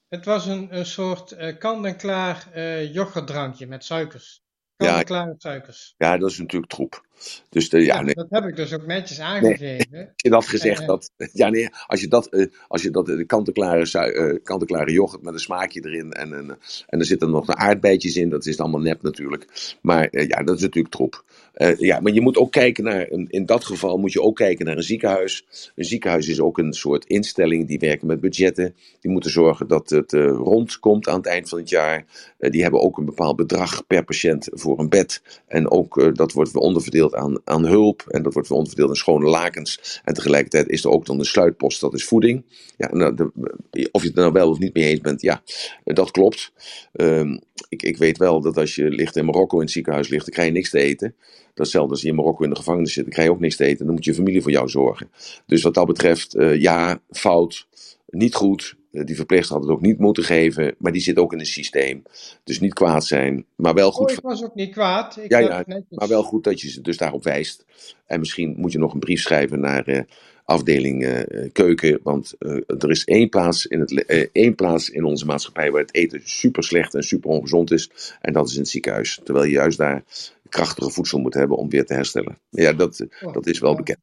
[0.08, 4.44] Het was een, een soort eh kant-en-klaar eh yoghurtdrankje met suikers.
[4.78, 5.94] Ja, Kant-en-klare suikers.
[5.98, 7.06] ja, dat is natuurlijk troep.
[7.50, 10.00] Dus de, ja, Ja, nee, dat heb ik dus ook netjes nee, aangegeven.
[10.00, 13.10] als je dat gezegd en had, ja, nee, als je dat, eh, als je dat
[13.10, 16.56] eh, kant-en-klare, eh, yoghurt met een smaakje erin en, en, eh,
[16.88, 19.76] en er zitten nog de aardbeidjes in, dat is allemaal nep natuurlijk.
[19.82, 21.24] Maar eh, ja, dat is natuurlijk troep.
[21.56, 24.66] Eh, ja, maar je moet ook kijken naar, in dat geval moet je ook kijken
[24.66, 25.46] naar een ziekenhuis.
[25.76, 28.76] Een ziekenhuis is ook een soort instelling, die werken met budgetten.
[29.00, 32.06] Die moeten zorgen dat het eh, rondkomt aan het eind van het jaar.
[32.38, 35.22] Eh, die hebben ook een bepaald bedrag per patiënt voor een bed.
[35.48, 38.04] En ook eh, dat wordt weer onderverdeeld aan, aan hulp.
[38.08, 40.02] En dat wordt weer in schone lakens.
[40.04, 42.46] En tegelijkertijd is er ook dan de sluitpost, dat is voeding.
[42.78, 45.42] Ja, nou, de- of je het nou wel of niet mee eens bent, ja,
[45.84, 46.52] dat klopt.
[46.94, 47.38] Ehm,
[47.70, 50.34] ik, ik weet wel dat als je ligt in Marokko in het ziekenhuis ligt, dan
[50.34, 51.16] krijg je niks te eten.
[51.56, 53.40] Dat is hetzelfde als je in Marokko in de gevangenis zit, dan krijg je ook
[53.40, 53.86] niks te eten.
[53.86, 55.10] Dan moet je familie voor jou zorgen.
[55.46, 57.68] Dus wat dat betreft, eh, ja, fout,
[58.08, 58.76] niet goed.
[58.96, 61.46] Eh, die verpleegster had het ook niet moeten geven, maar die zit ook in een
[61.46, 62.04] systeem.
[62.44, 64.12] Dus niet kwaad zijn, maar wel oh, goed.
[64.12, 65.18] ik was ook niet kwaad.
[65.18, 67.66] Ik Ja, ja, maar wel goed dat je ze dus daarop wijst.
[68.06, 70.02] En misschien moet je nog een brief schrijven naar eh,
[70.46, 72.00] afdeling eh, keuken.
[72.04, 72.36] Want
[72.68, 76.64] er is één plaats, in het, één plaats in onze maatschappij waar het eten super
[76.64, 77.90] slecht en super ongezond is.
[78.22, 79.20] En dat is in het ziekenhuis.
[79.24, 80.04] Terwijl je juist daar
[80.50, 82.38] krachtige voedsel moet hebben om weer te herstellen.
[82.50, 84.00] Ja, dat, Oh, dat is wel bekend.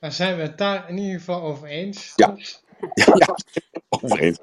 [0.00, 2.12] daar zijn we het daar in ieder geval over eens.
[2.16, 2.36] Ja.
[2.94, 3.36] Ja, ja,
[3.88, 4.38] overeen.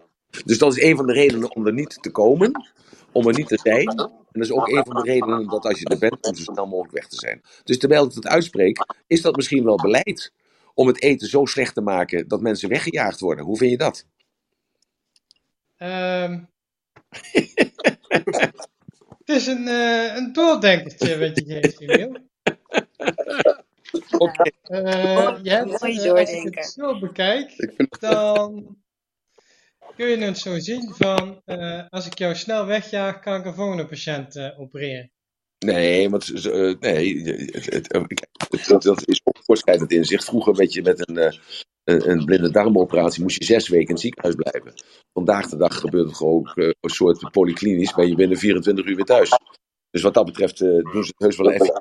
[0.46, 2.52] Dus dat is een van de redenen om er niet te komen.
[3.12, 3.88] Om er niet te zijn.
[3.88, 6.44] En dat is ook een van de redenen dat als je er bent, om zo
[6.44, 7.42] snel mogelijk weg te zijn.
[7.64, 10.32] Dus terwijl ik het uitspreek, is dat misschien wel beleid
[10.74, 13.46] om het eten zo slecht te maken dat mensen weggejaagd worden.
[13.46, 14.06] Hoe vind je dat?
[15.78, 16.40] Ehm,
[19.20, 22.18] het is een, eh, een doordenkertje wat je geeft, Emiel.
[24.18, 28.78] Oké, Eh, je hebt, Mooi eh, als ik het zo bekijk, dan
[29.96, 33.54] kun je het zo zien van, eh, als ik jou snel wegjaag, kan ik een
[33.54, 35.12] volgende patiënt opereren.
[35.60, 36.34] Nee, want
[36.80, 40.26] nee, het, het, dat, is ook voorschrijdend inzicht.
[40.26, 41.38] Vroeger met, je, met een, eh,
[41.84, 44.74] een, een blinde darmoperatie moest je zes weken in het ziekenhuis blijven.
[45.14, 48.96] Vandaag de dag gebeurt het gewoon eh, een soort polyklinisch, ben je binnen 24 uur
[48.96, 49.30] weer thuis.
[49.90, 51.80] Dus wat dat betreft doen ze het heus wel even.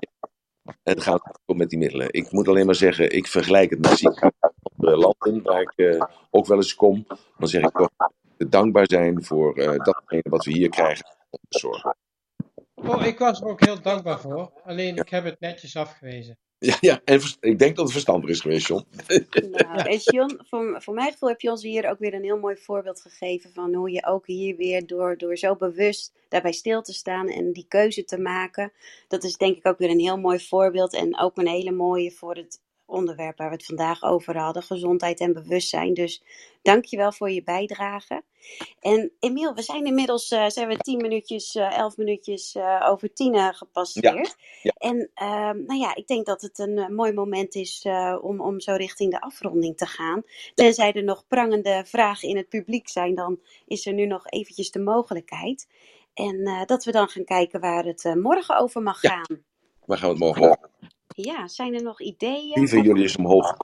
[0.65, 2.13] En het gaat ook met die middelen.
[2.13, 4.33] Ik moet alleen maar zeggen, ik vergelijk het met
[4.63, 7.07] andere landen waar ik eh, ook wel eens kom.
[7.39, 7.91] Dan zeg ik toch
[8.37, 11.07] dankbaar zijn voor eh, datgene wat we hier krijgen.
[11.31, 11.97] om zorgen.
[12.75, 16.39] Oh, ik was er ook heel dankbaar voor, alleen ik heb het netjes afgewezen.
[16.71, 18.85] Ja, ja, en ik denk dat het verstandig is geweest, John.
[19.33, 22.39] Nou, en John, voor, voor mijn gevoel heb je ons hier ook weer een heel
[22.39, 26.83] mooi voorbeeld gegeven van hoe je ook hier weer door, door zo bewust daarbij stil
[26.83, 28.73] te staan en die keuze te maken.
[29.09, 32.11] Dat is denk ik ook weer een heel mooi voorbeeld en ook een hele mooie
[32.11, 35.95] voor het onderwerp waar we het vandaag over hadden, gezondheid en bewustzijn.
[35.95, 36.23] Dus
[36.63, 38.23] dank je wel voor je bijdrage.
[38.81, 43.13] En Emiel, we zijn inmiddels eh, zijn we tien minuutjes, eh, elf minuutjes eh, over
[43.13, 44.37] tien Ja, gepasseerd.
[44.63, 44.73] ja.
[44.79, 47.87] En ehm, nou ja, ik denk dat het een mooi moment is
[48.21, 50.23] om, om zo richting de afronding te gaan.
[50.55, 54.71] Tenzij er nog prangende vragen in het publiek zijn, dan is er nu nog eventjes
[54.71, 55.69] de mogelijkheid.
[56.15, 59.45] En dat we dan gaan kijken waar het morgen over mag Ja, gaan.
[59.85, 60.71] waar gaan we het morgen over?
[61.15, 62.53] Ja, zijn er nog ideeën?
[62.61, 63.57] Wie van jullie is omhoog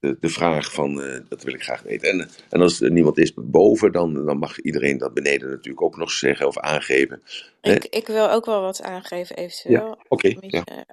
[0.00, 2.08] de, de vraag van, eh, dat wil ik graag weten.
[2.08, 5.96] En, en als er niemand is boven, dan, dan mag iedereen dat beneden natuurlijk ook
[5.96, 7.22] nog zeggen of aangeven.
[7.60, 9.98] Ik, ik wil ook wel wat aangeven, Ja, eventueel.
[10.08, 10.28] oké.
[10.28, 10.84] Een beetje, ja.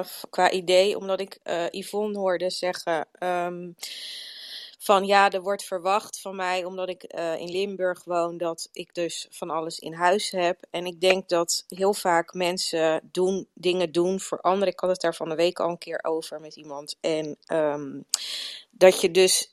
[0.00, 3.68] eh, qua idee, omdat ik eh, Yvonne hoorde zeggen ehm,
[4.78, 8.94] van ja, er wordt verwacht van mij, omdat ik eh, in Limburg woon, dat ik
[8.94, 10.66] dus van alles in huis heb.
[10.70, 14.72] En ik denk dat heel vaak mensen doen, dingen doen voor anderen.
[14.72, 16.96] Ik had het daar van de week al een keer over met iemand.
[17.00, 18.00] En ehm,
[18.70, 19.52] dat je dus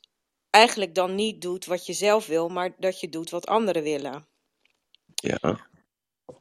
[0.49, 4.27] eigenlijk dan niet doet wat je zelf wil, maar dat je doet wat anderen willen.
[5.15, 5.67] ja.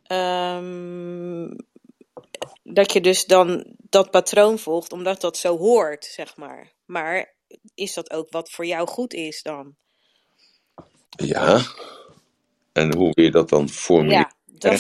[0.02, 1.56] Ehm,
[2.62, 6.72] dat je dus dan dat patroon volgt, omdat dat zo hoort, zeg maar.
[6.84, 7.33] Maar
[7.74, 9.76] is dat ook wat voor jou goed is dan?
[11.10, 11.60] Ja.
[12.72, 14.34] En hoe wil je dat dan formuleren?
[14.58, 14.78] Ja,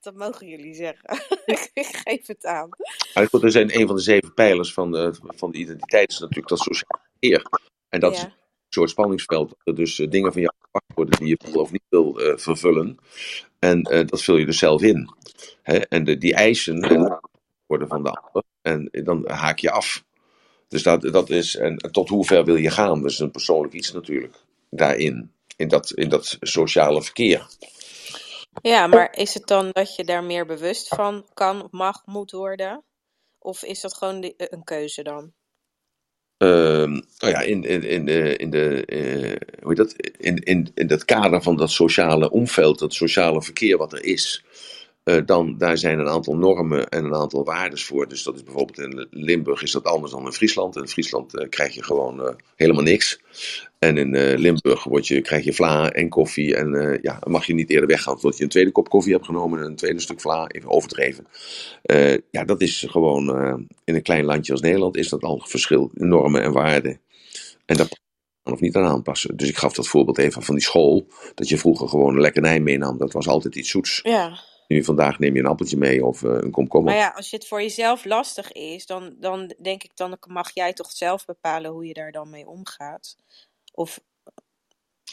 [0.00, 1.22] dat, mogen jullie zeggen.
[1.74, 2.68] Ik geef het aan.
[3.30, 6.48] Goed, er zijn een van de zeven pijlers van de, van de identiteit is natuurlijk
[6.48, 7.42] dat sociaal verkeer.
[7.88, 8.32] En dat is een
[8.68, 9.54] soort spanningsveld.
[9.64, 12.36] Er dus eh, dingen van jou verwacht worden die je wil of niet wil eh,
[12.36, 12.98] vervullen.
[13.58, 15.14] En eh, dat vul je dus zelf in.
[15.62, 15.78] Hè?
[15.78, 16.80] En de, die eisen
[17.66, 18.42] worden van de ander.
[18.62, 20.04] En dan haak je af.
[20.72, 23.02] Dus dat, dat is, en tot hoe ver wil je gaan?
[23.02, 24.36] Dat is een persoonlijk iets natuurlijk.
[24.70, 25.32] Daarin.
[25.56, 27.46] In dat, in dat sociale verkeer.
[28.62, 32.84] ja, maar is het dan dat je daar meer bewust van kan, mag, moet worden?
[33.38, 35.32] Of is dat gewoon de- een keuze dan?
[36.38, 39.94] Ehm, nou ja, in, in, in, de, in, de, eh, hoe heet dat?
[40.18, 44.44] In, in, in het kader van dat sociale omveld, dat sociale verkeer wat er is,
[45.04, 48.08] eh, dan daar zijn een aantal normen en een aantal waardes voor.
[48.08, 50.76] Dus dat is bijvoorbeeld in Limburg is dat anders dan in Friesland.
[50.76, 53.20] In Friesland eh, krijg je gewoon eh, helemaal niks.
[53.78, 56.56] En in Limburg word je, krijg je vla en koffie.
[56.56, 59.58] En ja, mag je niet eerder weggaan tot je een tweede kop koffie hebt genomen
[59.58, 61.26] en een tweede stuk vla, even overdreven.
[62.30, 63.28] Ja, dat is gewoon
[63.84, 67.00] in een klein landje als Nederland is dat al verschil in normen en waarden.
[67.66, 67.88] En kan
[68.52, 69.36] of niet aan aanpassen.
[69.36, 71.06] Dus ik gaf dat voorbeeld even van die school.
[71.34, 72.98] Dat je vroeger gewoon een lekkernij meenam.
[72.98, 74.00] Dat was altijd iets zoets.
[74.02, 74.38] Ja.
[74.72, 76.92] Nu vandaag neem je een appeltje mee of eh, een komkommer.
[76.92, 80.72] Maar ja, als het voor jezelf lastig is, dan, dan denk ik, dan mag jij
[80.72, 83.16] toch zelf bepalen hoe je daar dan mee omgaat.
[83.72, 84.00] Of,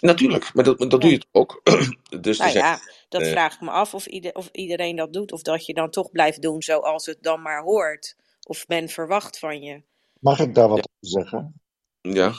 [0.02, 1.10] Natuurlijk, maar dat, dat doe Ja.
[1.10, 1.62] je toch ook.
[2.22, 2.80] dus nou ja,
[3.10, 5.32] dat eh, vraag ik me af of, ieder, of iedereen dat doet.
[5.32, 8.16] Of dat je dan toch blijft doen zoals het dan maar hoort.
[8.48, 9.82] Of men verwacht van je.
[10.20, 11.62] Mag ik daar wat over zeggen?
[12.02, 12.34] ja,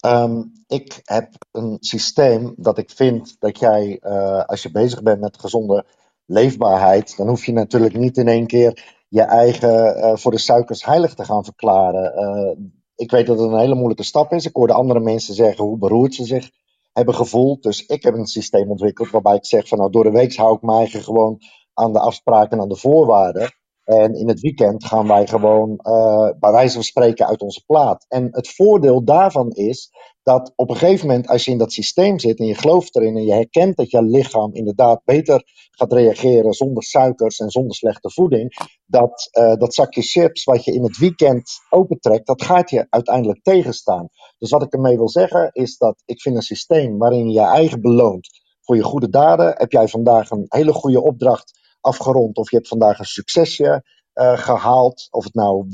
[0.00, 5.20] Ehm, ik heb een systeem dat ik vind dat jij, eh, als je bezig bent
[5.20, 5.84] met gezonde
[6.26, 10.84] leefbaarheid, dan hoef je natuurlijk niet in één keer je eigen eh, voor de suikers
[10.84, 12.14] heilig te gaan verklaren.
[12.14, 12.56] Eh,
[12.94, 14.46] ik weet dat het een hele moeilijke stap is.
[14.46, 16.50] Ik hoorde andere mensen zeggen hoe beroerd ze zich
[16.92, 17.62] hebben gevoeld.
[17.62, 20.56] Dus ik heb een systeem ontwikkeld waarbij ik zeg van nou door de week hou
[20.56, 21.38] ik me eigen gewoon
[21.74, 23.50] aan de afspraken en aan de voorwaarden.
[23.84, 28.04] En in het weekend gaan wij gewoon eh, bij wijze van spreken uit onze plaat.
[28.08, 29.90] En het voordeel daarvan is
[30.24, 33.16] dat op een gegeven moment, als je in dat systeem zit en je gelooft erin
[33.16, 38.10] en je herkent dat je lichaam inderdaad beter gaat reageren zonder suikers en zonder slechte
[38.10, 38.54] voeding,
[38.86, 43.42] dat eh, dat zakje chips wat je in het weekend opentrekt, dat gaat je uiteindelijk
[43.42, 44.08] tegenstaan.
[44.38, 47.46] Dus wat ik ermee wil zeggen is dat ik vind een systeem waarin je je
[47.46, 48.28] eigen beloont
[48.60, 49.54] voor je goede daden.
[49.56, 53.84] Heb jij vandaag een hele goede opdracht afgerond of je hebt vandaag een succesje
[54.14, 55.66] eh, gehaald, of het nou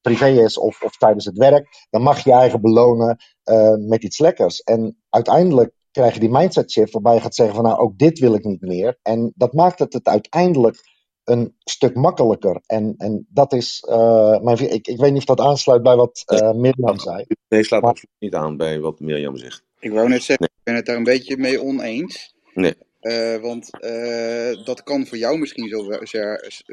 [0.00, 3.16] privé is of, of tijdens het werk, dan mag je je eigen belonen
[3.48, 4.60] eh, met iets lekkers.
[4.62, 8.18] En uiteindelijk krijg je die mindset shift waarbij je gaat zeggen van nou ook dit
[8.18, 8.98] wil ik niet meer.
[9.02, 10.76] En dat maakt het, het uiteindelijk
[11.24, 12.60] een stuk makkelijker.
[12.66, 15.96] En, en dat is, eh, mijn, vi- ik, ik weet niet of dat aansluit bij
[15.96, 17.24] wat eh Mirjam zei.
[17.48, 19.62] nee, slaat Maar- absoluut niet aan bij wat Mirjam zegt.
[19.80, 22.34] Ik wou net zeggen, ik ben het daar een beetje mee oneens.
[22.54, 22.74] Nee.
[23.00, 25.86] Eh, want eh, dat kan voor jou misschien zo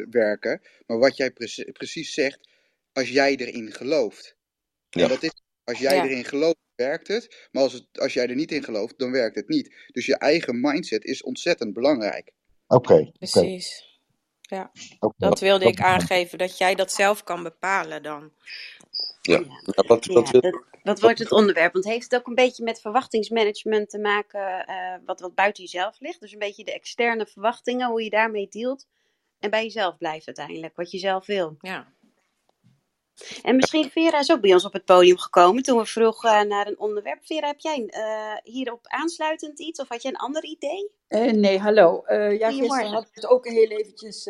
[0.10, 0.62] werken.
[0.88, 2.50] Maar wat jij precie- precies zegt,
[2.94, 4.36] als jij erin gelooft.
[4.90, 5.08] En Ja.
[5.08, 5.32] dat is,
[5.64, 6.04] als jij Ja.
[6.06, 7.48] erin gelooft, werkt het.
[7.52, 9.76] Maar als, het, als jij er niet in gelooft, dan werkt het niet.
[9.92, 12.32] Dus je eigen mindset is ontzettend belangrijk.
[12.68, 13.94] Oké, Precies.
[14.42, 14.72] Ja,
[15.18, 18.32] dat wilde ik aangeven, dat jij dat zelf kan bepalen dan.
[19.22, 19.76] Ja, dat,
[20.84, 21.74] dat wordt het onderwerp.
[21.74, 26.00] Want heeft het ook een beetje met verwachtingsmanagement te maken, eh, wat, wat buiten jezelf
[26.00, 26.20] ligt?
[26.20, 28.88] Dus een beetje de externe verwachtingen, hoe je daarmee dealt.
[29.40, 31.56] En bij jezelf blijft uiteindelijk, wat je zelf wil.
[31.60, 31.94] Ja.
[33.44, 36.42] En misschien, Vera is ook bij ons op het podium gekomen toen we vroegen eh,
[36.42, 37.26] naar een onderwerp.
[37.26, 40.92] Vera, heb jij eh, hierop aansluitend iets of had jij een ander idee?
[41.08, 42.04] Eh, nee, hallo.
[42.06, 44.30] Eh, ja, gisteren hadden we het ook heel eventjes,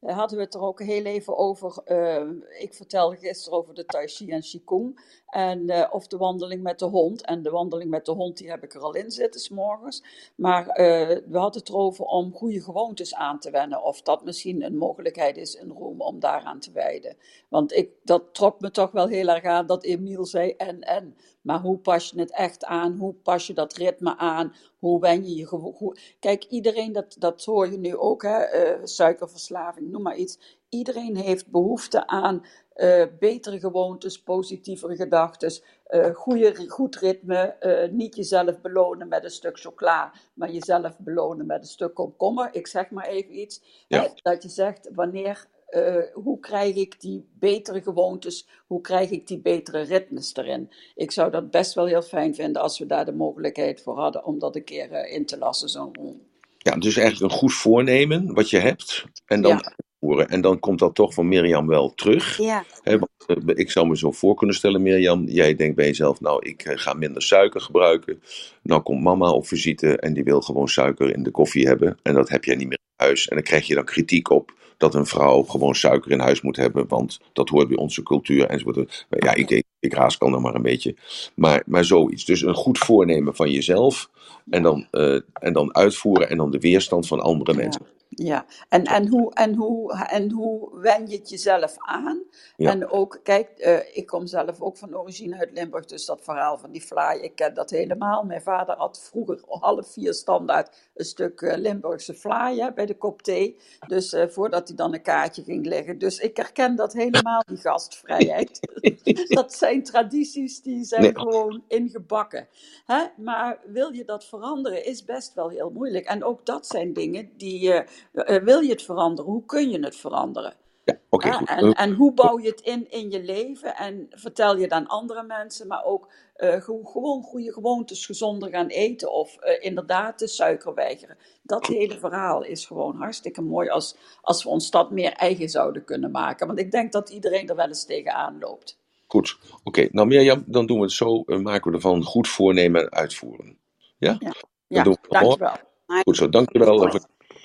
[0.00, 1.82] hadden we het er ook heel even over.
[1.84, 2.26] eh,
[2.58, 5.00] ik vertelde gisteren over de Tai Chi en Qigong.
[5.26, 7.24] En, eh, of de wandeling met de hond.
[7.24, 10.02] En de wandeling met de hond, die heb ik er al in zitten, s morgens.
[10.36, 13.82] Maar eh, we hadden het erover om goede gewoontes aan te wennen.
[13.82, 17.16] Of dat misschien een mogelijkheid is in Rome om daaraan te wijden.
[17.48, 21.16] Want ik, dat trok me toch wel heel erg aan dat Emiel zei en en.
[21.46, 22.96] Maar hoe pas je het echt aan?
[22.98, 24.54] Hoe pas je dat ritme aan?
[24.78, 28.36] Hoe wen je je gewo- hoe- Kijk, iedereen, dat, dat hoor je nu ook, hè,
[28.38, 30.58] eh, suikerverslaving, noem maar iets.
[30.68, 32.44] Iedereen heeft behoefte aan
[32.74, 35.52] eh, betere gewoontes, positievere gedachten,
[35.86, 37.56] eh, goede, goed ritme.
[37.92, 42.48] niet jezelf belonen met een stuk chocola, maar jezelf belonen met een stuk komkommer.
[42.52, 43.84] Ik zeg maar even iets.
[43.88, 44.08] Ja.
[44.22, 49.40] Dat je zegt, wanneer, eh, hoe krijg ik die betere gewoontes, hoe krijg ik die
[49.40, 50.70] betere ritmes erin?
[50.94, 54.24] Ik zou dat best wel heel fijn vinden als we daar de mogelijkheid voor hadden
[54.24, 56.20] om dat een keer eh, in te lassen, zo'n rol.
[56.58, 59.72] ja, dus eigenlijk een goed voornemen wat je hebt en dan Ja.
[59.76, 60.28] uitvoeren.
[60.28, 62.38] En dan komt dat toch van Mirjam wel terug.
[62.38, 65.24] Ja, want, eh, ik zou me zo voor kunnen stellen, Mirjam.
[65.28, 68.22] Jij denkt bij jezelf, nou, ik ga minder suiker gebruiken.
[68.62, 71.98] Nou komt mama op visite en die wil gewoon suiker in de koffie hebben.
[72.02, 73.28] En dat heb jij niet meer in huis.
[73.28, 76.56] En dan krijg je dan kritiek op dat een vrouw gewoon suiker in huis moet
[76.56, 76.88] hebben.
[76.88, 79.06] Want dat hoort bij onze cultuur enzovoort.
[79.10, 80.96] Ja, ik, ik, ik raaskel nog maar een beetje.
[81.34, 82.24] Maar, maar zoiets.
[82.24, 84.10] Dus een goed voornemen van jezelf.
[84.50, 87.86] En dan, eh, en dan uitvoeren en dan de weerstand van andere mensen.
[88.08, 92.22] Ja, en, en, hoe, en, hoe, en hoe wen je het jezelf aan?
[92.56, 92.70] Ja.
[92.70, 96.58] En ook, kijk, eh, ik kom zelf ook van origine uit Limburg, dus dat verhaal
[96.58, 98.24] van die fly, ik ken dat helemaal.
[98.24, 102.96] Mijn vader had vroeger half vier standaard een stuk eh, Limburgse fly hè, bij de
[102.96, 103.56] kop thee.
[103.86, 105.98] Dus eh, voordat hij dan een kaartje ging leggen.
[105.98, 108.60] Dus ik herken dat helemaal, die gastvrijheid.
[109.28, 111.18] dat zijn tradities die zijn Nee.
[111.18, 112.48] gewoon ingebakken.
[112.86, 113.04] Hè?
[113.16, 116.06] Maar wil je dat veranderen, is best wel heel moeilijk.
[116.06, 119.96] En ook dat zijn dingen die eh, wil je het veranderen, hoe kun je het
[119.96, 120.54] veranderen?
[120.86, 121.34] Ja, oké, Hè?
[121.34, 121.48] goed.
[121.48, 125.24] En, en hoe bouw je het in in je leven en vertel je aan andere
[125.24, 130.28] mensen, maar ook eh, ge- gewoon goede gewoontes, gezonder gaan eten of eh, inderdaad de
[130.28, 131.18] suiker weigeren.
[131.42, 135.84] Dat hele verhaal is gewoon hartstikke mooi als, als we ons dat meer eigen zouden
[135.84, 136.46] kunnen maken.
[136.46, 138.78] Want ik denk dat iedereen er wel eens tegenaan loopt.
[139.06, 139.88] Goed, oké.
[139.92, 141.22] Nou Mirjam, dan doen we het zo.
[141.26, 143.58] eh, maken we ervan goed voornemen en uitvoeren.
[143.98, 144.16] Ja?
[144.18, 144.34] Ja,
[144.72, 145.58] ja dankjewel.
[146.04, 146.78] Goed zo, dankjewel.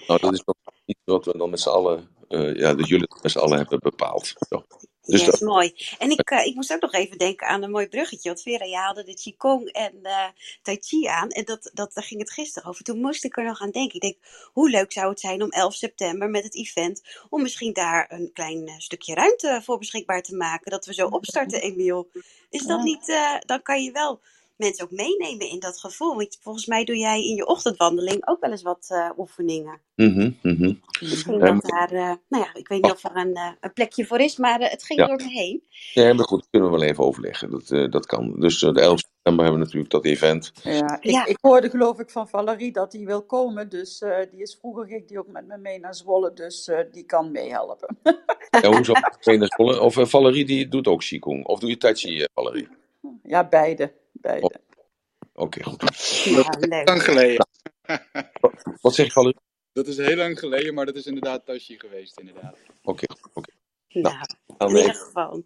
[0.07, 0.55] Nou, dat is nog
[0.85, 3.57] iets wat we dan met z'n allen, eh, ja, dat jullie het met z'n allen
[3.57, 4.33] hebben bepaald.
[4.49, 4.65] Zo.
[5.01, 5.73] Dus Yes, dat, mooi.
[5.99, 8.29] En ik, eh, ik moest ook nog even denken aan een mooi bruggetje.
[8.29, 10.27] Want Vera, je haalde de Qigong en eh
[10.61, 11.29] Tai Chi aan.
[11.29, 12.83] En dat, dat, daar ging het gisteren over.
[12.83, 13.95] Toen moest ik er nog aan denken.
[13.95, 14.17] Ik denk,
[14.53, 17.01] hoe leuk zou het zijn om 11 september met het event...
[17.29, 20.71] om misschien daar een klein eh, stukje ruimte voor beschikbaar te maken.
[20.71, 22.09] Dat we zo opstarten, Emiel.
[22.49, 22.83] Is dat Ja.
[22.83, 23.09] niet...
[23.09, 24.19] eh, dan kan je wel
[24.61, 26.15] mensen ook meenemen in dat gevoel.
[26.15, 29.81] Want volgens mij doe jij in je ochtendwandeling ook wel eens wat eh, oefeningen.
[29.95, 30.73] mhm, mhm.
[30.99, 31.91] Misschien Ja, dat daar...
[31.91, 34.37] eh, nou ja, ik weet niet of er een, eh, een plekje voor is.
[34.37, 35.07] Maar het ging Ja.
[35.07, 35.63] door me heen.
[35.93, 37.51] Ja, maar goed, dat kunnen we wel even overleggen.
[37.51, 38.39] Dat, eh, dat kan.
[38.39, 40.51] Dus de 11 september hebben we natuurlijk dat event.
[40.63, 41.25] Ja, ik, Ja.
[41.25, 43.69] ik hoorde geloof ik van Valerie dat die wil komen.
[43.69, 46.33] Dus eh, die is vroeger ging die ook met me mee naar Zwolle.
[46.33, 47.97] Dus eh, die kan meehelpen.
[48.49, 49.81] En hoe zou het zijn in Zwolle?
[49.81, 51.45] Of Valerie die doet ook Qigong.
[51.45, 52.67] Of doe je Tai Chi, Valerie?
[53.23, 53.91] Ja, beide.
[54.21, 54.61] Beide.
[55.33, 55.83] Oké, goed.
[56.23, 56.87] Nou, leuk.
[56.87, 57.47] Lang geleden.
[58.81, 59.39] Wat zeg je, Valerie?
[59.73, 62.57] Dat is heel lang geleden, maar dat is inderdaad Tashi geweest, inderdaad.
[62.83, 63.51] Oké, oké.
[63.87, 64.15] Nou,
[64.57, 65.43] Dan in ieder geval.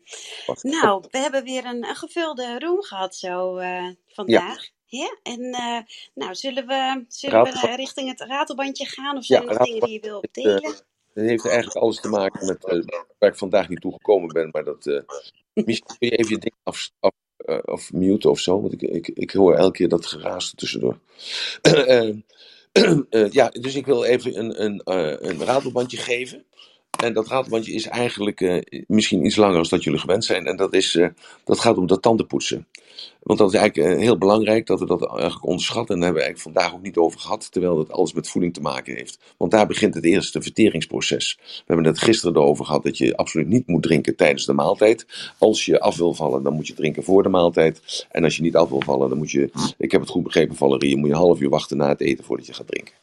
[0.61, 4.69] Nou, we hebben weer een, een gevulde room gehad zo eh, vandaag.
[4.85, 5.17] Ja.
[5.23, 5.79] En eh,
[6.13, 7.71] nou, zullen we, zullen we Ratelband.
[7.71, 9.17] eh, richting het ratelbandje gaan?
[9.17, 10.75] Of Ja, zijn er nog dingen die je wil delen?
[11.13, 12.83] Het heeft eigenlijk alles te maken met eh,
[13.19, 14.49] waar ik vandaag niet toe gekomen ben.
[14.51, 14.87] Maar dat.
[14.87, 15.01] eh
[15.65, 17.11] misschien kun je even je ding af, af,
[17.45, 18.61] eh, of muten of zo.
[18.61, 20.99] Want ik, ik, ik hoor elke keer dat geraas er tussendoor.
[22.75, 24.81] Eh, eh, ja, dus ik wil even een, een,
[25.29, 26.45] een ratelbandje geven.
[27.03, 30.45] En dat ratelbandje is eigenlijk eh, misschien iets langer dan dat jullie gewend zijn.
[30.45, 31.07] En dat, is, eh,
[31.43, 32.67] dat gaat om de tandenpoetsen.
[33.23, 35.95] Want dat is eigenlijk eh, heel belangrijk dat we dat eigenlijk onderschatten.
[35.95, 37.51] En daar hebben we eigenlijk vandaag ook niet over gehad.
[37.51, 39.19] Terwijl dat alles met voeding te maken heeft.
[39.37, 41.39] Want daar begint het eerste verteringsproces.
[41.41, 45.05] We hebben het gisteren erover gehad dat je absoluut niet moet drinken tijdens de maaltijd.
[45.37, 48.05] Als je af wil vallen, dan moet je drinken voor de maaltijd.
[48.11, 50.55] En als je niet af wil vallen, dan moet je, ik heb het goed begrepen
[50.55, 52.93] Valerie, je moet je een half uur wachten na het eten voordat je gaat drinken.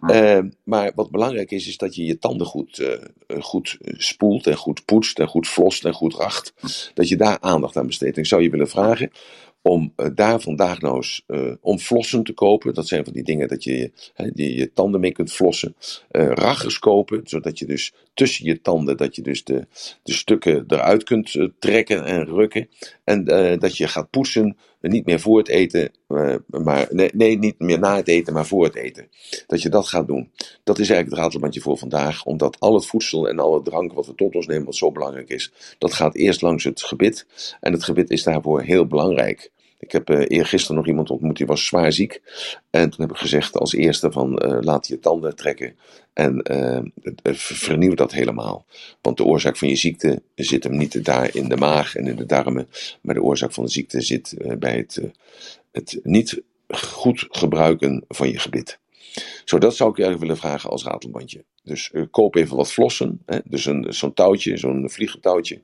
[0.00, 4.56] Eh, maar wat belangrijk is, is dat je je tanden goed, eh, goed spoelt en
[4.56, 6.54] goed poetst en goed flost en goed racht.
[6.94, 8.16] Dat je daar aandacht aan besteedt.
[8.16, 9.10] En ik zou je willen vragen
[9.62, 11.24] om eh, daar vandaag nou eens
[11.60, 12.74] om flossen te kopen.
[12.74, 15.76] Dat zijn van die dingen dat je hè, die je tanden mee kunt flossen.
[16.10, 19.66] Raggers kopen, zodat je dus tussen je tanden dat je dus de,
[20.02, 22.68] de stukken eruit kunt trekken en rukken.
[23.04, 23.24] En
[23.58, 27.78] dat je gaat poetsen, niet meer voor het eten, eh, maar nee, nee, niet meer
[27.78, 29.08] na het eten, maar voor het eten.
[29.46, 30.30] Dat je dat gaat doen.
[30.64, 34.06] Dat is eigenlijk het ratelbandje voor vandaag, omdat al het voedsel en alle drank wat
[34.06, 37.26] we tot ons nemen, wat zo belangrijk is, dat gaat eerst langs het gebit.
[37.60, 39.50] En het gebit is daarvoor heel belangrijk.
[39.80, 42.22] Ik heb eh eergisteren nog iemand ontmoet, die was zwaar ziek.
[42.70, 45.76] En toen heb ik gezegd als eerste van eh, laat je tanden trekken
[46.12, 46.80] en eh,
[47.34, 48.66] vernieuw dat helemaal.
[49.00, 52.16] Want de oorzaak van je ziekte zit hem niet daar in de maag en in
[52.16, 52.68] de darmen,
[53.02, 55.00] maar de oorzaak van de ziekte zit bij het,
[55.72, 58.78] het niet goed gebruiken van je gebit.
[59.44, 61.44] Zo, dat zou ik je eigenlijk willen vragen als ratelbandje.
[61.62, 63.22] Dus eh, koop even wat flossen.
[63.26, 63.38] Hè?
[63.44, 65.60] Dus zo'n touwtje, zo'n vliegentouwtje.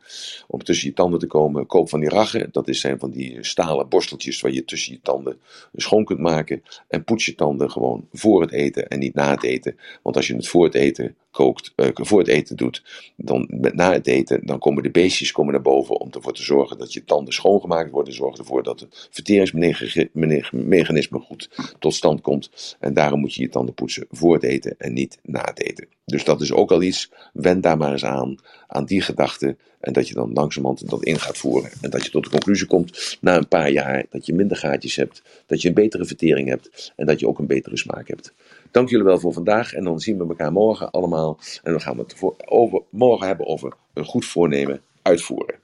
[0.46, 1.66] Om tussen je tanden te komen.
[1.66, 2.48] Koop van die raggen.
[2.52, 5.40] Dat zijn van die stalen borsteltjes waar je tussen je tanden
[5.74, 6.62] schoon kunt maken.
[6.88, 9.76] En poets je tanden gewoon voor het eten en niet na het eten.
[10.02, 12.82] Want als je het voor het eten kookt, eh, voor het eten doet,
[13.16, 16.42] dan met na het eten, dan komen de beestjes komen naar boven om ervoor te
[16.42, 18.14] zorgen dat je tanden schoongemaakt worden.
[18.14, 22.76] Zorg ervoor dat het verteringsmechanisme goed tot stand komt.
[22.80, 25.85] En daarom moet je je tanden poetsen voor het eten en niet na het eten.
[26.04, 27.10] Dus dat is ook al iets.
[27.32, 28.36] Wend daar maar eens aan,
[28.66, 29.56] aan die gedachte.
[29.80, 31.70] En dat je dan langzamerhand dat in gaat voeren.
[31.80, 34.96] En dat je tot de conclusie komt na een paar jaar dat je minder gaatjes
[34.96, 35.22] hebt.
[35.46, 36.92] Dat je een betere vertering hebt.
[36.96, 38.32] En dat je ook een betere smaak hebt.
[38.70, 39.72] Dank jullie wel voor vandaag.
[39.72, 41.38] En dan zien we elkaar morgen allemaal.
[41.62, 45.54] En dan gaan we het morgen hebben over een goed voornemen uitvoeren.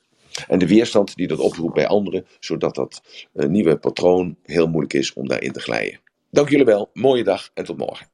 [0.49, 2.27] En de weerstand die dat oproept bij anderen.
[2.41, 6.01] Zodat dat eh, nieuwe patroon heel moeilijk is om daarin te glijden.
[6.31, 6.91] Dank jullie wel.
[6.93, 8.12] Mooie dag en tot morgen.